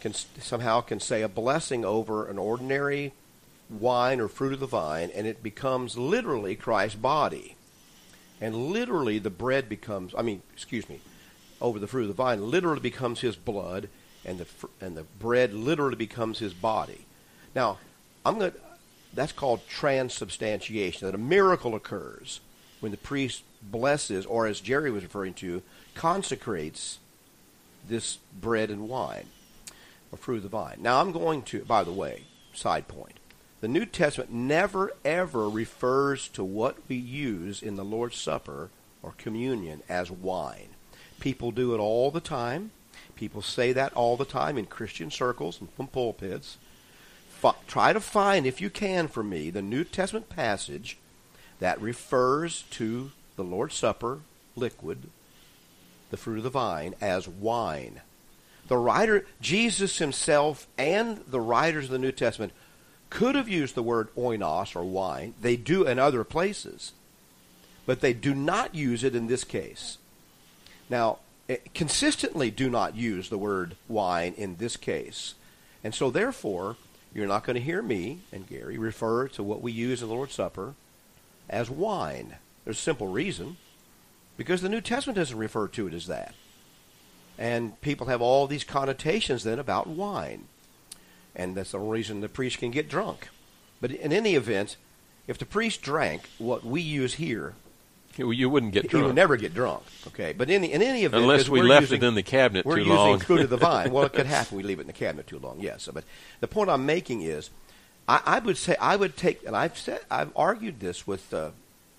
can 0.00 0.14
somehow 0.14 0.80
can 0.80 1.00
say 1.00 1.22
a 1.22 1.28
blessing 1.28 1.84
over 1.84 2.26
an 2.26 2.38
ordinary 2.38 3.12
wine 3.68 4.20
or 4.20 4.28
fruit 4.28 4.52
of 4.52 4.60
the 4.60 4.66
vine, 4.66 5.10
and 5.14 5.26
it 5.26 5.42
becomes 5.42 5.96
literally 5.96 6.56
Christ's 6.56 6.96
body. 6.96 7.56
And 8.40 8.72
literally, 8.72 9.18
the 9.18 9.30
bread 9.30 9.68
becomes, 9.68 10.14
I 10.16 10.22
mean, 10.22 10.42
excuse 10.52 10.88
me, 10.88 11.00
over 11.60 11.78
the 11.78 11.86
fruit 11.86 12.02
of 12.02 12.08
the 12.08 12.14
vine 12.14 12.50
literally 12.50 12.80
becomes 12.80 13.20
his 13.20 13.36
blood, 13.36 13.88
and 14.24 14.38
the 14.38 14.46
and 14.80 14.96
the 14.96 15.04
bread 15.18 15.52
literally 15.52 15.96
becomes 15.96 16.38
his 16.38 16.54
body. 16.54 17.06
Now, 17.54 17.78
I'm 18.24 18.38
going. 18.38 18.52
to 18.52 18.58
That's 19.12 19.32
called 19.32 19.66
transubstantiation. 19.68 21.06
That 21.06 21.14
a 21.14 21.18
miracle 21.18 21.74
occurs 21.74 22.40
when 22.80 22.92
the 22.92 22.98
priest 22.98 23.42
blesses, 23.62 24.24
or 24.24 24.46
as 24.46 24.60
Jerry 24.60 24.90
was 24.90 25.02
referring 25.02 25.34
to, 25.34 25.62
consecrates 25.94 26.98
this 27.86 28.18
bread 28.40 28.70
and 28.70 28.88
wine, 28.88 29.26
or 30.12 30.34
of 30.34 30.42
the 30.42 30.48
vine. 30.48 30.78
Now, 30.80 31.00
I'm 31.00 31.12
going 31.12 31.42
to. 31.42 31.64
By 31.64 31.84
the 31.84 31.92
way, 31.92 32.24
side 32.52 32.88
point. 32.88 33.18
The 33.60 33.68
New 33.68 33.84
Testament 33.84 34.32
never 34.32 34.92
ever 35.04 35.48
refers 35.48 36.28
to 36.28 36.42
what 36.42 36.78
we 36.88 36.96
use 36.96 37.62
in 37.62 37.76
the 37.76 37.84
Lord's 37.84 38.16
Supper 38.16 38.70
or 39.02 39.12
communion 39.18 39.82
as 39.88 40.10
wine. 40.10 40.70
People 41.20 41.50
do 41.50 41.74
it 41.74 41.78
all 41.78 42.10
the 42.10 42.20
time. 42.20 42.70
People 43.14 43.42
say 43.42 43.72
that 43.72 43.92
all 43.92 44.16
the 44.16 44.24
time 44.24 44.56
in 44.56 44.64
Christian 44.64 45.10
circles 45.10 45.60
and 45.60 45.70
from 45.72 45.88
pulpits. 45.88 46.56
F- 47.44 47.62
try 47.66 47.92
to 47.92 48.00
find, 48.00 48.46
if 48.46 48.60
you 48.60 48.70
can, 48.70 49.08
for 49.08 49.22
me, 49.22 49.50
the 49.50 49.62
New 49.62 49.84
Testament 49.84 50.30
passage 50.30 50.96
that 51.58 51.80
refers 51.80 52.62
to 52.70 53.12
the 53.36 53.44
Lord's 53.44 53.74
Supper 53.74 54.20
liquid, 54.56 55.10
the 56.10 56.16
fruit 56.16 56.38
of 56.38 56.44
the 56.44 56.50
vine, 56.50 56.94
as 57.00 57.28
wine. 57.28 58.00
The 58.70 58.78
writer, 58.78 59.26
Jesus 59.40 59.98
himself, 59.98 60.68
and 60.78 61.18
the 61.26 61.40
writers 61.40 61.86
of 61.86 61.90
the 61.90 61.98
New 61.98 62.12
Testament 62.12 62.52
could 63.10 63.34
have 63.34 63.48
used 63.48 63.74
the 63.74 63.82
word 63.82 64.14
oinos 64.14 64.76
or 64.76 64.84
wine. 64.84 65.34
They 65.40 65.56
do 65.56 65.88
in 65.88 65.98
other 65.98 66.22
places, 66.22 66.92
but 67.84 68.00
they 68.00 68.12
do 68.12 68.32
not 68.32 68.76
use 68.76 69.02
it 69.02 69.16
in 69.16 69.26
this 69.26 69.42
case. 69.42 69.98
Now, 70.88 71.18
eh, 71.48 71.56
consistently 71.74 72.52
do 72.52 72.70
not 72.70 72.94
use 72.94 73.28
the 73.28 73.38
word 73.38 73.74
wine 73.88 74.34
in 74.36 74.54
this 74.58 74.76
case. 74.76 75.34
And 75.82 75.92
so, 75.92 76.08
therefore, 76.08 76.76
you're 77.12 77.26
not 77.26 77.42
going 77.42 77.56
to 77.56 77.60
hear 77.60 77.82
me 77.82 78.20
and 78.30 78.48
Gary 78.48 78.78
refer 78.78 79.26
to 79.30 79.42
what 79.42 79.62
we 79.62 79.72
use 79.72 80.00
in 80.00 80.08
the 80.08 80.14
Lord's 80.14 80.36
Supper 80.36 80.74
as 81.48 81.68
wine. 81.68 82.36
There's 82.64 82.78
a 82.78 82.82
simple 82.82 83.08
reason 83.08 83.56
because 84.36 84.62
the 84.62 84.68
New 84.68 84.80
Testament 84.80 85.16
doesn't 85.16 85.36
refer 85.36 85.66
to 85.66 85.88
it 85.88 85.92
as 85.92 86.06
that. 86.06 86.36
And 87.38 87.80
people 87.80 88.06
have 88.08 88.20
all 88.20 88.46
these 88.46 88.64
connotations 88.64 89.44
then 89.44 89.58
about 89.58 89.86
wine. 89.86 90.44
And 91.34 91.54
that's 91.54 91.72
the 91.72 91.78
only 91.78 91.98
reason 91.98 92.20
the 92.20 92.28
priest 92.28 92.58
can 92.58 92.70
get 92.70 92.88
drunk. 92.88 93.28
But 93.80 93.92
in 93.92 94.12
any 94.12 94.34
event, 94.34 94.76
if 95.26 95.38
the 95.38 95.46
priest 95.46 95.80
drank 95.80 96.22
what 96.38 96.64
we 96.64 96.80
use 96.82 97.14
here, 97.14 97.54
You, 98.16 98.30
you 98.32 98.50
wouldn't 98.50 98.72
get 98.72 98.82
he 98.82 98.88
drunk 98.88 99.06
would 99.06 99.14
never 99.14 99.36
get 99.36 99.54
drunk. 99.54 99.84
Okay, 100.08 100.34
but 100.34 100.50
in, 100.50 100.64
in 100.64 100.82
any 100.82 101.04
event, 101.04 101.22
unless 101.22 101.48
we 101.48 101.62
left 101.62 101.82
using- 101.82 102.02
it 102.02 102.06
in 102.06 102.14
the 102.14 102.22
cabinet 102.22 102.64
too 102.64 102.68
long, 102.68 102.88
we're 102.88 103.12
using 103.12 103.26
fruit 103.26 103.40
of 103.40 103.50
the 103.50 103.56
vine. 103.68 103.90
Well, 103.92 104.04
it 104.04 104.12
could 104.12 104.26
happen. 104.26 104.56
We 104.58 104.62
leave 104.64 104.78
it 104.78 104.82
in 104.82 104.86
the 104.88 104.92
cabinet 104.92 105.26
too 105.26 105.38
long. 105.38 105.60
Yes, 105.60 105.88
but 105.94 106.04
the 106.40 106.48
point 106.48 106.68
I'm 106.68 106.84
making 106.84 107.22
is, 107.22 107.48
I, 108.08 108.20
I 108.26 108.38
would 108.40 108.58
say 108.58 108.76
I 108.80 108.96
would 108.96 109.16
take, 109.16 109.46
and 109.46 109.56
I've 109.56 109.78
said 109.78 110.00
I've 110.10 110.32
argued 110.36 110.80
this 110.80 111.06
with 111.06 111.32
uh, 111.32 111.50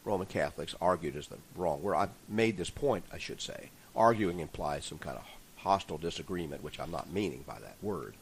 Roman 0.04 0.28
Catholics. 0.28 0.76
Argued 0.82 1.16
is 1.16 1.28
the 1.28 1.38
wrong 1.56 1.82
word. 1.82 1.96
I've 1.96 2.10
made 2.28 2.58
this 2.58 2.70
point. 2.70 3.06
I 3.12 3.18
should 3.18 3.42
say, 3.42 3.70
arguing 3.96 4.40
implies 4.40 4.86
some 4.86 4.98
kind 4.98 5.18
of 5.18 5.24
hostile 5.58 5.98
disagreement, 5.98 6.64
which 6.64 6.80
I'm 6.80 6.92
not 6.92 7.12
meaning 7.12 7.44
by 7.48 7.60
that 7.60 7.76
word. 7.82 8.16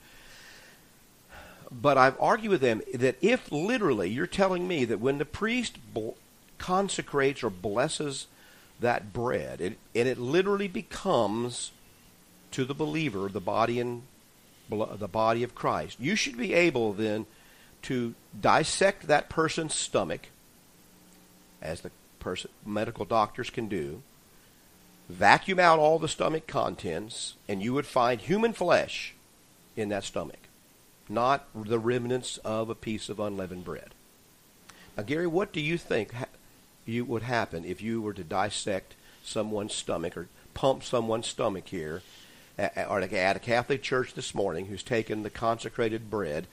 But 1.72 1.98
I've 1.98 2.20
argued 2.20 2.52
with 2.52 2.62
them 2.62 2.82
that 2.94 3.18
if 3.22 3.52
literally 3.52 4.10
you're 4.10 4.28
telling 4.28 4.68
me 4.68 4.86
that 4.86 5.00
when 5.00 5.20
the 5.20 5.26
priest 5.26 5.78
bl- 5.94 6.12
consecrates 6.58 7.44
or 7.44 7.50
blesses 7.50 8.28
that 8.80 9.14
bread, 9.14 9.62
it, 9.62 9.78
and 9.94 10.08
it 10.08 10.18
literally 10.18 10.68
becomes 10.68 11.72
to 12.52 12.66
the 12.66 12.74
believer 12.74 13.30
the 13.30 13.40
body 13.40 13.80
and 13.80 14.04
blo- 14.68 14.96
the 14.98 15.08
body 15.08 15.44
of 15.44 15.54
Christ, 15.54 16.00
you 16.00 16.16
should 16.16 16.38
be 16.38 16.54
able 16.54 16.94
then 16.94 17.26
to 17.84 18.16
dissect 18.40 19.08
that 19.08 19.30
person's 19.30 19.76
stomach, 19.76 20.30
as 21.62 21.82
the 21.82 21.92
medical 22.66 23.06
doctors 23.06 23.50
can 23.50 23.68
do, 23.68 24.02
vacuum 25.10 25.60
out 25.60 25.80
all 25.80 26.00
the 26.00 26.08
stomach 26.08 26.48
contents, 26.48 27.36
and 27.48 27.62
you 27.64 27.74
would 27.74 27.88
find 27.88 28.22
human 28.22 28.54
flesh 28.54 29.16
in 29.76 29.90
that 29.90 30.04
stomach, 30.04 30.48
not 31.10 31.48
the 31.56 31.80
remnants 31.80 32.38
of 32.46 32.70
a 32.70 32.76
piece 32.76 33.10
of 33.10 33.20
unleavened 33.20 33.66
bread. 33.66 33.90
Now, 34.96 35.04
Gary, 35.04 35.28
what 35.28 35.52
do 35.52 35.62
you 35.62 35.78
think 35.78 36.14
ha- 36.14 36.26
you 36.86 37.06
would 37.06 37.24
happen 37.24 37.66
if 37.66 37.82
you 37.82 38.02
were 38.02 38.14
to 38.14 38.24
dissect 38.24 38.96
someone's 39.24 39.74
stomach 39.74 40.16
or 40.16 40.28
pump 40.54 40.84
someone's 40.84 41.28
stomach 41.28 41.68
here, 41.68 42.04
or 42.58 43.00
at 43.00 43.36
a 43.36 43.40
Catholic 43.40 43.82
church 43.82 44.14
this 44.14 44.36
morning 44.36 44.66
who's 44.66 44.84
taken 44.84 45.24
the 45.24 45.30
consecrated 45.30 46.10
bread? 46.10 46.46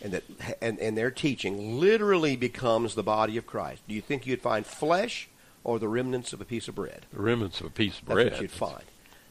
And 0.00 0.12
that, 0.12 0.24
and, 0.62 0.78
and 0.78 0.96
their 0.96 1.10
teaching 1.10 1.80
literally 1.80 2.36
becomes 2.36 2.94
the 2.94 3.02
body 3.02 3.36
of 3.36 3.46
Christ. 3.46 3.82
Do 3.88 3.94
you 3.94 4.00
think 4.00 4.26
you'd 4.26 4.40
find 4.40 4.64
flesh 4.64 5.28
or 5.64 5.78
the 5.78 5.88
remnants 5.88 6.32
of 6.32 6.40
a 6.40 6.44
piece 6.44 6.68
of 6.68 6.74
bread? 6.74 7.06
the 7.12 7.20
remnants 7.22 7.60
of 7.60 7.66
a 7.66 7.70
piece 7.70 7.98
of 7.98 8.06
That's 8.06 8.14
bread. 8.14 8.32
what 8.32 8.40
you'd 8.42 8.50
find. 8.50 8.84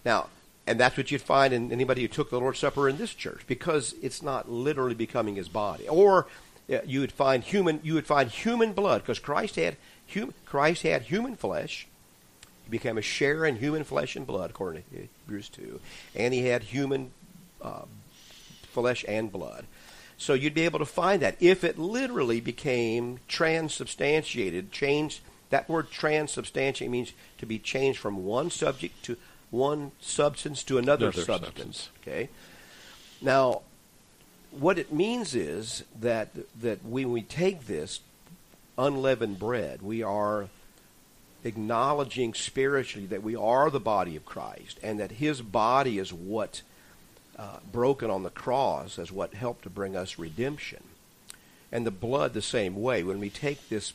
Now, 0.06 0.28
and 0.66 0.80
that's 0.80 0.98
what 0.98 1.12
you'd 1.12 1.22
find 1.22 1.54
in 1.54 1.72
anybody 1.72 2.02
who 2.02 2.08
took 2.08 2.30
the 2.30 2.40
Lord's 2.40 2.60
Supper 2.60 2.90
in 2.90 2.98
this 2.98 3.14
church, 3.14 3.42
because 3.48 3.96
it's 4.02 4.22
not 4.22 4.52
literally 4.52 4.96
becoming 4.96 5.36
His 5.36 5.48
body. 5.50 5.88
Or 5.88 6.28
uh, 6.72 6.80
you 6.86 7.00
would 7.00 7.12
find 7.12 7.44
human, 7.44 7.80
you 7.84 7.94
would 7.94 8.06
find 8.06 8.30
human 8.30 8.74
blood, 8.74 9.02
because 9.02 9.20
Christ 9.20 9.56
had 9.56 9.78
hum, 10.14 10.34
Christ 10.46 10.84
had 10.84 11.04
human 11.04 11.36
flesh. 11.36 11.88
He 12.66 12.70
became 12.72 12.98
a 12.98 13.02
sharer 13.02 13.46
in 13.46 13.56
human 13.56 13.86
flesh 13.86 14.18
and 14.18 14.28
blood, 14.28 14.50
according 14.50 14.84
to 14.92 15.08
Hebrews 15.26 15.48
2. 15.50 15.80
And 16.16 16.34
he 16.34 16.48
had 16.48 16.64
human 16.64 17.12
uh, 17.62 17.84
flesh 18.64 19.06
and 19.08 19.32
blood. 19.32 19.66
So 20.18 20.34
you'd 20.34 20.54
be 20.54 20.66
able 20.66 20.80
to 20.80 20.86
find 20.86 21.22
that. 21.22 21.38
If 21.40 21.64
it 21.64 21.78
literally 21.78 22.42
became 22.42 23.20
transubstantiated, 23.30 24.72
changed, 24.72 25.22
that 25.50 25.70
word 25.70 25.90
transubstantiate 25.92 26.90
means 26.90 27.14
to 27.38 27.46
be 27.46 27.60
changed 27.60 28.00
from 28.00 28.26
one 28.26 28.50
subject 28.50 29.04
to 29.04 29.18
one 29.50 29.92
substance 30.02 30.64
to 30.64 30.78
another, 30.78 31.08
Another 31.08 31.24
substance. 31.24 31.56
substance. 31.56 31.90
Okay. 32.02 32.30
Now, 33.22 33.62
what 34.52 34.78
it 34.78 34.92
means 34.92 35.36
is 35.36 35.84
that 36.00 36.30
that 36.62 36.84
when 36.84 37.12
we 37.12 37.22
take 37.22 37.68
this 37.68 38.02
unleavened 38.78 39.40
bread, 39.40 39.82
we 39.82 40.04
are 40.04 40.50
acknowledging 41.44 42.34
spiritually 42.34 43.08
that 43.08 43.24
we 43.24 43.36
are 43.36 43.70
the 43.70 43.80
body 43.80 44.16
of 44.16 44.26
Christ 44.26 44.80
and 44.84 45.00
that 45.00 45.12
His 45.12 45.42
body 45.42 45.98
is 45.98 46.12
what 46.12 46.62
uh, 47.38 47.60
broken 47.72 48.10
on 48.10 48.24
the 48.24 48.30
cross 48.30 48.98
as 49.00 49.12
what 49.12 49.34
helped 49.34 49.64
to 49.64 49.70
bring 49.70 49.96
us 49.96 50.18
redemption, 50.20 50.84
and 51.72 51.86
the 51.86 51.92
blood 51.92 52.34
the 52.34 52.42
same 52.42 52.76
way. 52.82 53.04
When 53.04 53.20
we 53.20 53.30
take 53.30 53.70
this 53.70 53.94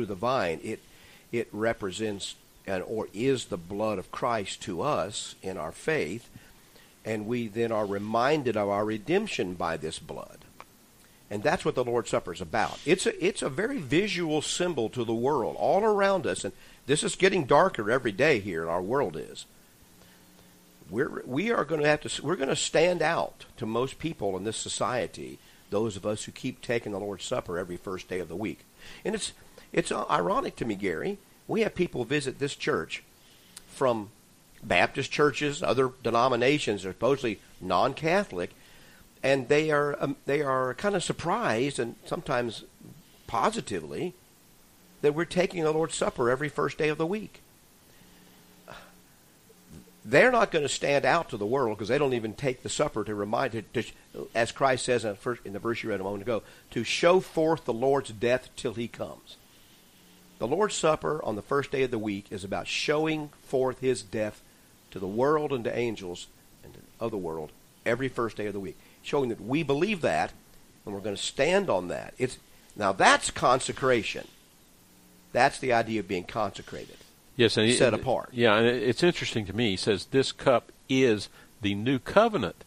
of 0.00 0.08
the 0.08 0.14
vine, 0.14 0.60
it 0.62 0.80
it 1.30 1.48
represents 1.52 2.34
and 2.66 2.82
or 2.86 3.08
is 3.12 3.46
the 3.46 3.56
blood 3.56 3.98
of 3.98 4.12
Christ 4.12 4.62
to 4.62 4.82
us 4.82 5.34
in 5.42 5.56
our 5.56 5.72
faith, 5.72 6.28
and 7.04 7.26
we 7.26 7.48
then 7.48 7.72
are 7.72 7.86
reminded 7.86 8.56
of 8.56 8.68
our 8.68 8.84
redemption 8.84 9.54
by 9.54 9.76
this 9.76 9.98
blood. 9.98 10.38
And 11.30 11.42
that's 11.42 11.64
what 11.64 11.74
the 11.74 11.84
Lord's 11.84 12.10
Supper 12.10 12.34
is 12.34 12.42
about. 12.42 12.78
It's 12.84 13.06
a, 13.06 13.24
it's 13.24 13.40
a 13.40 13.48
very 13.48 13.78
visual 13.78 14.42
symbol 14.42 14.90
to 14.90 15.02
the 15.02 15.14
world 15.14 15.56
all 15.58 15.82
around 15.82 16.26
us, 16.26 16.44
and 16.44 16.52
this 16.86 17.02
is 17.02 17.16
getting 17.16 17.46
darker 17.46 17.90
every 17.90 18.12
day 18.12 18.38
here. 18.38 18.68
Our 18.68 18.82
world 18.82 19.16
is. 19.16 19.46
We're 20.90 21.22
we 21.24 21.50
are 21.50 21.64
going 21.64 21.80
to 21.80 21.88
have 21.88 22.02
to 22.02 22.22
we're 22.22 22.36
going 22.36 22.50
to 22.50 22.56
stand 22.56 23.00
out 23.00 23.46
to 23.56 23.64
most 23.64 23.98
people 23.98 24.36
in 24.36 24.44
this 24.44 24.58
society. 24.58 25.38
Those 25.70 25.96
of 25.96 26.04
us 26.04 26.24
who 26.24 26.32
keep 26.32 26.60
taking 26.60 26.92
the 26.92 27.00
Lord's 27.00 27.24
Supper 27.24 27.56
every 27.56 27.78
first 27.78 28.08
day 28.08 28.18
of 28.18 28.28
the 28.28 28.36
week, 28.36 28.66
and 29.02 29.14
it's 29.14 29.32
it's 29.72 29.92
ironic 29.92 30.56
to 30.56 30.64
me, 30.64 30.74
Gary. 30.74 31.18
We 31.48 31.62
have 31.62 31.74
people 31.74 32.04
visit 32.04 32.38
this 32.38 32.54
church 32.54 33.02
from 33.68 34.10
Baptist 34.62 35.10
churches, 35.10 35.62
other 35.62 35.90
denominations, 36.02 36.86
are 36.86 36.92
supposedly 36.92 37.40
non-Catholic, 37.60 38.50
and 39.22 39.48
they 39.48 39.70
are 39.70 39.96
um, 40.00 40.16
they 40.26 40.42
are 40.42 40.74
kind 40.74 40.94
of 40.94 41.02
surprised 41.02 41.78
and 41.78 41.96
sometimes 42.06 42.64
positively 43.26 44.14
that 45.00 45.14
we're 45.14 45.24
taking 45.24 45.64
the 45.64 45.72
Lord's 45.72 45.96
Supper 45.96 46.30
every 46.30 46.48
first 46.48 46.78
day 46.78 46.88
of 46.88 46.98
the 46.98 47.06
week. 47.06 47.40
They're 50.04 50.32
not 50.32 50.50
going 50.50 50.64
to 50.64 50.68
stand 50.68 51.04
out 51.04 51.28
to 51.30 51.36
the 51.36 51.46
world 51.46 51.78
because 51.78 51.88
they 51.88 51.98
don't 51.98 52.12
even 52.12 52.34
take 52.34 52.62
the 52.62 52.68
supper 52.68 53.04
to 53.04 53.14
remind, 53.14 53.52
to, 53.52 53.62
to, 53.62 53.84
as 54.34 54.50
Christ 54.50 54.84
says 54.84 55.04
in 55.04 55.52
the 55.52 55.60
verse 55.60 55.82
you 55.82 55.90
read 55.90 56.00
a 56.00 56.04
moment 56.04 56.22
ago, 56.22 56.42
to 56.72 56.82
show 56.82 57.20
forth 57.20 57.64
the 57.64 57.72
Lord's 57.72 58.10
death 58.10 58.48
till 58.56 58.74
He 58.74 58.88
comes. 58.88 59.36
The 60.42 60.48
Lord's 60.48 60.74
Supper 60.74 61.24
on 61.24 61.36
the 61.36 61.40
first 61.40 61.70
day 61.70 61.84
of 61.84 61.92
the 61.92 62.00
week 62.00 62.26
is 62.32 62.42
about 62.42 62.66
showing 62.66 63.28
forth 63.44 63.78
His 63.78 64.02
death 64.02 64.42
to 64.90 64.98
the 64.98 65.06
world 65.06 65.52
and 65.52 65.62
to 65.62 65.78
angels 65.78 66.26
and 66.64 66.74
to 66.74 66.80
the 66.80 67.04
other 67.04 67.16
world 67.16 67.52
every 67.86 68.08
first 68.08 68.38
day 68.38 68.46
of 68.46 68.52
the 68.52 68.58
week, 68.58 68.76
showing 69.04 69.28
that 69.28 69.40
we 69.40 69.62
believe 69.62 70.00
that 70.00 70.32
and 70.84 70.92
we're 70.92 71.00
going 71.00 71.14
to 71.14 71.22
stand 71.22 71.70
on 71.70 71.86
that. 71.86 72.14
It's 72.18 72.38
now 72.74 72.90
that's 72.90 73.30
consecration. 73.30 74.26
That's 75.30 75.60
the 75.60 75.72
idea 75.72 76.00
of 76.00 76.08
being 76.08 76.24
consecrated. 76.24 76.96
Yes, 77.36 77.56
and 77.56 77.72
set 77.74 77.94
apart. 77.94 78.30
Yeah, 78.32 78.56
and 78.56 78.66
it's 78.66 79.04
interesting 79.04 79.46
to 79.46 79.52
me. 79.52 79.70
He 79.70 79.76
says 79.76 80.06
this 80.06 80.32
cup 80.32 80.72
is 80.88 81.28
the 81.60 81.76
new 81.76 82.00
covenant 82.00 82.64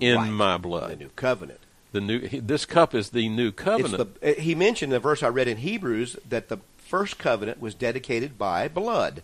in 0.00 0.16
Right. 0.16 0.28
my 0.28 0.58
blood. 0.58 0.90
The 0.90 0.96
new 0.96 1.10
covenant. 1.14 1.60
The 1.92 2.00
new 2.00 2.28
this 2.40 2.64
cup 2.64 2.96
is 2.96 3.10
the 3.10 3.28
new 3.28 3.52
covenant. 3.52 4.20
the, 4.20 4.32
he 4.32 4.56
mentioned 4.56 4.92
in 4.92 4.94
the 4.94 4.98
verse 5.00 5.22
I 5.22 5.28
read 5.28 5.46
in 5.46 5.58
Hebrews 5.58 6.16
that 6.28 6.48
the 6.48 6.58
first 6.92 7.16
covenant 7.16 7.58
was 7.58 7.74
dedicated 7.74 8.36
by 8.36 8.68
blood. 8.68 9.22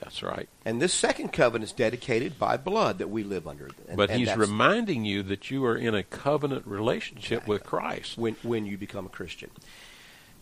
That's 0.00 0.22
right. 0.22 0.48
And 0.64 0.80
this 0.80 0.94
second 0.94 1.34
covenant 1.34 1.64
is 1.64 1.72
dedicated 1.72 2.38
by 2.38 2.56
blood 2.56 2.96
that 2.96 3.10
we 3.10 3.22
live 3.22 3.46
under. 3.46 3.68
And, 3.86 3.98
But 3.98 4.08
and 4.08 4.18
he's 4.18 4.34
reminding 4.34 5.04
you 5.04 5.22
that 5.24 5.50
you 5.50 5.66
are 5.66 5.76
in 5.76 5.94
a 5.94 6.02
covenant 6.02 6.66
relationship 6.66 7.46
with 7.46 7.62
Christ. 7.62 8.16
when, 8.16 8.36
when 8.42 8.64
you 8.64 8.78
become 8.78 9.04
a 9.04 9.10
Christian. 9.10 9.50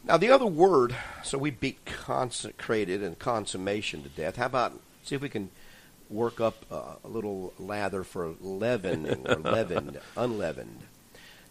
Now, 0.04 0.18
the 0.18 0.30
other 0.30 0.46
word, 0.46 0.94
so 1.24 1.36
we 1.36 1.50
beat 1.50 1.84
consecrated 1.84 3.02
and 3.02 3.18
consummation 3.18 4.04
to 4.04 4.08
death. 4.08 4.36
How 4.36 4.46
about 4.46 4.80
see 5.02 5.16
if 5.16 5.20
we 5.20 5.28
can 5.28 5.50
work 6.08 6.40
up 6.40 6.64
uh, 6.70 6.94
a 7.02 7.08
little 7.08 7.54
lather 7.58 8.04
for 8.04 8.34
leavening 8.40 9.26
or 9.26 9.34
leavened, 9.52 9.98
unleavened. 10.16 10.82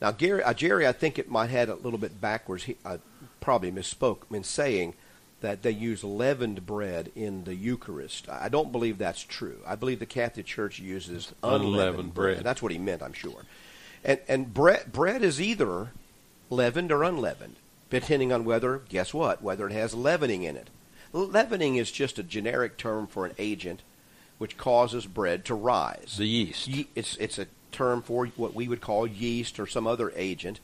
Now, 0.01 0.11
Gary, 0.11 0.41
uh, 0.41 0.53
Jerry, 0.53 0.87
I 0.87 0.93
think 0.93 1.19
it 1.19 1.29
might 1.29 1.49
have 1.49 1.67
a 1.67 1.75
little 1.75 1.99
bit 1.99 2.21
backwards. 2.21 2.63
He 2.63 2.77
I 2.85 2.99
probably 3.41 3.71
misspoke 3.71 4.19
in 4.31 4.43
saying 4.45 4.93
that 5.41 5.63
they 5.63 5.71
use 5.71 6.03
leavened 6.03 6.65
bread 6.65 7.11
in 7.15 7.43
the 7.43 7.55
Eucharist. 7.55 8.29
I 8.29 8.47
don't 8.47 8.71
believe 8.71 8.97
that's 8.97 9.23
true. 9.23 9.57
I 9.67 9.75
believe 9.75 9.99
the 9.99 10.05
Catholic 10.05 10.45
Church 10.45 10.79
uses 10.79 11.33
unleavened, 11.43 11.65
Unleavened 11.73 12.13
bread. 12.13 12.43
That's 12.43 12.61
what 12.61 12.71
he 12.71 12.77
meant, 12.77 13.01
I'm 13.03 13.13
sure. 13.13 13.43
And 14.03 14.19
and 14.27 14.53
bread 14.53 14.91
bread 14.91 15.23
is 15.23 15.41
either 15.41 15.89
leavened 16.49 16.91
or 16.91 17.03
unleavened, 17.03 17.55
depending 17.89 18.31
on 18.31 18.45
whether 18.45 18.77
guess 18.89 19.13
what 19.13 19.41
whether 19.43 19.67
it 19.67 19.73
has 19.73 19.93
leavening 19.93 20.43
in 20.43 20.55
it. 20.55 20.69
Leavening 21.13 21.75
is 21.75 21.91
just 21.91 22.17
a 22.19 22.23
generic 22.23 22.77
term 22.77 23.05
for 23.05 23.25
an 23.25 23.33
agent 23.37 23.81
which 24.37 24.57
causes 24.57 25.05
bread 25.05 25.43
to 25.45 25.53
rise. 25.53 26.15
The 26.17 26.25
yeast. 26.25 26.67
Ye- 26.67 26.87
it's 26.95 27.15
it's 27.17 27.37
a 27.39 27.47
term 27.71 28.01
for 28.01 28.27
what 28.27 28.53
we 28.53 28.67
would 28.67 28.81
call 28.81 29.05
yeast 29.07 29.59
or 29.59 29.65
some 29.67 29.87
other 29.87 30.11
agent 30.15 30.59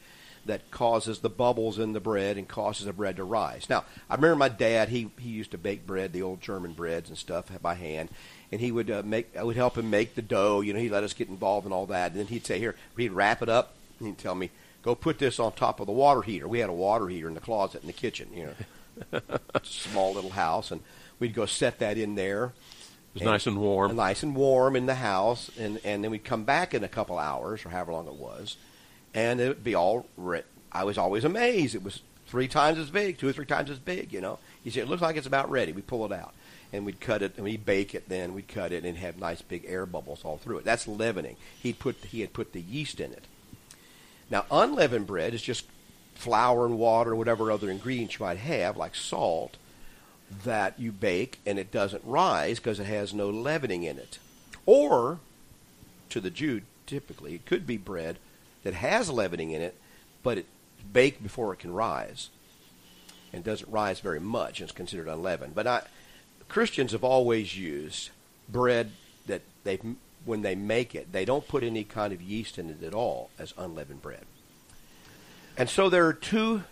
that 0.47 0.71
causes 0.71 1.19
the 1.19 1.29
bubbles 1.29 1.77
in 1.79 1.93
the 1.93 1.99
bread 1.99 2.37
and 2.37 2.47
causes 2.47 2.85
the 2.85 2.93
bread 2.93 3.15
to 3.17 3.23
rise. 3.23 3.69
Now, 3.69 3.85
I 4.09 4.15
remember 4.15 4.35
my 4.35 4.49
dad; 4.49 4.89
he 4.89 5.09
he 5.19 5.29
used 5.29 5.51
to 5.51 5.57
bake 5.57 5.85
bread, 5.85 6.13
the 6.13 6.21
old 6.23 6.41
German 6.41 6.73
breads 6.73 7.09
and 7.09 7.17
stuff 7.17 7.45
by 7.61 7.75
hand, 7.75 8.09
and 8.51 8.59
he 8.59 8.71
would 8.71 8.89
uh, 8.89 9.03
make. 9.05 9.35
I 9.37 9.43
would 9.43 9.55
help 9.55 9.77
him 9.77 9.89
make 9.89 10.15
the 10.15 10.21
dough. 10.21 10.61
You 10.61 10.73
know, 10.73 10.79
he 10.79 10.89
let 10.89 11.03
us 11.03 11.13
get 11.13 11.29
involved 11.29 11.65
in 11.65 11.71
all 11.73 11.85
that, 11.87 12.11
and 12.11 12.19
then 12.19 12.27
he'd 12.27 12.45
say, 12.45 12.59
"Here," 12.59 12.75
he'd 12.97 13.11
wrap 13.11 13.41
it 13.41 13.49
up, 13.49 13.75
and 13.99 14.07
he'd 14.07 14.17
tell 14.17 14.35
me, 14.35 14.49
"Go 14.83 14.95
put 14.95 15.19
this 15.19 15.39
on 15.39 15.51
top 15.53 15.79
of 15.79 15.85
the 15.85 15.93
water 15.93 16.21
heater." 16.23 16.47
We 16.47 16.59
had 16.59 16.69
a 16.69 16.73
water 16.73 17.07
heater 17.07 17.27
in 17.27 17.33
the 17.35 17.39
closet 17.41 17.81
in 17.81 17.87
the 17.87 17.93
kitchen. 17.93 18.29
You 18.33 18.55
know, 19.11 19.21
small 19.63 20.13
little 20.13 20.31
house, 20.31 20.71
and 20.71 20.81
we'd 21.19 21.33
go 21.33 21.45
set 21.45 21.79
that 21.79 21.97
in 21.97 22.15
there 22.15 22.53
It 23.15 23.21
was 23.21 23.23
nice 23.23 23.47
and 23.47 23.57
warm. 23.59 23.95
nice 23.95 24.23
and 24.23 24.35
warm 24.35 24.75
in 24.75 24.85
the 24.85 24.95
house, 24.95 25.51
and 25.59 25.79
and 25.83 26.03
then 26.03 26.11
we'd 26.11 26.23
come 26.23 26.43
back 26.43 26.73
in 26.73 26.83
a 26.83 26.87
couple 26.89 27.17
hours 27.17 27.65
or 27.65 27.69
however 27.69 27.91
long 27.93 28.07
it 28.07 28.15
was, 28.15 28.57
and 29.13 29.39
it 29.39 29.47
would 29.49 29.63
be 29.63 29.75
all. 29.75 30.05
Re- 30.17 30.43
I 30.71 30.83
was 30.83 30.97
always 30.97 31.23
amazed. 31.23 31.75
It 31.75 31.83
was 31.83 32.01
three 32.27 32.47
times 32.47 32.77
as 32.77 32.89
big, 32.89 33.17
two 33.17 33.27
or 33.27 33.33
three 33.33 33.45
times 33.45 33.69
as 33.69 33.79
big. 33.79 34.11
You 34.13 34.21
know, 34.21 34.39
he 34.63 34.69
said 34.69 34.83
it 34.83 34.89
looks 34.89 35.01
like 35.01 35.15
it's 35.15 35.27
about 35.27 35.49
ready. 35.49 35.71
We 35.71 35.81
pull 35.81 36.05
it 36.05 36.11
out, 36.11 36.33
and 36.71 36.85
we'd 36.85 36.99
cut 36.99 37.21
it, 37.21 37.33
and 37.35 37.43
we'd 37.43 37.65
bake 37.65 37.95
it. 37.95 38.09
Then 38.09 38.33
we'd 38.33 38.47
cut 38.47 38.71
it 38.71 38.83
and 38.83 38.97
have 38.97 39.17
nice 39.17 39.41
big 39.41 39.65
air 39.67 39.85
bubbles 39.85 40.23
all 40.23 40.37
through 40.37 40.59
it. 40.59 40.65
That's 40.65 40.87
leavening. 40.87 41.37
He'd 41.61 41.79
put 41.79 41.97
he 42.05 42.21
had 42.21 42.33
put 42.33 42.53
the 42.53 42.61
yeast 42.61 42.99
in 42.99 43.11
it. 43.11 43.25
Now 44.29 44.45
unleavened 44.51 45.07
bread 45.07 45.33
is 45.33 45.41
just 45.41 45.65
flour 46.15 46.65
and 46.65 46.77
water 46.77 47.11
and 47.11 47.19
whatever 47.19 47.51
other 47.51 47.69
ingredients 47.69 48.19
you 48.19 48.25
might 48.25 48.39
have, 48.39 48.75
like 48.75 48.95
salt 48.95 49.57
that 50.43 50.77
you 50.79 50.91
bake 50.91 51.39
and 51.45 51.57
it 51.57 51.71
doesn't 51.71 52.03
rise 52.03 52.59
because 52.59 52.79
it 52.79 52.85
has 52.85 53.13
no 53.13 53.29
leavening 53.29 53.83
in 53.83 53.97
it. 53.97 54.19
Or, 54.65 55.19
to 56.09 56.19
the 56.19 56.29
Jew, 56.29 56.61
typically, 56.85 57.35
it 57.35 57.45
could 57.45 57.65
be 57.65 57.77
bread 57.77 58.17
that 58.63 58.73
has 58.73 59.09
leavening 59.09 59.51
in 59.51 59.61
it, 59.61 59.75
but 60.23 60.37
it's 60.37 60.49
baked 60.93 61.21
before 61.23 61.53
it 61.53 61.59
can 61.59 61.73
rise 61.73 62.29
and 63.33 63.43
doesn't 63.43 63.69
rise 63.71 63.99
very 63.99 64.19
much 64.19 64.59
and 64.59 64.69
it's 64.69 64.75
considered 64.75 65.07
unleavened. 65.07 65.53
But 65.55 65.67
I, 65.67 65.81
Christians 66.47 66.91
have 66.93 67.03
always 67.03 67.57
used 67.57 68.09
bread 68.49 68.91
that 69.27 69.41
they, 69.63 69.79
when 70.25 70.41
they 70.41 70.55
make 70.55 70.95
it, 70.95 71.11
they 71.11 71.25
don't 71.25 71.47
put 71.47 71.63
any 71.63 71.83
kind 71.83 72.13
of 72.13 72.21
yeast 72.21 72.57
in 72.57 72.69
it 72.69 72.83
at 72.83 72.93
all 72.93 73.29
as 73.37 73.53
unleavened 73.57 74.01
bread. 74.01 74.25
And 75.57 75.69
so 75.69 75.89
there 75.89 76.05
are 76.05 76.13
two 76.13 76.63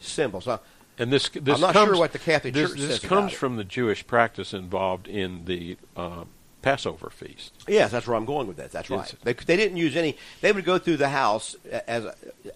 symbols. 0.00 0.46
Now, 0.46 0.60
And 0.98 1.12
this, 1.12 1.28
this 1.28 1.54
I'm 1.56 1.60
not 1.60 1.72
comes, 1.72 1.88
sure 1.88 1.98
what 1.98 2.12
the 2.12 2.18
Catholic 2.18 2.54
this, 2.54 2.70
Church 2.70 2.78
this 2.78 2.88
says 2.90 2.98
about 3.04 3.08
comes 3.08 3.32
it. 3.32 3.36
from 3.36 3.56
the 3.56 3.64
Jewish 3.64 4.06
practice 4.06 4.52
involved 4.54 5.08
in 5.08 5.44
the 5.46 5.76
uh, 5.96 6.24
Passover 6.62 7.10
feast. 7.10 7.52
Yes, 7.68 7.90
that's 7.90 8.06
where 8.06 8.16
I'm 8.16 8.24
going 8.24 8.48
with 8.48 8.56
that. 8.56 8.72
That's 8.72 8.90
right. 8.90 9.14
They, 9.22 9.32
they 9.32 9.56
didn't 9.56 9.76
use 9.76 9.96
any. 9.96 10.16
They 10.40 10.52
would 10.52 10.64
go 10.64 10.78
through 10.78 10.96
the 10.96 11.10
house 11.10 11.54
as 11.86 12.06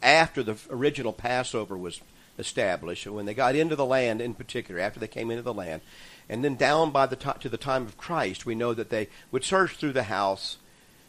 after 0.03 0.42
the 0.42 0.57
original 0.70 1.12
Passover 1.12 1.76
was 1.76 2.00
established, 2.38 3.07
and 3.07 3.14
when 3.14 3.26
they 3.26 3.34
got 3.34 3.55
into 3.55 3.76
the 3.76 3.86
land, 3.86 4.20
in 4.20 4.34
particular, 4.34 4.80
after 4.80 4.98
they 4.98 5.07
came 5.07 5.30
into 5.30 5.42
the 5.42 5.55
land, 5.55 5.82
and 6.28 6.44
then 6.44 6.57
down 6.57 6.90
by 6.90 7.07
the 7.07 7.16
ti 7.16 7.30
to 7.40 7.48
the 7.48 7.57
time 7.57 7.82
of 7.82 7.96
Christ, 7.96 8.44
we 8.44 8.55
know 8.55 8.74
that 8.74 8.90
they 8.90 9.09
would 9.30 9.44
search 9.44 9.76
through 9.76 9.92
the 9.92 10.05
house 10.05 10.57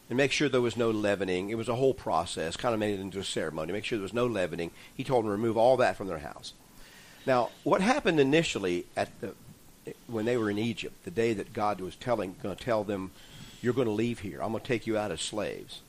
and 0.09 0.17
make 0.17 0.31
sure 0.31 0.49
there 0.49 0.61
was 0.61 0.77
no 0.77 0.91
leavening. 0.91 1.49
It 1.49 1.57
was 1.57 1.69
a 1.69 1.75
whole 1.75 1.93
process, 1.93 2.57
kind 2.57 2.73
of 2.73 2.79
made 2.79 2.99
it 2.99 3.01
into 3.01 3.19
a 3.19 3.23
ceremony. 3.23 3.73
Make 3.73 3.85
sure 3.85 3.97
there 3.97 4.03
was 4.03 4.13
no 4.13 4.27
leavening. 4.27 4.71
He 4.93 5.03
told 5.03 5.23
them 5.23 5.29
to 5.29 5.31
remove 5.31 5.57
all 5.57 5.77
that 5.77 5.95
from 5.95 6.07
their 6.07 6.19
house. 6.19 6.53
Now, 7.25 7.49
what 7.63 7.81
happened 7.81 8.19
initially 8.19 8.85
at 8.95 9.09
the 9.21 9.33
when 10.07 10.25
they 10.25 10.37
were 10.37 10.49
in 10.49 10.57
Egypt, 10.57 11.03
the 11.03 11.11
day 11.11 11.33
that 11.33 11.53
God 11.53 11.81
was 11.81 11.95
telling, 11.95 12.35
going 12.41 12.55
to 12.55 12.63
tell 12.63 12.83
them, 12.83 13.11
"You're 13.61 13.73
going 13.73 13.87
to 13.87 13.93
leave 13.93 14.19
here. 14.19 14.41
I'm 14.41 14.51
going 14.51 14.61
to 14.61 14.67
take 14.67 14.87
you 14.87 14.97
out 14.97 15.11
as 15.11 15.21
slaves." 15.21 15.81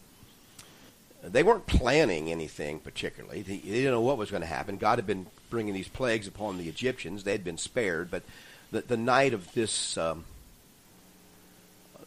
They 1.22 1.42
weren't 1.42 1.66
planning 1.66 2.30
anything 2.30 2.80
particularly. 2.80 3.40
They, 3.42 3.56
they 3.56 3.70
didn't 3.70 3.92
know 3.92 4.00
what 4.02 4.18
was 4.18 4.30
going 4.30 4.42
to 4.42 4.46
happen. 4.46 4.76
God 4.76 4.98
had 4.98 5.06
been 5.06 5.26
bringing 5.48 5.72
these 5.72 5.88
plagues 5.88 6.26
upon 6.26 6.58
the 6.58 6.68
Egyptians. 6.68 7.24
They 7.24 7.32
had 7.32 7.44
been 7.44 7.56
spared, 7.56 8.10
but 8.10 8.24
the, 8.70 8.82
the 8.82 8.96
night 8.96 9.32
of 9.32 9.52
this, 9.54 9.96
um, 9.96 10.24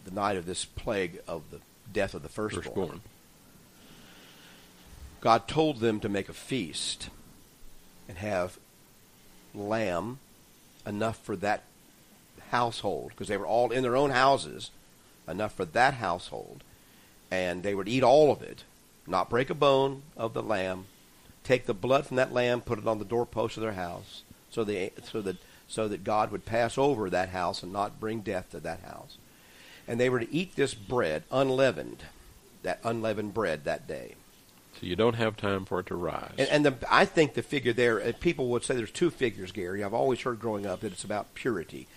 the 0.06 0.12
night 0.12 0.38
of 0.38 0.46
this 0.46 0.66
plague 0.66 1.20
of 1.28 1.50
the 1.50 1.60
death 1.92 2.14
of 2.14 2.22
the 2.22 2.30
firstborn, 2.30 2.64
Firstborn. 2.64 3.02
God 5.22 5.48
told 5.48 5.80
them 5.80 6.00
to 6.02 6.10
make 6.10 6.30
a 6.30 6.34
feast 6.34 7.10
and 8.08 8.18
have 8.18 8.60
lamb 9.56 10.20
enough 10.86 11.18
for 11.18 11.36
that 11.38 11.64
household 12.52 13.10
because 13.10 13.28
they 13.28 13.38
were 13.38 13.48
all 13.48 13.72
in 13.72 13.84
their 13.84 13.98
own 13.98 14.12
houses, 14.12 14.72
enough 15.28 15.54
for 15.54 15.66
that 15.66 15.96
household, 15.96 16.64
and 17.30 17.64
they 17.64 17.76
would 17.76 17.88
eat 17.88 18.04
all 18.04 18.32
of 18.32 18.42
it, 18.42 18.64
not 19.06 19.30
break 19.30 19.50
a 19.50 19.56
bone 19.56 20.04
of 20.16 20.34
the 20.34 20.44
lamb, 20.44 20.86
take 21.44 21.66
the 21.66 21.74
blood 21.74 22.06
from 22.06 22.18
that 22.18 22.34
lamb, 22.34 22.62
put 22.62 22.80
it 22.80 22.88
on 22.88 23.00
the 23.00 23.06
doorpost 23.06 23.58
of 23.58 23.64
their 23.64 23.74
house, 23.74 24.24
so 24.50 24.64
they 24.64 24.92
so 25.04 25.22
that 25.22 25.38
so 25.68 25.88
that 25.88 26.04
God 26.04 26.32
would 26.32 26.46
pass 26.46 26.78
over 26.78 27.10
that 27.10 27.30
house 27.30 27.62
and 27.62 27.74
not 27.74 28.00
bring 28.00 28.22
death 28.22 28.52
to 28.52 28.60
that 28.62 28.82
house. 28.82 29.18
And 29.88 30.00
they 30.00 30.10
were 30.10 30.20
to 30.20 30.34
eat 30.34 30.56
this 30.56 30.74
bread 30.74 31.24
unleavened, 31.32 32.04
that 32.64 32.80
unleavened 32.84 33.34
bread 33.34 33.66
that 33.66 33.88
day. 33.88 34.16
So 34.80 34.86
you 34.86 34.96
don't 34.96 35.16
have 35.16 35.36
time 35.36 35.66
for 35.66 35.80
it 35.80 35.88
to 35.88 35.96
rise. 35.96 36.34
And, 36.38 36.50
and 36.50 36.66
the, 36.66 36.76
I 36.90 37.06
think 37.06 37.34
the 37.34 37.42
figure 37.42 37.74
there, 37.74 38.00
uh, 38.00 38.12
people 38.20 38.48
would 38.50 38.64
say 38.64 38.76
there's 38.76 38.92
two 38.92 39.10
figures, 39.10 39.52
Gary. 39.52 39.84
I've 39.84 39.94
always 39.94 40.22
heard 40.22 40.40
growing 40.40 40.66
up 40.66 40.82
that 40.82 40.92
it's 40.92 41.04
about 41.04 41.34
purity. 41.34 41.88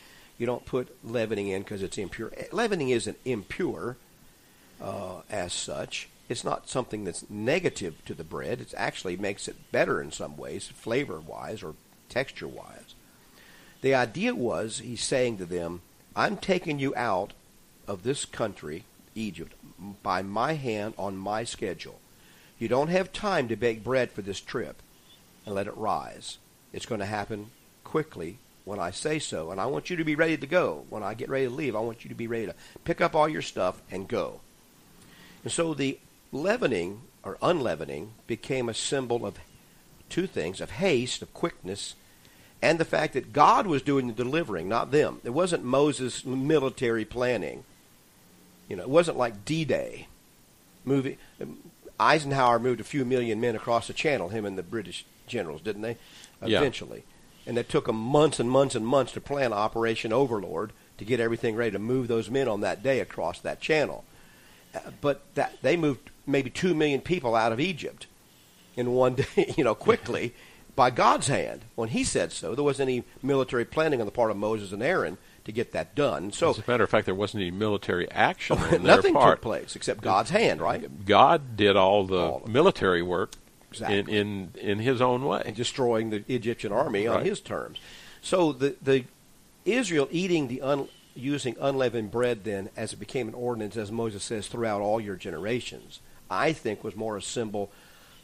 You 0.41 0.47
don't 0.47 0.65
put 0.65 0.97
leavening 1.05 1.49
in 1.49 1.61
because 1.61 1.83
it's 1.83 1.99
impure. 1.99 2.33
Eh, 2.35 2.47
Leavening 2.51 2.89
isn't 2.89 3.19
impure 3.27 3.99
uh, 4.81 5.21
as 5.29 5.53
such. 5.53 6.09
It's 6.31 6.45
not 6.45 6.67
something 6.67 7.05
that's 7.05 7.29
negative 7.29 8.03
to 8.07 8.15
the 8.15 8.25
bread. 8.25 8.59
It 8.63 8.73
actually 8.75 9.19
makes 9.19 9.49
it 9.49 9.71
better 9.71 10.01
in 10.01 10.13
some 10.13 10.39
ways, 10.39 10.67
flavor 10.69 11.21
wise 11.21 11.63
or 11.63 11.75
texture 12.09 12.49
wise. 12.49 12.95
The 13.83 13.95
idea 13.95 14.35
was 14.35 14.79
he's 14.79 15.03
saying 15.03 15.37
to 15.39 15.45
them, 15.45 15.83
I'm 16.17 16.39
taking 16.39 16.79
you 16.79 16.97
out 16.97 17.35
of 17.87 18.03
this 18.03 18.25
country, 18.25 18.85
Egypt, 19.15 19.53
by 20.03 20.23
my 20.23 20.55
hand 20.55 20.95
on 20.97 21.19
my 21.19 21.45
schedule. 21.45 22.01
You 22.59 22.69
don't 22.69 22.89
have 22.89 23.13
time 23.13 23.47
to 23.49 23.57
bake 23.57 23.85
bread 23.85 24.11
for 24.11 24.23
this 24.23 24.41
trip 24.41 24.81
and 25.45 25.55
let 25.55 25.67
it 25.67 25.77
rise. 25.77 26.39
It's 26.73 26.87
going 26.87 27.01
to 27.01 27.07
happen 27.07 27.51
quickly 27.85 28.39
when 28.65 28.79
I 28.79 28.91
say 28.91 29.19
so, 29.19 29.51
and 29.51 29.61
I 29.61 29.67
want 29.67 29.91
you 29.91 29.97
to 29.97 30.05
be 30.05 30.15
ready 30.15 30.37
to 30.37 30.47
go. 30.47 30.85
When 30.91 31.03
I 31.03 31.15
get 31.15 31.29
ready 31.29 31.47
to 31.47 31.53
leave, 31.53 31.75
I 31.75 31.81
want 31.81 32.05
you 32.05 32.09
to 32.09 32.15
be 32.15 32.27
ready 32.27 32.47
to 32.47 32.55
pick 32.85 33.01
up 33.01 33.15
all 33.15 33.29
your 33.29 33.43
stuff 33.43 33.81
and 33.91 34.09
go. 34.09 34.41
And 35.43 35.53
so 35.53 35.75
the 35.75 35.99
leavening 36.33 37.03
or 37.23 37.39
unleavening 37.43 38.13
became 38.27 38.69
a 38.69 38.75
symbol 38.75 39.27
of 39.27 39.39
two 40.09 40.27
things 40.27 40.61
of 40.61 40.73
haste, 40.73 41.23
of 41.23 41.33
quickness, 41.33 41.95
and 42.63 42.79
the 42.79 42.85
fact 42.85 43.15
that 43.15 43.33
God 43.33 43.67
was 43.67 43.83
doing 43.83 44.07
the 44.07 44.13
delivering, 44.13 44.69
not 44.69 44.91
them. 44.91 45.21
It 45.25 45.31
wasn't 45.31 45.65
Moses' 45.65 46.25
military 46.25 47.05
planning. 47.05 47.65
You 48.69 48.77
know, 48.77 48.83
it 48.83 48.91
wasn't 48.91 49.17
like 49.17 49.45
D 49.45 49.65
Day. 49.65 50.09
Moving, 50.85 51.17
Eisenhower 51.99 52.59
moved 52.59 52.81
a 52.81 52.85
few 52.85 53.05
million 53.05 53.41
men 53.41 53.57
across 53.57 53.87
the 53.87 53.93
channel, 53.93 54.29
him 54.29 54.45
and 54.45 54.57
the 54.57 54.63
British 54.63 55.05
generals, 55.27 55.61
didn't 55.61 55.83
they? 55.83 55.97
Yeah. 56.45 56.61
And 57.47 57.59
it 57.59 57.69
took 57.69 57.87
them 57.87 57.97
months 57.97 58.39
and 58.39 58.51
months 58.51 58.75
and 58.75 58.87
months 58.87 59.13
to 59.13 59.21
plan 59.21 59.53
Operation 59.53 60.13
Overlord 60.13 60.73
to 60.99 61.05
get 61.05 61.21
everything 61.21 61.57
ready 61.57 61.71
to 61.73 61.79
move 61.79 62.09
those 62.09 62.31
men 62.31 62.47
on 62.49 62.61
that 62.61 62.83
day 62.83 63.01
across 63.01 63.41
that 63.41 63.61
channel. 63.61 64.05
Uh, 64.75 64.79
but 65.01 65.23
that 65.35 65.57
they 65.63 65.77
moved 65.77 66.11
maybe 66.27 66.51
two 66.51 66.75
million 66.75 67.01
people 67.01 67.35
out 67.35 67.53
of 67.53 67.59
Egypt 67.59 68.07
in 68.77 68.93
one 68.93 69.15
day, 69.37 69.55
you 69.57 69.65
know, 69.65 69.75
quickly 69.75 70.35
by 70.77 70.91
God's 70.91 71.27
hand. 71.29 71.63
When 71.75 71.89
He 71.89 72.05
said 72.05 72.33
so, 72.33 72.55
there 72.55 72.65
wasn't 72.65 72.89
any 72.89 73.05
military 73.23 73.65
planning 73.65 74.01
on 74.01 74.07
the 74.07 74.13
part 74.13 74.31
of 74.31 74.37
Moses 74.37 74.73
and 74.73 74.83
Aaron 74.83 75.19
to 75.45 75.53
get 75.53 75.73
that 75.73 75.95
done. 75.95 76.33
So 76.33 76.51
As 76.51 76.59
a 76.59 76.65
matter 76.67 76.85
of 76.85 76.91
fact, 76.91 77.07
there 77.07 77.15
wasn't 77.15 77.43
any 77.43 77.51
military 77.51 78.11
action 78.11 78.59
on 78.59 78.71
their 78.71 78.79
nothing 78.79 79.15
took 79.15 79.41
place 79.41 79.75
except 79.75 80.03
God's 80.03 80.31
hand, 80.31 80.61
right? 80.61 81.05
God 81.05 81.57
did 81.57 81.77
all 81.77 82.05
the 82.05 82.19
All 82.19 82.43
military 82.47 83.03
work 83.03 83.33
Exactly. 83.71 84.17
in 84.17 84.53
in 84.61 84.79
His 84.79 85.01
own 85.01 85.25
way. 85.25 85.53
destroying 85.55 86.11
the 86.11 86.25
Egyptian 86.29 86.73
army 86.73 87.07
on 87.07 87.25
his 87.25 87.41
terms. 87.41 87.79
So 88.23 88.53
the 88.53 88.77
the 88.83 89.05
Israel 89.65 90.09
eating 90.11 90.49
the 90.49 90.61
un, 90.63 90.89
using 91.15 91.57
unleavened 91.61 92.11
bread 92.11 92.45
then 92.45 92.71
as 92.77 92.93
it 92.93 92.99
became 92.99 93.29
an 93.29 93.35
ordinance, 93.35 93.77
as 93.77 93.93
Moses 93.93 94.23
says, 94.23 94.47
throughout 94.49 94.81
all 94.81 95.01
your 95.01 95.17
generations, 95.17 96.01
I 96.31 96.53
think 96.53 96.83
was 96.83 96.97
more 96.97 97.17
a 97.17 97.23
symbol 97.23 97.71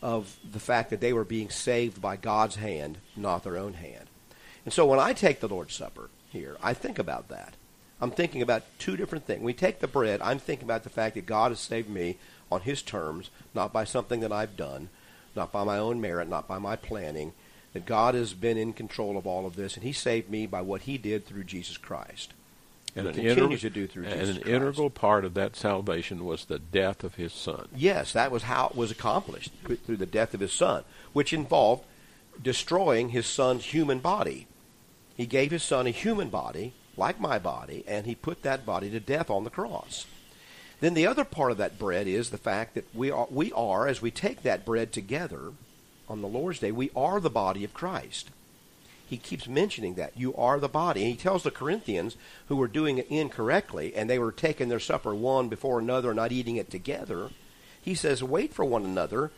of 0.03 0.37
the 0.51 0.61
fact 0.61 0.91
that 0.91 1.01
they 1.01 1.13
were 1.13 1.25
being 1.25 1.51
saved 1.51 2.01
by 2.01 2.17
God's 2.17 2.57
hand, 2.57 2.99
not 3.17 3.45
their 3.45 3.57
own 3.57 3.75
hand. 3.75 4.07
And 4.65 4.73
so 4.73 4.85
when 4.87 4.99
I 4.99 5.13
take 5.13 5.41
the 5.41 5.49
Lord's 5.49 5.75
Supper 5.75 6.11
here, 6.31 6.57
I 6.63 6.75
think 6.75 6.99
about 6.99 7.29
that. 7.29 7.55
I'm 8.01 8.11
thinking 8.11 8.43
about 8.43 8.65
two 8.79 8.97
different 8.97 9.27
things. 9.27 9.39
When 9.39 9.47
we 9.47 9.55
take 9.55 9.81
the 9.81 9.87
bread, 9.87 10.21
I'm 10.21 10.39
thinking 10.39 10.67
about 10.67 10.85
the 10.85 10.91
fact 10.91 11.15
that 11.15 11.25
God 11.25 11.51
has 11.51 11.61
saved 11.61 11.89
me 11.89 12.19
on 12.53 12.61
His 12.61 12.83
terms, 12.83 13.31
not 13.55 13.73
by 13.73 13.85
something 13.85 14.21
that 14.21 14.33
I've 14.33 14.57
done, 14.57 14.91
not 15.37 15.53
by 15.53 15.63
my 15.65 15.79
own 15.79 16.01
merit, 16.01 16.29
not 16.29 16.49
by 16.49 16.59
my 16.59 16.77
planning. 16.77 17.33
That 17.73 17.85
God 17.85 18.15
has 18.15 18.33
been 18.33 18.57
in 18.57 18.73
control 18.73 19.19
of 19.19 19.27
all 19.27 19.45
of 19.47 19.55
this, 19.57 19.75
and 19.75 19.85
He 19.85 19.93
saved 19.93 20.31
me 20.31 20.47
by 20.47 20.63
what 20.63 20.83
He 20.83 20.97
did 20.97 21.27
through 21.27 21.45
Jesus 21.45 21.77
Christ. 21.77 22.33
and 22.95 23.05
He 23.05 23.11
an 23.11 23.15
continues 23.15 23.37
integral- 23.37 23.59
to 23.59 23.71
do 23.71 23.87
through 23.87 24.05
and 24.05 24.13
Jesus 24.15 24.29
an 24.37 24.43
Christ. 24.43 24.55
integral 24.55 24.89
part 24.91 25.25
of 25.27 25.35
that 25.35 25.55
salvation 25.57 26.25
was 26.25 26.47
the 26.47 26.59
death 26.59 27.05
of 27.05 27.17
His 27.17 27.35
Son. 27.35 27.69
Yes, 27.77 28.15
that 28.15 28.31
was 28.33 28.45
how 28.45 28.69
it 28.69 28.75
was 28.77 28.91
accomplished 28.91 29.53
through 29.85 29.99
the 29.99 30.07
death 30.07 30.33
of 30.33 30.41
His 30.41 30.55
Son, 30.55 30.85
which 31.13 31.35
involved 31.35 31.85
destroying 32.43 33.11
His 33.11 33.27
Son's 33.27 33.67
human 33.67 33.99
body. 33.99 34.47
He 35.15 35.27
gave 35.27 35.51
His 35.51 35.63
Son 35.63 35.87
a 35.87 35.91
human 35.91 36.31
body, 36.31 36.73
like 36.97 37.21
my 37.21 37.39
body, 37.39 37.85
and 37.87 38.07
He 38.07 38.15
put 38.15 38.43
that 38.43 38.65
body 38.65 38.89
to 38.91 39.01
death 39.01 39.29
on 39.29 39.45
the 39.45 39.51
cross. 39.51 40.07
Then 40.81 40.95
the 40.95 41.07
other 41.07 41.25
part 41.25 41.53
of 41.53 41.59
that 41.59 41.79
bread 41.79 42.07
is 42.07 42.31
the 42.31 42.39
fact 42.39 42.75
that 42.75 42.95
we 42.95 43.11
are, 43.11 43.27
we 43.31 43.53
are, 43.53 43.89
as 43.89 44.03
we 44.03 44.11
take 44.11 44.43
that 44.43 44.65
bread 44.65 44.93
together 44.93 45.53
on 46.09 46.21
the 46.21 46.29
Lord's 46.29 46.59
Day, 46.59 46.71
we 46.71 46.91
are 46.95 47.19
the 47.21 47.31
body 47.31 47.65
of 47.65 47.75
Christ. 47.75 48.31
He 49.09 49.17
keeps 49.17 49.47
mentioning 49.47 49.95
that. 49.95 50.19
You 50.19 50.35
are 50.35 50.59
the 50.59 50.69
body. 50.69 51.03
And 51.03 51.11
he 51.11 51.17
tells 51.17 51.45
the 51.45 51.51
Corinthians 51.51 52.17
who 52.49 52.57
were 52.57 52.67
doing 52.67 52.99
it 52.99 53.07
incorrectly 53.09 53.95
and 53.95 54.11
they 54.11 54.19
were 54.19 54.33
taking 54.33 54.69
their 54.69 54.81
supper 54.81 55.15
one 55.15 55.49
before 55.49 55.79
another, 55.79 56.13
not 56.13 56.33
eating 56.33 56.57
it 56.57 56.71
together. 56.71 57.31
He 57.81 57.95
says, 57.95 58.23
wait 58.23 58.53
for 58.53 58.65
one 58.65 58.85
another 58.85 59.31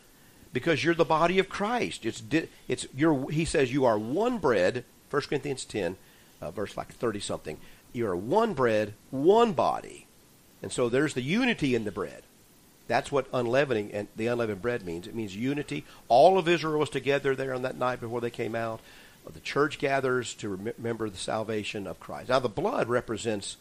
because 0.53 0.83
you're 0.83 0.95
the 0.95 1.05
body 1.05 1.39
of 1.39 1.51
Christ. 1.51 2.07
It's, 2.07 2.23
it's 2.67 2.87
you're, 2.97 3.31
he 3.31 3.45
says, 3.45 3.73
you 3.73 3.85
are 3.85 3.99
one 3.99 4.39
bread, 4.39 4.85
1 5.11 5.23
Corinthians 5.23 5.67
10, 5.67 5.97
uh, 6.41 6.51
verse 6.51 6.77
like 6.77 6.95
30 6.95 7.21
something. 7.21 7.59
You 7.93 8.07
are 8.09 8.17
one 8.17 8.55
bread, 8.55 8.95
one 9.11 9.53
body. 9.53 10.08
And 10.63 10.73
so 10.73 10.89
there's 10.89 11.15
the 11.15 11.23
unity 11.23 11.75
in 11.75 11.85
the 11.85 11.93
bread. 11.93 12.23
That's 12.89 13.13
what 13.13 13.27
unleavening 13.33 13.93
and 13.93 14.09
the 14.17 14.29
unleavened 14.29 14.63
bread 14.63 14.85
means. 14.85 15.07
It 15.07 15.15
means 15.15 15.37
unity. 15.37 15.85
All 16.09 16.39
of 16.39 16.49
Israel 16.49 16.79
was 16.79 16.91
together 16.91 17.37
there 17.37 17.55
on 17.55 17.63
that 17.63 17.77
night 17.77 18.01
before 18.01 18.21
they 18.21 18.31
came 18.31 18.55
out. 18.55 18.81
The 19.31 19.41
church 19.41 19.79
gathers 19.79 20.33
to 20.35 20.49
remember 20.49 21.11
the 21.11 21.19
salvation 21.19 21.87
of 21.87 22.01
Christ. 22.01 22.31
Now, 22.31 22.39
the 22.39 22.49
blood 22.49 22.89
represents 22.89 23.59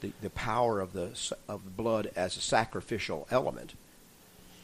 the, 0.00 0.12
the 0.20 0.28
power 0.30 0.78
of 0.78 0.92
the 0.92 1.34
of 1.48 1.64
the 1.64 1.70
blood 1.70 2.10
as 2.14 2.36
a 2.36 2.40
sacrificial 2.42 3.26
element. 3.30 3.74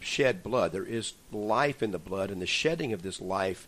Shed 0.01 0.43
blood. 0.43 0.73
There 0.73 0.85
is 0.85 1.15
life 1.33 1.83
in 1.83 1.91
the 1.91 1.99
blood, 1.99 2.31
and 2.31 2.43
the 2.43 2.47
shedding 2.47 2.93
of 2.93 3.03
this 3.03 3.21
life 3.21 3.67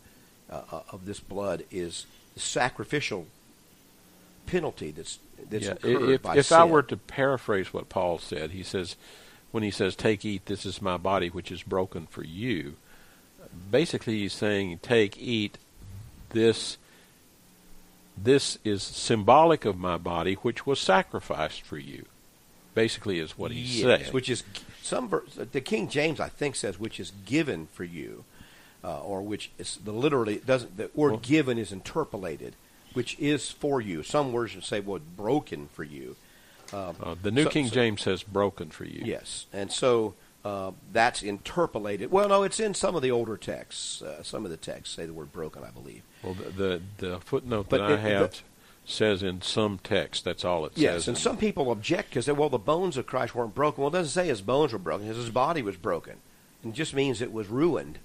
uh, 0.50 0.62
uh, 0.70 0.82
of 0.90 1.06
this 1.06 1.20
blood 1.20 1.64
is 1.70 2.06
the 2.34 2.40
sacrificial 2.40 3.26
penalty 4.50 4.90
that's 4.90 5.18
that's 5.50 5.64
Yeah, 5.66 5.72
incurred 5.82 6.10
if 6.10 6.22
by 6.22 6.36
if 6.36 6.46
sin. 6.46 6.58
I 6.58 6.64
were 6.64 6.82
to 6.82 6.96
paraphrase 6.96 7.72
what 7.72 7.88
Paul 7.88 8.18
said, 8.18 8.50
he 8.50 8.62
says, 8.62 8.96
when 9.52 9.62
he 9.62 9.70
says, 9.70 9.94
"Take, 9.94 10.24
eat, 10.24 10.46
this 10.46 10.66
is 10.66 10.82
my 10.82 10.96
body, 10.96 11.28
which 11.28 11.52
is 11.52 11.62
broken 11.62 12.06
for 12.06 12.24
you." 12.24 12.74
Basically, 13.70 14.18
he's 14.18 14.32
saying, 14.32 14.78
"Take, 14.82 15.16
eat, 15.18 15.58
this." 16.30 16.76
This 18.20 18.58
is 18.64 18.82
symbolic 18.82 19.64
of 19.64 19.78
my 19.78 19.96
body, 19.96 20.34
which 20.34 20.66
was 20.66 20.80
sacrificed 20.80 21.62
for 21.62 21.78
you. 21.78 22.04
Basically, 22.74 23.20
is 23.20 23.38
what 23.38 23.52
he's 23.52 23.80
yes, 23.80 24.00
saying. 24.00 24.12
which 24.12 24.28
is 24.28 24.42
some 24.82 25.08
ver- 25.08 25.22
the 25.52 25.60
King 25.60 25.88
James 25.88 26.18
I 26.18 26.28
think 26.28 26.56
says 26.56 26.80
which 26.80 26.98
is 26.98 27.12
given 27.26 27.68
for 27.72 27.84
you, 27.84 28.24
uh, 28.82 29.00
or 29.02 29.22
which 29.22 29.52
is 29.56 29.78
the 29.84 29.92
literally 29.92 30.34
it 30.34 30.46
doesn't 30.46 30.76
the 30.76 30.90
word 30.94 31.10
Well- 31.12 31.20
given 31.20 31.58
is 31.58 31.70
interpolated, 31.70 32.54
which 32.94 33.18
is 33.18 33.50
for 33.50 33.80
you. 33.80 34.02
Some 34.02 34.32
versions 34.32 34.66
say 34.66 34.80
well 34.80 35.00
broken 35.16 35.68
for 35.72 35.84
you. 35.84 36.16
Um, 36.72 36.96
uh, 37.02 37.14
the 37.22 37.30
New 37.30 37.44
so- 37.44 37.50
King 37.50 37.66
so- 37.68 37.74
James 37.74 38.02
says 38.02 38.22
"broken 38.22 38.70
for 38.70 38.84
you." 38.84 39.02
Yes, 39.04 39.46
and 39.52 39.72
so 39.72 40.14
uh, 40.44 40.72
that's 40.92 41.22
interpolated. 41.22 42.10
Well, 42.10 42.28
no, 42.28 42.42
it's 42.42 42.60
in 42.60 42.74
some 42.74 42.94
of 42.94 43.02
the 43.02 43.10
older 43.10 43.36
texts. 43.36 44.02
Uh, 44.02 44.22
some 44.22 44.44
of 44.44 44.50
the 44.50 44.56
texts 44.56 44.94
say 44.96 45.06
the 45.06 45.12
word 45.12 45.32
broken, 45.32 45.62
I 45.64 45.70
believe. 45.70 46.02
Well, 46.22 46.34
the 46.34 46.50
the, 46.50 46.82
the 47.06 47.20
footnote 47.20 47.66
But 47.68 47.78
that 47.88 47.92
I 47.92 47.96
have 47.96 48.30
the- 48.32 48.38
says 48.84 49.22
in 49.22 49.40
some 49.42 49.78
text. 49.82 50.24
That's 50.24 50.44
all 50.44 50.64
it 50.66 50.72
Yes, 50.74 50.94
says. 51.04 51.08
and 51.08 51.18
some 51.18 51.36
people 51.36 51.70
object 51.70 52.10
because 52.10 52.26
well, 52.28 52.48
the 52.48 52.58
bones 52.58 52.96
of 52.96 53.06
Christ 53.06 53.34
weren't 53.34 53.54
broken. 53.54 53.82
Well, 53.82 53.88
it 53.90 53.98
doesn't 53.98 54.12
say 54.12 54.28
his 54.28 54.42
bones 54.42 54.72
were 54.72 54.78
broken; 54.78 55.06
his 55.06 55.30
body 55.30 55.62
was 55.62 55.76
broken. 55.76 56.16
It 56.64 56.72
just 56.72 56.92
means 56.94 57.20
it 57.22 57.32
was 57.32 57.48
ruined. 57.48 57.98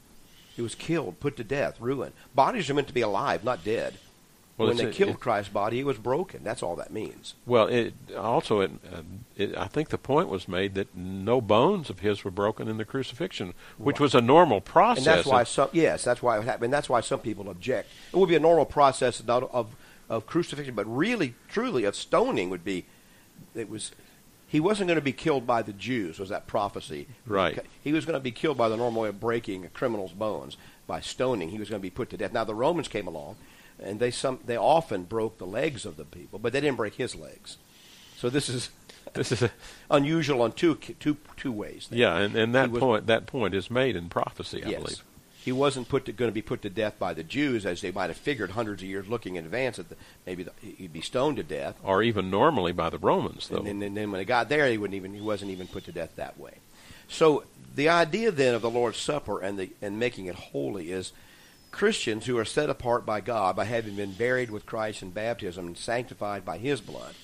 He 0.55 0.61
was 0.61 0.75
killed, 0.75 1.19
put 1.19 1.35
to 1.37 1.43
death, 1.43 1.81
ruined. 1.81 2.13
Bodies 2.35 2.69
are 2.69 2.75
meant 2.75 2.87
to 2.87 2.93
be 2.93 3.01
alive, 3.01 3.43
not 3.43 3.65
dead. 3.65 3.95
Well, 4.57 4.67
when 4.67 4.77
they 4.77 4.91
killed 4.91 5.11
it- 5.15 5.19
Christ's 5.19 5.51
body, 5.51 5.77
he 5.77 5.83
was 5.83 5.97
broken. 5.97 6.43
That's 6.43 6.61
all 6.61 6.75
that 6.75 6.91
means. 6.91 7.33
Well, 7.45 7.67
it 7.67 7.93
also 8.15 8.59
it, 8.61 8.71
uh, 8.93 9.01
it, 9.35 9.57
I 9.57 9.65
think 9.65 9.89
the 9.89 9.97
point 9.97 10.29
was 10.29 10.47
made 10.47 10.75
that 10.75 10.95
no 10.95 11.41
bones 11.41 11.89
of 11.89 11.99
his 11.99 12.23
were 12.23 12.31
broken 12.31 12.67
in 12.67 12.77
the 12.77 12.85
crucifixion, 12.85 13.55
which 13.77 13.99
was 13.99 14.13
a 14.13 14.21
normal 14.21 14.61
process. 14.61 15.07
And 15.07 15.17
that's 15.17 15.27
why 15.27 15.43
some 15.43 15.69
yes, 15.71 16.03
that's 16.03 16.21
why 16.21 16.37
it 16.37 16.43
happened. 16.43 16.71
That's 16.71 16.89
why 16.89 17.01
some 17.01 17.19
people 17.19 17.49
object. 17.49 17.89
It 18.13 18.17
would 18.17 18.29
be 18.29 18.35
a 18.35 18.39
normal 18.39 18.65
process 18.65 19.23
not 19.23 19.49
of 19.51 19.75
of 20.09 20.27
crucifixion, 20.27 20.75
but 20.75 20.85
really, 20.85 21.33
truly, 21.49 21.85
of 21.85 21.95
stoning 21.95 22.49
would 22.51 22.63
be. 22.63 22.85
It 23.55 23.69
was. 23.69 23.91
He 24.47 24.59
wasn't 24.59 24.87
going 24.87 24.99
to 24.99 25.01
be 25.01 25.13
killed 25.13 25.47
by 25.47 25.63
the 25.63 25.73
Jews. 25.73 26.19
Was 26.19 26.29
that 26.29 26.45
prophecy? 26.45 27.07
Right. 27.25 27.57
He 27.83 27.91
was 27.91 28.05
going 28.05 28.13
to 28.13 28.19
be 28.19 28.29
killed 28.29 28.55
by 28.55 28.69
the 28.69 28.77
normal 28.77 29.01
way 29.01 29.09
of 29.09 29.19
breaking 29.19 29.65
a 29.65 29.69
criminal's 29.69 30.11
bones 30.11 30.57
by 30.85 30.99
stoning. 31.01 31.49
He 31.49 31.57
was 31.57 31.71
going 31.71 31.79
to 31.79 31.83
be 31.83 31.89
put 31.89 32.11
to 32.11 32.17
death. 32.17 32.33
Now 32.33 32.43
the 32.43 32.53
Romans 32.53 32.87
came 32.87 33.07
along, 33.07 33.37
and 33.83 33.99
they 33.99 34.11
some 34.11 34.39
they 34.45 34.57
often 34.57 35.03
broke 35.03 35.37
the 35.37 35.45
legs 35.45 35.85
of 35.85 35.97
the 35.97 36.05
people, 36.05 36.39
but 36.39 36.53
they 36.53 36.61
didn't 36.61 36.77
break 36.77 36.95
his 36.95 37.15
legs. 37.15 37.57
So 38.17 38.29
this 38.29 38.49
is 38.49 38.69
this 39.13 39.31
is 39.31 39.43
a, 39.43 39.51
unusual 39.91 40.41
on 40.41 40.53
two 40.53 40.75
two 40.75 41.17
two 41.37 41.51
ways. 41.51 41.87
yeah, 41.91 42.17
and, 42.17 42.35
and 42.35 42.55
that 42.55 42.71
was- 42.71 42.79
point 42.79 43.07
that 43.07 43.25
point 43.25 43.53
is 43.53 43.69
made 43.69 43.95
in 43.95 44.09
prophecy, 44.09 44.63
I 44.63 44.69
yes. 44.69 44.81
believe. 44.81 45.03
He 45.43 45.51
wasn't 45.51 45.89
put 45.89 46.05
to, 46.05 46.13
going 46.13 46.29
to 46.31 46.33
be 46.33 46.41
put 46.41 46.61
to 46.61 46.69
death 46.69 46.97
by 46.97 47.13
the 47.13 47.21
Jews, 47.21 47.65
as 47.65 47.81
they 47.81 47.91
might 47.91 48.09
have 48.09 48.15
figured 48.15 48.51
hundreds 48.51 48.81
of 48.81 48.87
years 48.87 49.09
looking 49.09 49.35
in 49.35 49.43
advance 49.43 49.75
that 49.75 49.89
the, 49.89 49.97
maybe 50.25 50.43
the, 50.43 50.53
he'd 50.61 50.93
be 50.93 51.01
stoned 51.01 51.35
to 51.35 51.43
death. 51.43 51.75
Or 51.83 52.01
even 52.01 52.29
normally 52.29 52.71
by 52.71 52.89
the 52.89 52.97
Romans, 52.97 53.49
though. 53.49 53.57
And, 53.57 53.65
then- 53.67 53.83
and 53.83 53.97
then 53.97 54.09
when 54.09 54.19
he 54.19 54.25
got 54.25 54.47
there, 54.47 54.69
he 54.69 54.77
wouldn't 54.77 54.95
even 54.95 55.13
he 55.13 55.19
wasn't 55.19 55.51
even 55.51 55.67
put 55.67 55.83
to 55.85 55.91
death 55.91 56.15
that 56.15 56.39
way. 56.39 56.53
So 57.09 57.43
the 57.75 57.89
idea 57.89 58.31
then 58.31 58.55
of 58.55 58.61
the 58.61 58.69
Lord's 58.69 58.97
Supper 58.97 59.41
and 59.41 59.59
the 59.59 59.71
and 59.81 59.99
making 59.99 60.27
it 60.27 60.35
holy 60.35 60.93
is 60.93 61.11
Christians 61.73 62.27
who 62.27 62.37
are 62.37 62.45
set 62.45 62.69
apart 62.69 63.03
by 63.03 63.19
God 63.19 63.55
by 63.55 63.65
having 63.65 63.95
been 63.95 64.13
buried 64.13 64.51
with 64.51 64.65
Christ 64.65 65.01
in 65.01 65.09
baptism 65.09 65.65
and 65.65 65.77
sanctified 65.77 66.45
by 66.45 66.59
His 66.59 66.79
blood, 66.79 67.15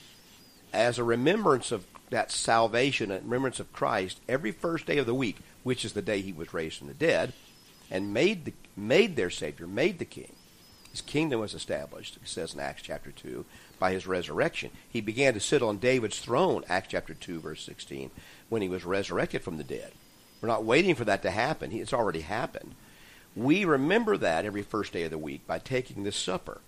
as 0.73 0.97
a 0.97 1.03
remembrance 1.03 1.71
of 1.71 1.85
that 2.09 2.31
salvation 2.31 3.11
and 3.11 3.23
remembrance 3.23 3.59
of 3.59 3.71
Christ 3.71 4.19
every 4.27 4.51
first 4.51 4.87
day 4.87 4.97
of 4.97 5.05
the 5.05 5.13
week, 5.13 5.37
which 5.61 5.85
is 5.85 5.93
the 5.93 6.01
day 6.01 6.21
He 6.21 6.33
was 6.33 6.51
raised 6.51 6.79
from 6.79 6.87
the 6.87 6.95
dead, 6.95 7.31
and 7.91 8.11
made 8.11 8.45
the, 8.45 8.53
made 8.75 9.15
their 9.15 9.29
Savior, 9.29 9.67
made 9.67 9.99
the 9.99 10.05
King. 10.05 10.33
His 10.89 11.01
kingdom 11.01 11.39
was 11.39 11.53
established, 11.53 12.17
it 12.17 12.27
says 12.27 12.55
in 12.55 12.59
Acts 12.59 12.81
chapter 12.81 13.11
2, 13.11 13.45
by 13.77 13.91
his 13.91 14.07
resurrection. 14.07 14.71
He 14.89 14.99
began 14.99 15.35
to 15.35 15.39
sit 15.39 15.61
on 15.61 15.77
David's 15.77 16.19
throne, 16.19 16.63
Acts 16.67 16.87
chapter 16.89 17.13
2, 17.13 17.39
verse 17.39 17.63
16, 17.63 18.09
when 18.49 18.63
he 18.63 18.69
was 18.69 18.83
resurrected 18.83 19.43
from 19.43 19.57
the 19.57 19.63
dead. 19.63 19.91
We're 20.41 20.49
not 20.49 20.65
waiting 20.65 20.95
for 20.95 21.05
that 21.05 21.21
to 21.21 21.31
happen. 21.31 21.71
It's 21.71 21.93
already 21.93 22.21
happened. 22.21 22.73
We 23.35 23.65
remember 23.65 24.17
that 24.17 24.45
every 24.45 24.63
first 24.63 24.93
day 24.93 25.03
of 25.03 25.11
the 25.11 25.17
week 25.17 25.45
by 25.47 25.59
taking 25.59 26.03
this 26.03 26.15
supper. 26.15 26.61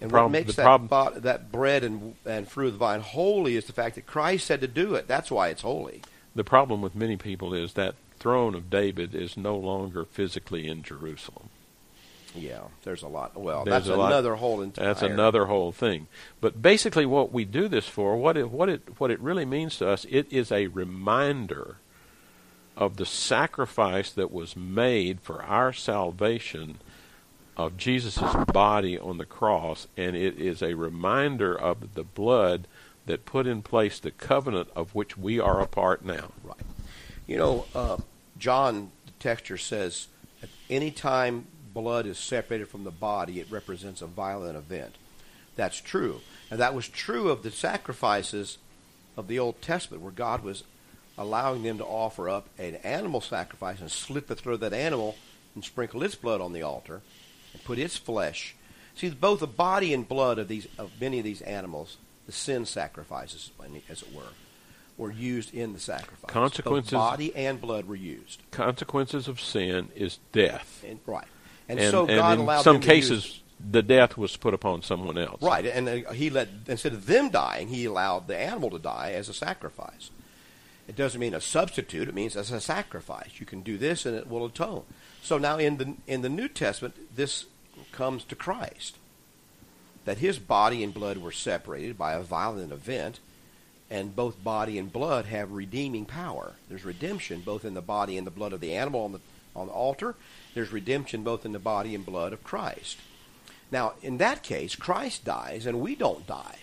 And 0.00 0.10
Problem- 0.10 0.32
what 0.32 0.46
makes 0.46 0.56
that, 0.56 1.22
that 1.22 1.52
bread 1.52 1.84
and, 1.84 2.14
and 2.24 2.48
fruit 2.48 2.68
of 2.68 2.72
the 2.74 2.78
vine 2.78 3.00
holy 3.00 3.56
is 3.56 3.66
the 3.66 3.72
fact 3.72 3.96
that 3.96 4.06
Christ 4.06 4.46
said 4.46 4.60
to 4.62 4.68
do 4.68 4.94
it. 4.94 5.06
That's 5.06 5.30
why 5.30 5.48
it's 5.48 5.62
holy. 5.62 6.02
The 6.34 6.44
problem 6.44 6.80
with 6.80 6.94
many 6.94 7.16
people 7.16 7.52
is 7.52 7.74
that 7.74 7.96
throne 8.18 8.54
of 8.54 8.70
David 8.70 9.14
is 9.14 9.36
no 9.36 9.56
longer 9.56 10.04
physically 10.04 10.68
in 10.68 10.82
Jerusalem. 10.82 11.48
Yeah, 12.34 12.60
there's 12.84 13.02
a 13.02 13.08
lot. 13.08 13.36
Well, 13.38 13.64
There's 13.64 13.86
that's 13.86 13.88
a 13.88 13.96
lot- 13.96 14.12
another 14.12 14.36
whole 14.36 14.62
entire. 14.62 14.86
That's 14.86 15.02
another 15.02 15.46
whole 15.46 15.72
thing. 15.72 16.06
But 16.40 16.62
basically, 16.62 17.04
what 17.04 17.32
we 17.32 17.44
do 17.44 17.66
this 17.66 17.88
for, 17.88 18.16
what 18.16 18.36
it, 18.36 18.50
what 18.50 18.68
it, 18.68 18.82
what 18.98 19.10
it 19.10 19.18
really 19.20 19.44
means 19.44 19.78
to 19.78 19.88
us, 19.88 20.06
it 20.08 20.32
is 20.32 20.52
a 20.52 20.68
reminder 20.68 21.76
of 22.80 22.96
the 22.96 23.06
sacrifice 23.06 24.10
that 24.10 24.32
was 24.32 24.56
made 24.56 25.20
for 25.20 25.42
our 25.42 25.72
salvation 25.72 26.78
of 27.56 27.76
Jesus' 27.76 28.18
body 28.52 28.98
on 28.98 29.18
the 29.18 29.26
cross, 29.26 29.86
and 29.98 30.16
it 30.16 30.38
is 30.38 30.62
a 30.62 30.74
reminder 30.74 31.54
of 31.54 31.94
the 31.94 32.02
blood 32.02 32.66
that 33.04 33.26
put 33.26 33.46
in 33.46 33.60
place 33.60 33.98
the 33.98 34.10
covenant 34.10 34.68
of 34.74 34.94
which 34.94 35.18
we 35.18 35.38
are 35.38 35.60
a 35.60 35.66
part 35.66 36.02
now. 36.04 36.32
Right. 36.42 36.56
You 37.26 37.36
know, 37.36 37.66
uh, 37.74 37.98
John, 38.38 38.90
the 39.04 39.12
texture 39.18 39.58
says, 39.58 40.08
at 40.42 40.48
any 40.70 40.90
time 40.90 41.46
blood 41.74 42.06
is 42.06 42.18
separated 42.18 42.68
from 42.68 42.84
the 42.84 42.90
body, 42.90 43.40
it 43.40 43.46
represents 43.50 44.00
a 44.00 44.06
violent 44.06 44.56
event. 44.56 44.94
That's 45.54 45.80
true. 45.80 46.22
And 46.50 46.58
that 46.58 46.74
was 46.74 46.88
true 46.88 47.28
of 47.28 47.42
the 47.42 47.50
sacrifices 47.50 48.56
of 49.16 49.28
the 49.28 49.38
Old 49.38 49.60
Testament, 49.60 50.02
where 50.02 50.12
God 50.12 50.42
was 50.42 50.64
allowing 51.20 51.62
them 51.62 51.76
to 51.78 51.84
offer 51.84 52.28
up 52.30 52.48
an 52.58 52.76
animal 52.76 53.20
sacrifice 53.20 53.78
and 53.80 53.90
slit 53.90 54.26
the 54.26 54.34
throat 54.34 54.54
of 54.54 54.60
that 54.60 54.72
animal 54.72 55.16
and 55.54 55.62
sprinkle 55.62 56.02
its 56.02 56.14
blood 56.14 56.40
on 56.40 56.52
the 56.54 56.62
altar 56.62 57.02
and 57.52 57.62
put 57.64 57.78
its 57.78 57.96
flesh. 57.98 58.54
See, 58.94 59.10
both 59.10 59.40
the 59.40 59.46
body 59.46 59.92
and 59.92 60.08
blood 60.08 60.38
of 60.38 60.48
these 60.48 60.66
of 60.78 60.90
many 61.00 61.18
of 61.18 61.24
these 61.24 61.42
animals, 61.42 61.98
the 62.26 62.32
sin 62.32 62.64
sacrifices, 62.64 63.50
as 63.90 64.02
it 64.02 64.14
were, 64.14 64.22
were 64.96 65.10
used 65.12 65.54
in 65.54 65.72
the 65.74 65.78
sacrifice. 65.80 66.30
Consequences- 66.30 66.90
Both 66.92 66.98
body 67.00 67.36
and 67.36 67.60
blood 67.60 67.86
were 67.86 67.94
used. 67.96 68.40
Consequences 68.50 69.28
of 69.28 69.40
sin 69.40 69.88
is 69.94 70.18
death. 70.32 70.82
And, 70.86 71.00
right. 71.06 71.26
And, 71.68 71.78
And, 71.78 71.90
so 71.90 72.00
and 72.06 72.16
God 72.16 72.32
in 72.34 72.40
allowed 72.40 72.62
some 72.62 72.74
them 72.76 72.82
to 72.82 72.88
cases, 72.88 73.24
use- 73.26 73.42
the 73.70 73.82
death 73.82 74.16
was 74.16 74.36
put 74.38 74.54
upon 74.54 74.80
someone 74.82 75.18
else. 75.18 75.42
right, 75.42 75.66
and 75.66 75.86
uh, 75.88 76.12
he 76.12 76.30
let 76.30 76.48
instead 76.66 76.92
of 76.94 77.04
them 77.06 77.28
dying, 77.28 77.68
he 77.68 77.84
allowed 77.84 78.26
the 78.26 78.36
animal 78.36 78.70
to 78.70 78.78
die 78.78 79.12
as 79.12 79.28
a 79.28 79.34
sacrifice. 79.34 80.10
It 80.90 80.96
doesn't 80.96 81.20
mean 81.20 81.34
a 81.34 81.40
substitute; 81.40 82.08
it 82.08 82.16
means 82.16 82.34
as 82.34 82.50
a 82.50 82.60
sacrifice. 82.60 83.38
You 83.38 83.46
can 83.46 83.60
do 83.60 83.78
this, 83.78 84.04
and 84.04 84.16
it 84.16 84.28
will 84.28 84.44
atone. 84.44 84.82
So 85.22 85.38
now, 85.38 85.56
in 85.56 85.76
the 85.76 85.94
in 86.08 86.22
the 86.22 86.28
New 86.28 86.48
Testament, 86.48 87.14
this 87.14 87.44
comes 87.92 88.24
to 88.24 88.34
Christ, 88.34 88.96
that 90.04 90.18
his 90.18 90.40
body 90.40 90.82
and 90.82 90.92
blood 90.92 91.18
were 91.18 91.30
separated 91.30 91.96
by 91.96 92.14
a 92.14 92.22
violent 92.22 92.72
event, 92.72 93.20
and 93.88 94.16
both 94.16 94.42
body 94.42 94.78
and 94.78 94.92
blood 94.92 95.26
have 95.26 95.52
redeeming 95.52 96.06
power. 96.06 96.54
There's 96.68 96.84
redemption 96.84 97.42
both 97.42 97.64
in 97.64 97.74
the 97.74 97.80
body 97.80 98.18
and 98.18 98.26
the 98.26 98.32
blood 98.32 98.52
of 98.52 98.58
the 98.58 98.74
animal 98.74 99.04
on 99.04 99.12
the 99.12 99.20
on 99.54 99.68
the 99.68 99.72
altar. 99.72 100.16
There's 100.54 100.72
redemption 100.72 101.22
both 101.22 101.46
in 101.46 101.52
the 101.52 101.60
body 101.60 101.94
and 101.94 102.04
blood 102.04 102.32
of 102.32 102.42
Christ. 102.42 102.98
Now, 103.70 103.92
in 104.02 104.18
that 104.18 104.42
case, 104.42 104.74
Christ 104.74 105.24
dies 105.24 105.66
and 105.66 105.80
we 105.80 105.94
don't 105.94 106.26
die. 106.26 106.58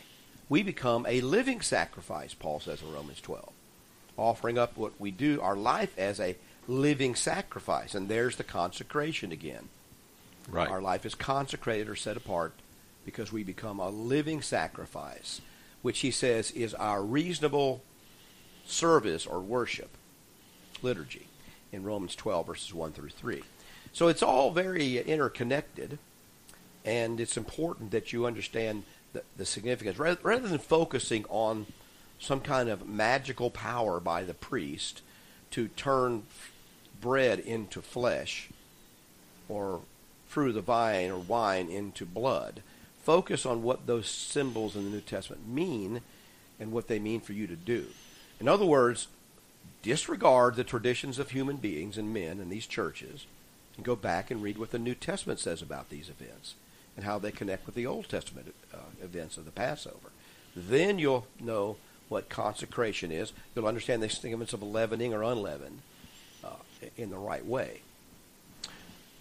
We 0.50 0.64
become 0.64 1.06
a 1.08 1.22
living 1.22 1.62
sacrifice, 1.62 2.34
Paul 2.34 2.60
says 2.60 2.82
in 2.82 2.92
Romans 2.92 3.22
12, 3.22 3.54
offering 4.18 4.58
up 4.58 4.76
what 4.76 5.00
we 5.00 5.12
do, 5.12 5.40
our 5.42 5.56
life 5.56 5.98
as 5.98 6.20
a 6.20 6.36
living 6.68 7.16
sacrifice. 7.16 7.96
And 7.96 8.10
there's 8.10 8.36
the 8.36 8.44
consecration 8.44 9.32
again. 9.32 9.70
Right. 10.50 10.70
Our 10.70 10.82
life 10.82 11.06
is 11.06 11.16
consecrated 11.16 11.90
or 11.90 11.96
set 11.96 12.18
apart 12.18 12.54
because 13.06 13.32
we 13.32 13.44
become 13.44 13.80
a 13.80 13.90
living 13.90 14.42
sacrifice, 14.42 15.42
which 15.82 16.00
he 16.00 16.12
says 16.12 16.52
is 16.52 16.74
our 16.74 17.04
reasonable 17.04 17.82
service 18.66 19.26
or 19.26 19.40
worship, 19.40 19.90
liturgy, 20.82 21.28
in 21.72 21.84
Romans 21.84 22.16
12, 22.16 22.48
verses 22.48 22.74
1 22.74 22.92
through 22.92 23.10
3. 23.10 23.44
So 23.94 24.08
it's 24.08 24.24
all 24.24 24.52
very 24.52 24.98
interconnected, 25.00 26.00
and 26.86 27.20
it's 27.20 27.38
important 27.38 27.92
that 27.92 28.14
you 28.14 28.26
understand 28.26 28.84
the, 29.14 29.24
the 29.38 29.46
significance. 29.46 29.98
Rather, 29.98 30.20
rather 30.24 30.48
than 30.48 30.60
focusing 30.60 31.26
on 31.30 31.66
some 32.20 32.42
kind 32.42 32.70
of 32.70 32.88
magical 32.88 33.50
power 33.50 34.00
by 34.00 34.24
the 34.24 34.34
priest 34.34 35.02
to 35.52 35.68
turn 35.70 36.24
bread 37.00 37.40
into 37.40 37.82
flesh, 37.82 38.50
or 39.50 39.82
of 40.36 40.54
the 40.54 40.62
vine 40.62 41.10
or 41.10 41.18
wine 41.18 41.68
into 41.68 42.06
blood. 42.06 42.62
Focus 43.02 43.46
on 43.46 43.64
what 43.64 43.88
those 43.88 44.08
symbols 44.08 44.76
in 44.76 44.84
the 44.84 44.92
New 44.92 45.02
Testament 45.02 45.48
mean 45.48 46.02
and 46.60 46.72
what 46.72 46.88
they 46.88 47.00
mean 47.00 47.22
for 47.22 47.34
you 47.34 47.48
to 47.48 47.56
do. 47.56 47.88
In 48.40 48.48
other 48.48 48.66
words, 48.66 49.08
disregard 49.82 50.56
the 50.56 50.64
traditions 50.64 51.18
of 51.18 51.32
human 51.32 51.58
beings 51.58 51.98
and 51.98 52.14
men 52.14 52.40
in 52.40 52.50
these 52.50 52.68
churches 52.68 53.26
and 53.76 53.86
go 53.86 53.96
back 53.96 54.30
and 54.30 54.44
read 54.44 54.58
what 54.58 54.72
the 54.72 54.80
New 54.80 54.94
Testament 54.94 55.40
says 55.40 55.62
about 55.62 55.90
these 55.90 56.10
events 56.10 56.56
and 56.96 57.06
how 57.06 57.18
they 57.18 57.32
connect 57.32 57.66
with 57.66 57.76
the 57.76 57.86
Old 57.88 58.10
Testament 58.10 58.54
uh, 58.74 58.78
events 59.02 59.38
of 59.38 59.46
the 59.46 59.52
Passover. 59.52 60.12
Then 60.56 61.00
you'll 61.00 61.28
know 61.40 61.78
what 62.10 62.30
consecration 62.30 63.12
is. 63.12 63.34
You'll 63.56 63.68
understand 63.68 64.02
the 64.02 64.10
significance 64.10 64.54
of 64.54 64.64
leavening 64.64 65.14
or 65.14 65.24
unleavened 65.24 65.80
uh, 66.44 66.50
in 66.98 67.10
the 67.10 67.18
right 67.18 67.46
way. 67.46 67.82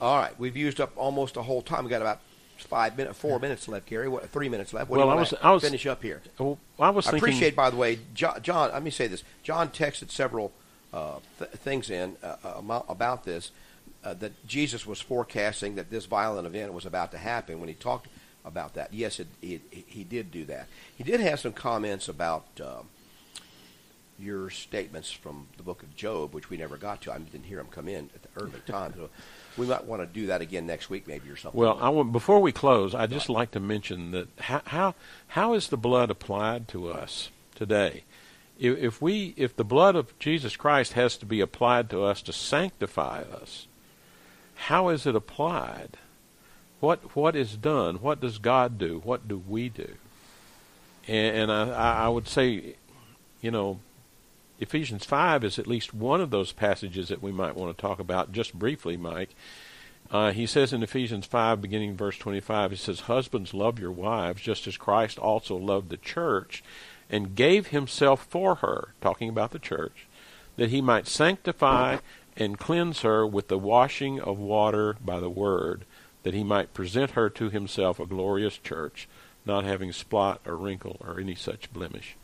All 0.00 0.18
right, 0.18 0.38
we've 0.38 0.56
used 0.56 0.80
up 0.80 0.92
almost 0.96 1.36
a 1.36 1.42
whole 1.42 1.62
time. 1.62 1.84
We've 1.84 1.90
got 1.90 2.02
about 2.02 2.20
five 2.58 2.96
minutes, 2.96 3.18
four 3.18 3.38
minutes 3.38 3.66
left, 3.66 3.86
Gary. 3.86 4.08
What, 4.08 4.28
three 4.30 4.48
minutes 4.48 4.72
left. 4.74 4.90
What 4.90 4.98
Well, 4.98 5.06
do 5.08 5.10
you 5.12 5.16
I 5.16 5.20
was- 5.20 5.34
I 5.42 5.50
was- 5.52 5.62
finish 5.62 5.86
up 5.86 6.02
here? 6.02 6.22
Well, 6.38 6.58
I 6.78 6.90
was 6.90 7.06
I 7.06 7.12
thinking. 7.12 7.28
appreciate, 7.28 7.56
by 7.56 7.70
the 7.70 7.76
way, 7.76 7.98
John. 8.14 8.40
John 8.42 8.70
let 8.72 8.82
me 8.82 8.90
say 8.90 9.06
this. 9.06 9.22
John 9.42 9.70
texted 9.70 10.10
several 10.10 10.52
uh, 10.92 11.16
th- 11.38 11.50
things 11.50 11.90
in 11.90 12.16
uh, 12.22 12.36
uh, 12.44 12.80
about 12.88 13.24
this 13.24 13.50
uh, 14.04 14.14
that 14.14 14.46
Jesus 14.46 14.86
was 14.86 15.00
forecasting 15.00 15.74
that 15.74 15.90
this 15.90 16.06
violent 16.06 16.46
event 16.46 16.72
was 16.72 16.86
about 16.86 17.10
to 17.12 17.18
happen 17.18 17.58
when 17.58 17.68
he 17.68 17.74
talked 17.74 18.06
about 18.46 18.74
that. 18.74 18.94
Yes, 18.94 19.20
it, 19.20 19.26
it, 19.42 19.60
he 19.70 20.04
did 20.04 20.30
do 20.30 20.44
that. 20.46 20.68
He 20.96 21.04
did 21.04 21.20
have 21.20 21.40
some 21.40 21.52
comments 21.52 22.08
about 22.08 22.46
uh, 22.62 22.82
your 24.18 24.50
statements 24.50 25.10
from 25.10 25.48
the 25.56 25.62
book 25.62 25.82
of 25.82 25.94
Job, 25.96 26.32
which 26.32 26.48
we 26.48 26.56
never 26.56 26.76
got 26.76 27.02
to. 27.02 27.12
I 27.12 27.18
didn't 27.18 27.44
hear 27.44 27.60
him 27.60 27.66
come 27.66 27.88
in 27.88 28.10
at 28.14 28.22
the 28.22 28.40
early 28.40 28.60
time. 28.66 28.94
So 28.96 29.10
we 29.56 29.66
might 29.66 29.84
want 29.84 30.02
to 30.02 30.06
do 30.06 30.26
that 30.28 30.40
again 30.40 30.66
next 30.66 30.88
week, 30.88 31.06
maybe 31.06 31.28
or 31.28 31.36
something. 31.36 31.60
Well, 31.60 31.78
I 31.80 31.88
want, 31.88 32.12
before 32.12 32.40
we 32.40 32.52
close, 32.52 32.94
I'd 32.94 33.10
just 33.10 33.28
like 33.28 33.50
to 33.50 33.60
mention 33.60 34.12
that 34.12 34.28
how, 34.38 34.62
how 34.64 34.94
how 35.28 35.54
is 35.54 35.68
the 35.68 35.76
blood 35.76 36.10
applied 36.10 36.68
to 36.68 36.88
us 36.88 37.30
today? 37.54 38.04
If 38.58 39.02
we 39.02 39.34
if 39.36 39.54
the 39.54 39.64
blood 39.64 39.96
of 39.96 40.18
Jesus 40.18 40.56
Christ 40.56 40.94
has 40.94 41.18
to 41.18 41.26
be 41.26 41.40
applied 41.40 41.90
to 41.90 42.02
us 42.02 42.22
to 42.22 42.32
sanctify 42.32 43.22
us, 43.22 43.66
how 44.54 44.88
is 44.88 45.04
it 45.06 45.14
applied? 45.14 45.98
What 46.80 47.16
what 47.16 47.34
is 47.34 47.56
done? 47.56 47.96
What 47.96 48.20
does 48.20 48.38
God 48.38 48.78
do? 48.78 49.00
What 49.04 49.26
do 49.26 49.42
we 49.48 49.68
do? 49.68 49.94
And, 51.08 51.50
and 51.50 51.52
I, 51.52 52.04
I 52.04 52.08
would 52.08 52.28
say, 52.28 52.74
you 53.40 53.50
know, 53.50 53.78
Ephesians 54.58 55.04
5 55.04 55.44
is 55.44 55.58
at 55.58 55.66
least 55.66 55.94
one 55.94 56.20
of 56.20 56.30
those 56.30 56.52
passages 56.52 57.08
that 57.08 57.22
we 57.22 57.32
might 57.32 57.56
want 57.56 57.76
to 57.76 57.80
talk 57.80 57.98
about 57.98 58.32
just 58.32 58.54
briefly, 58.54 58.96
Mike. 58.96 59.30
Uh, 60.10 60.32
he 60.32 60.46
says 60.46 60.72
in 60.72 60.82
Ephesians 60.82 61.26
5, 61.26 61.60
beginning 61.60 61.96
verse 61.96 62.16
25, 62.16 62.70
he 62.70 62.76
says, 62.76 63.00
Husbands, 63.00 63.52
love 63.52 63.78
your 63.78 63.90
wives, 63.90 64.40
just 64.40 64.66
as 64.66 64.76
Christ 64.76 65.18
also 65.18 65.56
loved 65.56 65.90
the 65.90 65.96
church 65.96 66.62
and 67.10 67.34
gave 67.34 67.68
himself 67.68 68.24
for 68.24 68.56
her, 68.56 68.94
talking 69.00 69.28
about 69.28 69.50
the 69.50 69.58
church, 69.58 70.06
that 70.56 70.70
he 70.70 70.80
might 70.80 71.06
sanctify 71.06 71.98
and 72.36 72.58
cleanse 72.58 73.02
her 73.02 73.26
with 73.26 73.48
the 73.48 73.58
washing 73.58 74.20
of 74.20 74.38
water 74.38 74.96
by 75.04 75.20
the 75.20 75.30
word, 75.30 75.84
that 76.26 76.34
he 76.34 76.42
might 76.42 76.74
present 76.74 77.12
her 77.12 77.30
to 77.30 77.50
himself 77.50 78.00
a 78.00 78.04
glorious 78.04 78.58
church, 78.58 79.06
not 79.44 79.62
having 79.62 79.92
spot 79.92 80.40
or 80.44 80.56
wrinkle 80.56 80.96
or 80.98 81.20
any 81.20 81.36
such 81.36 81.72
blemish. 81.72 82.16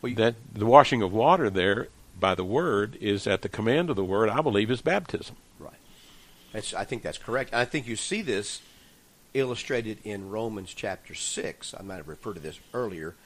Well, 0.00 0.14
that 0.14 0.36
the 0.54 0.66
washing 0.66 1.02
of 1.02 1.12
water 1.12 1.50
there 1.50 1.88
by 2.20 2.36
the 2.36 2.44
word 2.44 2.96
is 3.00 3.26
at 3.26 3.42
the 3.42 3.48
command 3.48 3.90
of 3.90 3.96
the 3.96 4.04
word. 4.04 4.28
I 4.28 4.40
believe 4.40 4.70
is 4.70 4.82
baptism. 4.82 5.34
Right. 5.58 5.74
That's, 6.52 6.72
I 6.74 6.84
think 6.84 7.02
that's 7.02 7.18
correct. 7.18 7.52
I 7.52 7.64
think 7.64 7.88
you 7.88 7.96
see 7.96 8.22
this 8.22 8.62
illustrated 9.34 9.98
in 10.04 10.30
Romans 10.30 10.72
chapter 10.72 11.16
six. 11.16 11.74
I 11.76 11.82
might 11.82 11.96
have 11.96 12.06
referred 12.06 12.34
to 12.34 12.40
this 12.40 12.60
earlier, 12.72 13.16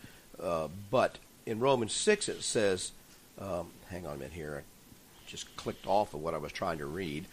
uh, 0.43 0.69
but 0.91 1.19
in 1.45 1.61
Romans 1.61 1.93
six 1.93 2.31
it 2.31 2.43
says, 2.43 2.93
um, 3.39 3.73
"Hang 3.91 4.07
on 4.07 4.15
a 4.15 4.17
minute 4.17 4.33
here." 4.33 4.63
I 4.65 5.31
just 5.31 5.55
clicked 5.55 5.87
off 5.87 6.15
of 6.15 6.23
what 6.23 6.33
I 6.33 6.39
was 6.39 6.53
trying 6.53 6.79
to 6.79 6.87
read. 6.87 7.27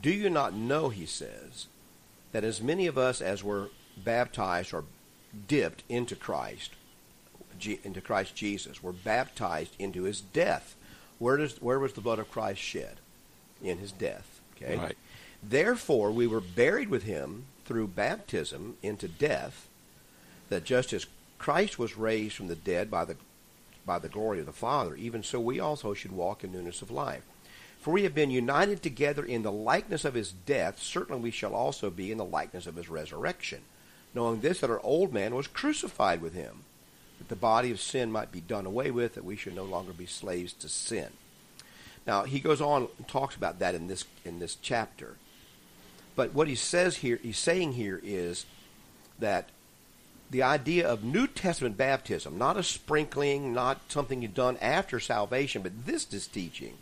Do 0.00 0.12
you 0.12 0.30
not 0.30 0.54
know, 0.54 0.90
he 0.90 1.04
says, 1.04 1.66
that 2.32 2.44
as 2.44 2.60
many 2.60 2.86
of 2.86 2.96
us 2.96 3.20
as 3.20 3.42
were 3.42 3.70
baptized 3.96 4.72
or 4.72 4.84
dipped 5.48 5.82
into 5.88 6.16
Christ 6.16 6.70
into 7.84 8.00
Christ 8.00 8.34
Jesus. 8.34 8.82
We're 8.82 8.92
baptized 8.92 9.74
into 9.78 10.04
his 10.04 10.20
death. 10.20 10.76
Where 11.18 11.36
does 11.36 11.60
where 11.60 11.78
was 11.78 11.92
the 11.92 12.00
blood 12.00 12.18
of 12.18 12.30
Christ 12.30 12.60
shed? 12.60 12.96
In 13.62 13.78
his 13.78 13.92
death. 13.92 14.40
Okay. 14.56 14.76
Right. 14.76 14.98
Therefore, 15.42 16.10
we 16.10 16.26
were 16.26 16.40
buried 16.40 16.88
with 16.88 17.02
him 17.02 17.44
through 17.64 17.88
baptism 17.88 18.76
into 18.82 19.08
death, 19.08 19.68
that 20.48 20.64
just 20.64 20.92
as 20.92 21.06
Christ 21.38 21.78
was 21.78 21.96
raised 21.96 22.36
from 22.36 22.48
the 22.48 22.56
dead 22.56 22.90
by 22.90 23.04
the 23.04 23.16
by 23.86 23.98
the 23.98 24.08
glory 24.08 24.40
of 24.40 24.46
the 24.46 24.52
Father, 24.52 24.94
even 24.94 25.22
so 25.22 25.40
we 25.40 25.58
also 25.58 25.94
should 25.94 26.12
walk 26.12 26.44
in 26.44 26.52
newness 26.52 26.82
of 26.82 26.90
life. 26.90 27.22
For 27.80 27.92
we 27.92 28.02
have 28.02 28.14
been 28.14 28.30
united 28.30 28.82
together 28.82 29.24
in 29.24 29.42
the 29.42 29.52
likeness 29.52 30.04
of 30.04 30.14
his 30.14 30.32
death, 30.32 30.82
certainly 30.82 31.20
we 31.20 31.30
shall 31.30 31.54
also 31.54 31.90
be 31.90 32.12
in 32.12 32.18
the 32.18 32.24
likeness 32.24 32.66
of 32.66 32.76
his 32.76 32.90
resurrection, 32.90 33.62
knowing 34.14 34.40
this 34.40 34.60
that 34.60 34.70
our 34.70 34.80
old 34.80 35.12
man 35.12 35.34
was 35.34 35.46
crucified 35.46 36.20
with 36.20 36.34
him 36.34 36.64
that 37.20 37.28
the 37.28 37.36
body 37.36 37.70
of 37.70 37.80
sin 37.80 38.10
might 38.10 38.32
be 38.32 38.40
done 38.40 38.64
away 38.64 38.90
with, 38.90 39.14
that 39.14 39.24
we 39.24 39.36
should 39.36 39.54
no 39.54 39.62
longer 39.62 39.92
be 39.92 40.06
slaves 40.06 40.54
to 40.54 40.68
sin. 40.68 41.08
Now 42.06 42.24
he 42.24 42.40
goes 42.40 42.62
on 42.62 42.88
and 42.96 43.06
talks 43.06 43.36
about 43.36 43.58
that 43.58 43.74
in 43.74 43.88
this 43.88 44.06
in 44.24 44.40
this 44.40 44.56
chapter. 44.60 45.16
But 46.16 46.34
what 46.34 46.48
he 46.48 46.54
says 46.54 46.96
here, 46.96 47.20
he's 47.22 47.38
saying 47.38 47.74
here 47.74 48.00
is 48.02 48.46
that 49.18 49.50
the 50.30 50.42
idea 50.42 50.88
of 50.88 51.04
New 51.04 51.26
Testament 51.26 51.76
baptism, 51.76 52.38
not 52.38 52.56
a 52.56 52.62
sprinkling, 52.62 53.52
not 53.52 53.80
something 53.88 54.22
you've 54.22 54.34
done 54.34 54.56
after 54.62 54.98
salvation, 54.98 55.60
but 55.60 55.86
this 55.86 56.12
is 56.12 56.26
teaching 56.26 56.78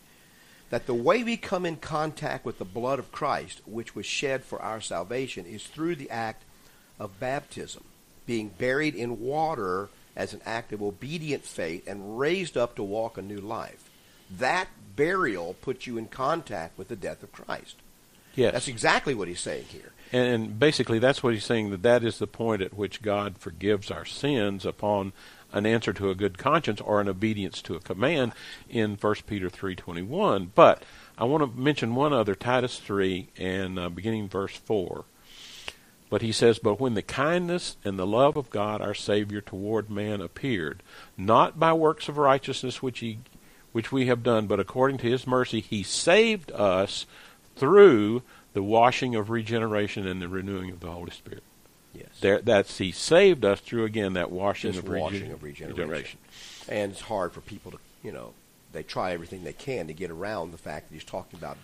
that 0.70 0.86
the 0.86 0.94
way 0.94 1.24
we 1.24 1.36
come 1.36 1.64
in 1.64 1.76
contact 1.76 2.44
with 2.44 2.58
the 2.58 2.64
blood 2.64 2.98
of 2.98 3.12
Christ, 3.12 3.62
which 3.66 3.94
was 3.94 4.06
shed 4.06 4.44
for 4.44 4.60
our 4.60 4.80
salvation, 4.80 5.46
is 5.46 5.66
through 5.66 5.96
the 5.96 6.10
act 6.10 6.44
of 6.98 7.18
baptism, 7.20 7.84
being 8.26 8.48
buried 8.48 8.94
in 8.94 9.20
water 9.20 9.88
as 10.14 10.34
an 10.34 10.40
act 10.44 10.72
of 10.72 10.82
obedient 10.82 11.44
faith 11.44 11.86
and 11.86 12.18
raised 12.18 12.56
up 12.56 12.74
to 12.76 12.82
walk 12.82 13.16
a 13.16 13.22
new 13.22 13.40
life. 13.40 13.88
That 14.30 14.68
burial 14.96 15.54
puts 15.62 15.86
you 15.86 15.96
in 15.96 16.06
contact 16.06 16.76
with 16.76 16.88
the 16.88 16.96
death 16.96 17.22
of 17.22 17.32
Christ. 17.32 17.76
Yes. 18.34 18.52
That's 18.52 18.68
exactly 18.68 19.14
what 19.14 19.28
he's 19.28 19.40
saying 19.40 19.64
here. 19.68 19.92
And 20.12 20.58
basically, 20.58 20.98
that's 20.98 21.22
what 21.22 21.34
he's 21.34 21.44
saying 21.44 21.70
that 21.70 21.82
that 21.82 22.04
is 22.04 22.18
the 22.18 22.26
point 22.26 22.62
at 22.62 22.74
which 22.74 23.02
God 23.02 23.38
forgives 23.38 23.90
our 23.90 24.04
sins 24.04 24.64
upon 24.64 25.12
an 25.52 25.66
answer 25.66 25.92
to 25.92 26.10
a 26.10 26.14
good 26.14 26.38
conscience 26.38 26.80
or 26.80 27.00
an 27.00 27.08
obedience 27.08 27.62
to 27.62 27.74
a 27.74 27.80
command 27.80 28.32
in 28.68 28.96
1 28.96 29.14
Peter 29.26 29.48
3:21. 29.48 30.50
But 30.54 30.82
I 31.16 31.24
want 31.24 31.42
to 31.42 31.60
mention 31.60 31.94
one 31.94 32.12
other 32.12 32.34
Titus 32.34 32.78
3 32.78 33.28
and 33.38 33.78
uh, 33.78 33.88
beginning 33.88 34.28
verse 34.28 34.56
4. 34.56 35.04
But 36.10 36.22
he 36.22 36.32
says, 36.32 36.58
But 36.58 36.80
when 36.80 36.94
the 36.94 37.02
kindness 37.02 37.76
and 37.84 37.98
the 37.98 38.06
love 38.06 38.36
of 38.36 38.50
God 38.50 38.80
our 38.80 38.94
Savior 38.94 39.40
toward 39.40 39.90
man 39.90 40.20
appeared, 40.20 40.82
not 41.16 41.58
by 41.58 41.72
works 41.72 42.08
of 42.08 42.18
righteousness 42.18 42.82
which 42.82 43.00
he 43.00 43.18
which 43.70 43.92
we 43.92 44.06
have 44.06 44.22
done, 44.22 44.46
but 44.46 44.58
according 44.58 44.96
to 44.98 45.10
his 45.10 45.26
mercy 45.26 45.60
he 45.60 45.82
saved 45.82 46.50
us 46.52 47.04
through 47.54 48.22
the 48.54 48.62
washing 48.62 49.14
of 49.14 49.28
regeneration 49.28 50.06
and 50.06 50.22
the 50.22 50.28
renewing 50.28 50.70
of 50.70 50.80
the 50.80 50.90
Holy 50.90 51.10
Spirit. 51.10 51.42
Yes. 51.98 52.08
There, 52.20 52.40
that's 52.40 52.78
he 52.78 52.92
saved 52.92 53.44
us 53.44 53.60
through 53.60 53.84
again 53.84 54.12
that 54.14 54.30
washing, 54.30 54.76
of, 54.76 54.88
washing 54.88 55.20
regen- 55.20 55.32
of 55.32 55.42
regeneration. 55.42 55.76
regeneration. 55.76 56.18
And 56.68 56.92
it's 56.92 57.00
hard 57.00 57.32
for 57.32 57.40
people 57.40 57.72
to, 57.72 57.78
you 58.02 58.12
know, 58.12 58.32
they 58.72 58.82
try 58.82 59.12
everything 59.12 59.44
they 59.44 59.52
can 59.52 59.86
to 59.88 59.92
get 59.94 60.10
around 60.10 60.52
the 60.52 60.58
fact 60.58 60.88
that 60.88 60.94
he's 60.94 61.04
talking 61.04 61.38
about 61.38 61.56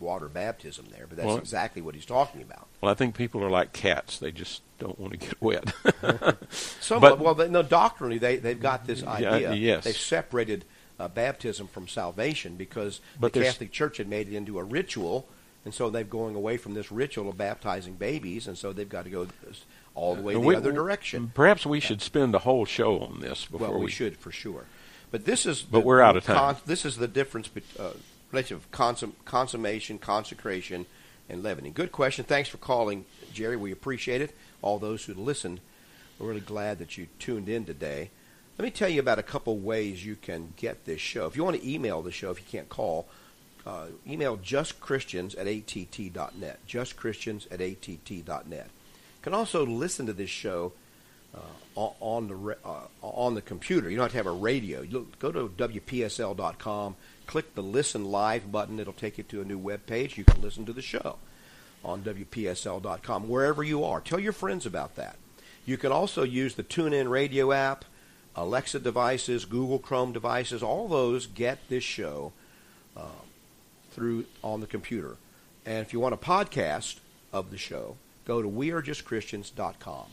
water 0.00 0.28
baptism 0.28 0.86
there, 0.90 1.06
but 1.06 1.16
that's 1.16 1.26
Well- 1.26 1.38
exactly 1.38 1.80
what 1.82 1.94
he's 1.94 2.06
talking 2.06 2.42
about. 2.42 2.66
Well, 2.80 2.90
I 2.90 2.94
think 2.94 3.16
people 3.16 3.42
are 3.42 3.48
like 3.50 3.72
cats; 3.72 4.18
they 4.18 4.30
just 4.32 4.60
don't 4.78 4.98
want 4.98 5.12
to 5.12 5.18
get 5.18 5.40
wet. 5.40 5.72
Some, 6.80 7.00
But- 7.00 7.18
well, 7.18 7.34
they, 7.34 7.48
no, 7.48 7.62
doctrinally 7.62 8.18
they 8.18 8.36
they've 8.36 8.60
got 8.60 8.86
this 8.86 9.02
idea. 9.02 9.54
yes. 9.54 9.84
They've 9.84 9.96
separated 9.96 10.64
uh, 10.98 11.08
baptism 11.08 11.66
from 11.68 11.88
salvation 11.88 12.56
because 12.56 13.00
But 13.18 13.32
the 13.32 13.42
Catholic 13.42 13.72
Church 13.72 13.96
had 13.96 14.08
made 14.08 14.28
it 14.28 14.36
into 14.36 14.58
a 14.58 14.62
ritual, 14.64 15.26
and 15.64 15.72
so 15.72 15.90
they're 15.90 16.04
going 16.04 16.34
away 16.34 16.56
from 16.56 16.74
this 16.74 16.92
ritual 16.92 17.28
of 17.28 17.38
baptizing 17.38 17.94
babies, 17.94 18.46
and 18.46 18.56
so 18.58 18.72
they've 18.72 18.88
got 18.88 19.04
to 19.04 19.10
go 19.10 19.26
all 19.94 20.14
the 20.14 20.22
way 20.22 20.34
the 20.34 20.40
We- 20.40 20.54
other 20.56 20.72
direction. 20.72 21.30
Perhaps 21.34 21.64
we 21.64 21.80
should 21.80 22.02
spend 22.02 22.34
a 22.34 22.40
whole 22.40 22.64
show 22.64 23.00
on 23.00 23.20
this 23.20 23.46
before 23.46 23.70
Well, 23.70 23.80
we, 23.80 23.90
should 23.90 24.16
for 24.16 24.32
sure. 24.32 24.64
But 25.10 25.24
this 25.24 25.46
is. 25.46 25.62
But 25.62 25.80
the- 25.80 25.86
we're 25.86 26.00
out 26.00 26.16
of 26.16 26.24
time. 26.24 26.36
con- 26.36 26.56
this 26.66 26.84
is 26.84 26.96
the 26.96 27.08
difference 27.08 27.48
between 27.48 27.86
uh, 27.86 27.92
of 28.54 28.70
consum- 28.72 29.12
consummation, 29.24 29.96
consecration, 29.98 30.86
and 31.28 31.42
leavening. 31.42 31.72
Good 31.72 31.92
question. 31.92 32.24
Thanks 32.24 32.48
for 32.48 32.56
calling, 32.58 33.04
Jerry. 33.32 33.56
We 33.56 33.70
appreciate 33.70 34.20
it. 34.20 34.34
All 34.60 34.78
those 34.80 35.04
who 35.04 35.14
listened, 35.14 35.60
we're 36.18 36.28
really 36.28 36.40
glad 36.40 36.78
that 36.80 36.98
you 36.98 37.06
tuned 37.20 37.48
in 37.48 37.64
today. 37.64 38.10
Let 38.58 38.64
me 38.64 38.70
tell 38.70 38.88
you 38.88 39.00
about 39.00 39.18
a 39.18 39.22
couple 39.22 39.56
ways 39.58 40.04
you 40.04 40.16
can 40.16 40.52
get 40.56 40.84
this 40.84 41.00
show. 41.00 41.26
If 41.26 41.36
you 41.36 41.44
want 41.44 41.60
to 41.60 41.68
email 41.68 42.02
the 42.02 42.10
show, 42.12 42.30
if 42.30 42.38
you 42.38 42.46
can't 42.50 42.68
call, 42.68 43.06
uh, 43.66 43.86
email 44.06 44.36
justchristians 44.36 45.34
at 45.38 45.46
att.net. 45.46 46.58
Justchristians 46.66 47.46
at 47.50 47.60
att.net. 47.60 48.66
You 48.66 49.22
can 49.22 49.34
also 49.34 49.64
listen 49.64 50.06
to 50.06 50.12
this 50.12 50.30
show 50.30 50.72
uh, 51.34 51.90
on- 52.00 52.28
the 52.28 52.56
uh, 52.64 52.86
on 53.02 53.34
the 53.34 53.40
computer. 53.42 53.88
You 53.90 53.96
don't 53.96 54.04
have 54.04 54.12
to 54.12 54.18
have 54.18 54.26
a 54.26 54.32
radio. 54.32 54.82
Look, 54.82 55.18
go 55.18 55.32
to 55.32 55.48
wpsl.com, 55.48 56.96
click 57.26 57.54
the 57.54 57.62
listen 57.62 58.04
live 58.04 58.52
button. 58.52 58.78
It'll 58.78 58.92
take 58.92 59.18
you 59.18 59.24
to 59.24 59.40
a 59.40 59.44
new 59.44 59.58
web 59.58 59.86
page. 59.86 60.18
You 60.18 60.24
can 60.24 60.42
listen 60.42 60.66
to 60.66 60.72
the 60.72 60.82
show 60.82 61.16
on 61.84 62.02
wpsl.com 62.02 63.28
wherever 63.28 63.62
you 63.62 63.84
are. 63.84 64.00
Tell 64.00 64.20
your 64.20 64.32
friends 64.32 64.66
about 64.66 64.96
that. 64.96 65.16
You 65.66 65.76
can 65.78 65.92
also 65.92 66.22
use 66.22 66.54
the 66.54 66.62
TuneIn 66.62 67.08
Radio 67.08 67.52
app, 67.52 67.84
Alexa 68.36 68.80
devices, 68.80 69.44
Google 69.44 69.78
Chrome 69.78 70.12
devices. 70.12 70.62
All 70.62 70.88
those 70.88 71.26
get 71.26 71.58
this 71.68 71.84
show 71.84 72.32
uh, 72.96 73.02
through 73.94 74.26
on 74.42 74.60
the 74.60 74.66
computer. 74.66 75.16
And 75.64 75.78
if 75.78 75.92
you 75.92 76.00
want 76.00 76.14
a 76.14 76.18
podcast 76.18 76.96
of 77.32 77.50
the 77.50 77.58
show, 77.58 77.96
go 78.26 78.42
to 78.42 78.48
wearejustchristians.com. 78.48 80.06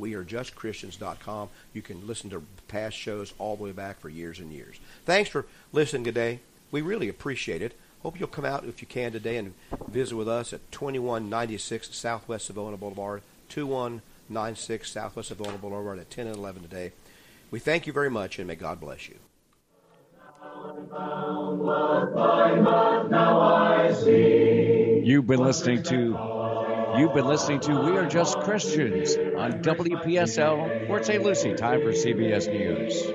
Wearejustchristians.com. 0.00 1.48
You 1.72 1.82
can 1.82 2.06
listen 2.06 2.30
to 2.30 2.42
past 2.68 2.96
shows 2.96 3.32
all 3.38 3.56
the 3.56 3.64
way 3.64 3.72
back 3.72 4.00
for 4.00 4.08
years 4.08 4.40
and 4.40 4.52
years. 4.52 4.78
Thanks 5.04 5.30
for 5.30 5.46
listening 5.72 6.04
today. 6.04 6.40
We 6.70 6.82
really 6.82 7.08
appreciate 7.08 7.62
it. 7.62 7.76
Hope 8.02 8.20
you'll 8.20 8.28
come 8.28 8.44
out 8.44 8.64
if 8.64 8.82
you 8.82 8.86
can 8.86 9.12
today 9.12 9.36
and 9.36 9.54
visit 9.88 10.16
with 10.16 10.28
us 10.28 10.52
at 10.52 10.70
2196 10.72 11.94
Southwest 11.94 12.46
Savona 12.46 12.76
Boulevard, 12.76 13.22
96 14.28 14.90
Southwest 14.90 15.28
Savona 15.28 15.58
Boulevard 15.58 15.98
at 15.98 16.10
10 16.10 16.26
and 16.26 16.36
11 16.36 16.62
today. 16.62 16.92
We 17.50 17.58
thank 17.58 17.86
you 17.86 17.92
very 17.92 18.10
much, 18.10 18.38
and 18.38 18.48
may 18.48 18.56
God 18.56 18.80
bless 18.80 19.08
you. 19.08 19.16
You've 25.04 25.26
been 25.26 25.40
listening 25.40 25.82
to 25.84 26.36
You've 26.98 27.14
been 27.14 27.26
listening 27.26 27.60
to 27.60 27.78
We 27.78 27.96
Are 27.98 28.06
Just 28.06 28.40
Christians 28.40 29.16
on 29.16 29.62
WPSL 29.62 30.86
Port 30.86 31.04
St. 31.04 31.22
Lucie. 31.22 31.54
Time 31.54 31.82
for 31.82 31.92
CBS 31.92 32.50
News. 32.50 33.12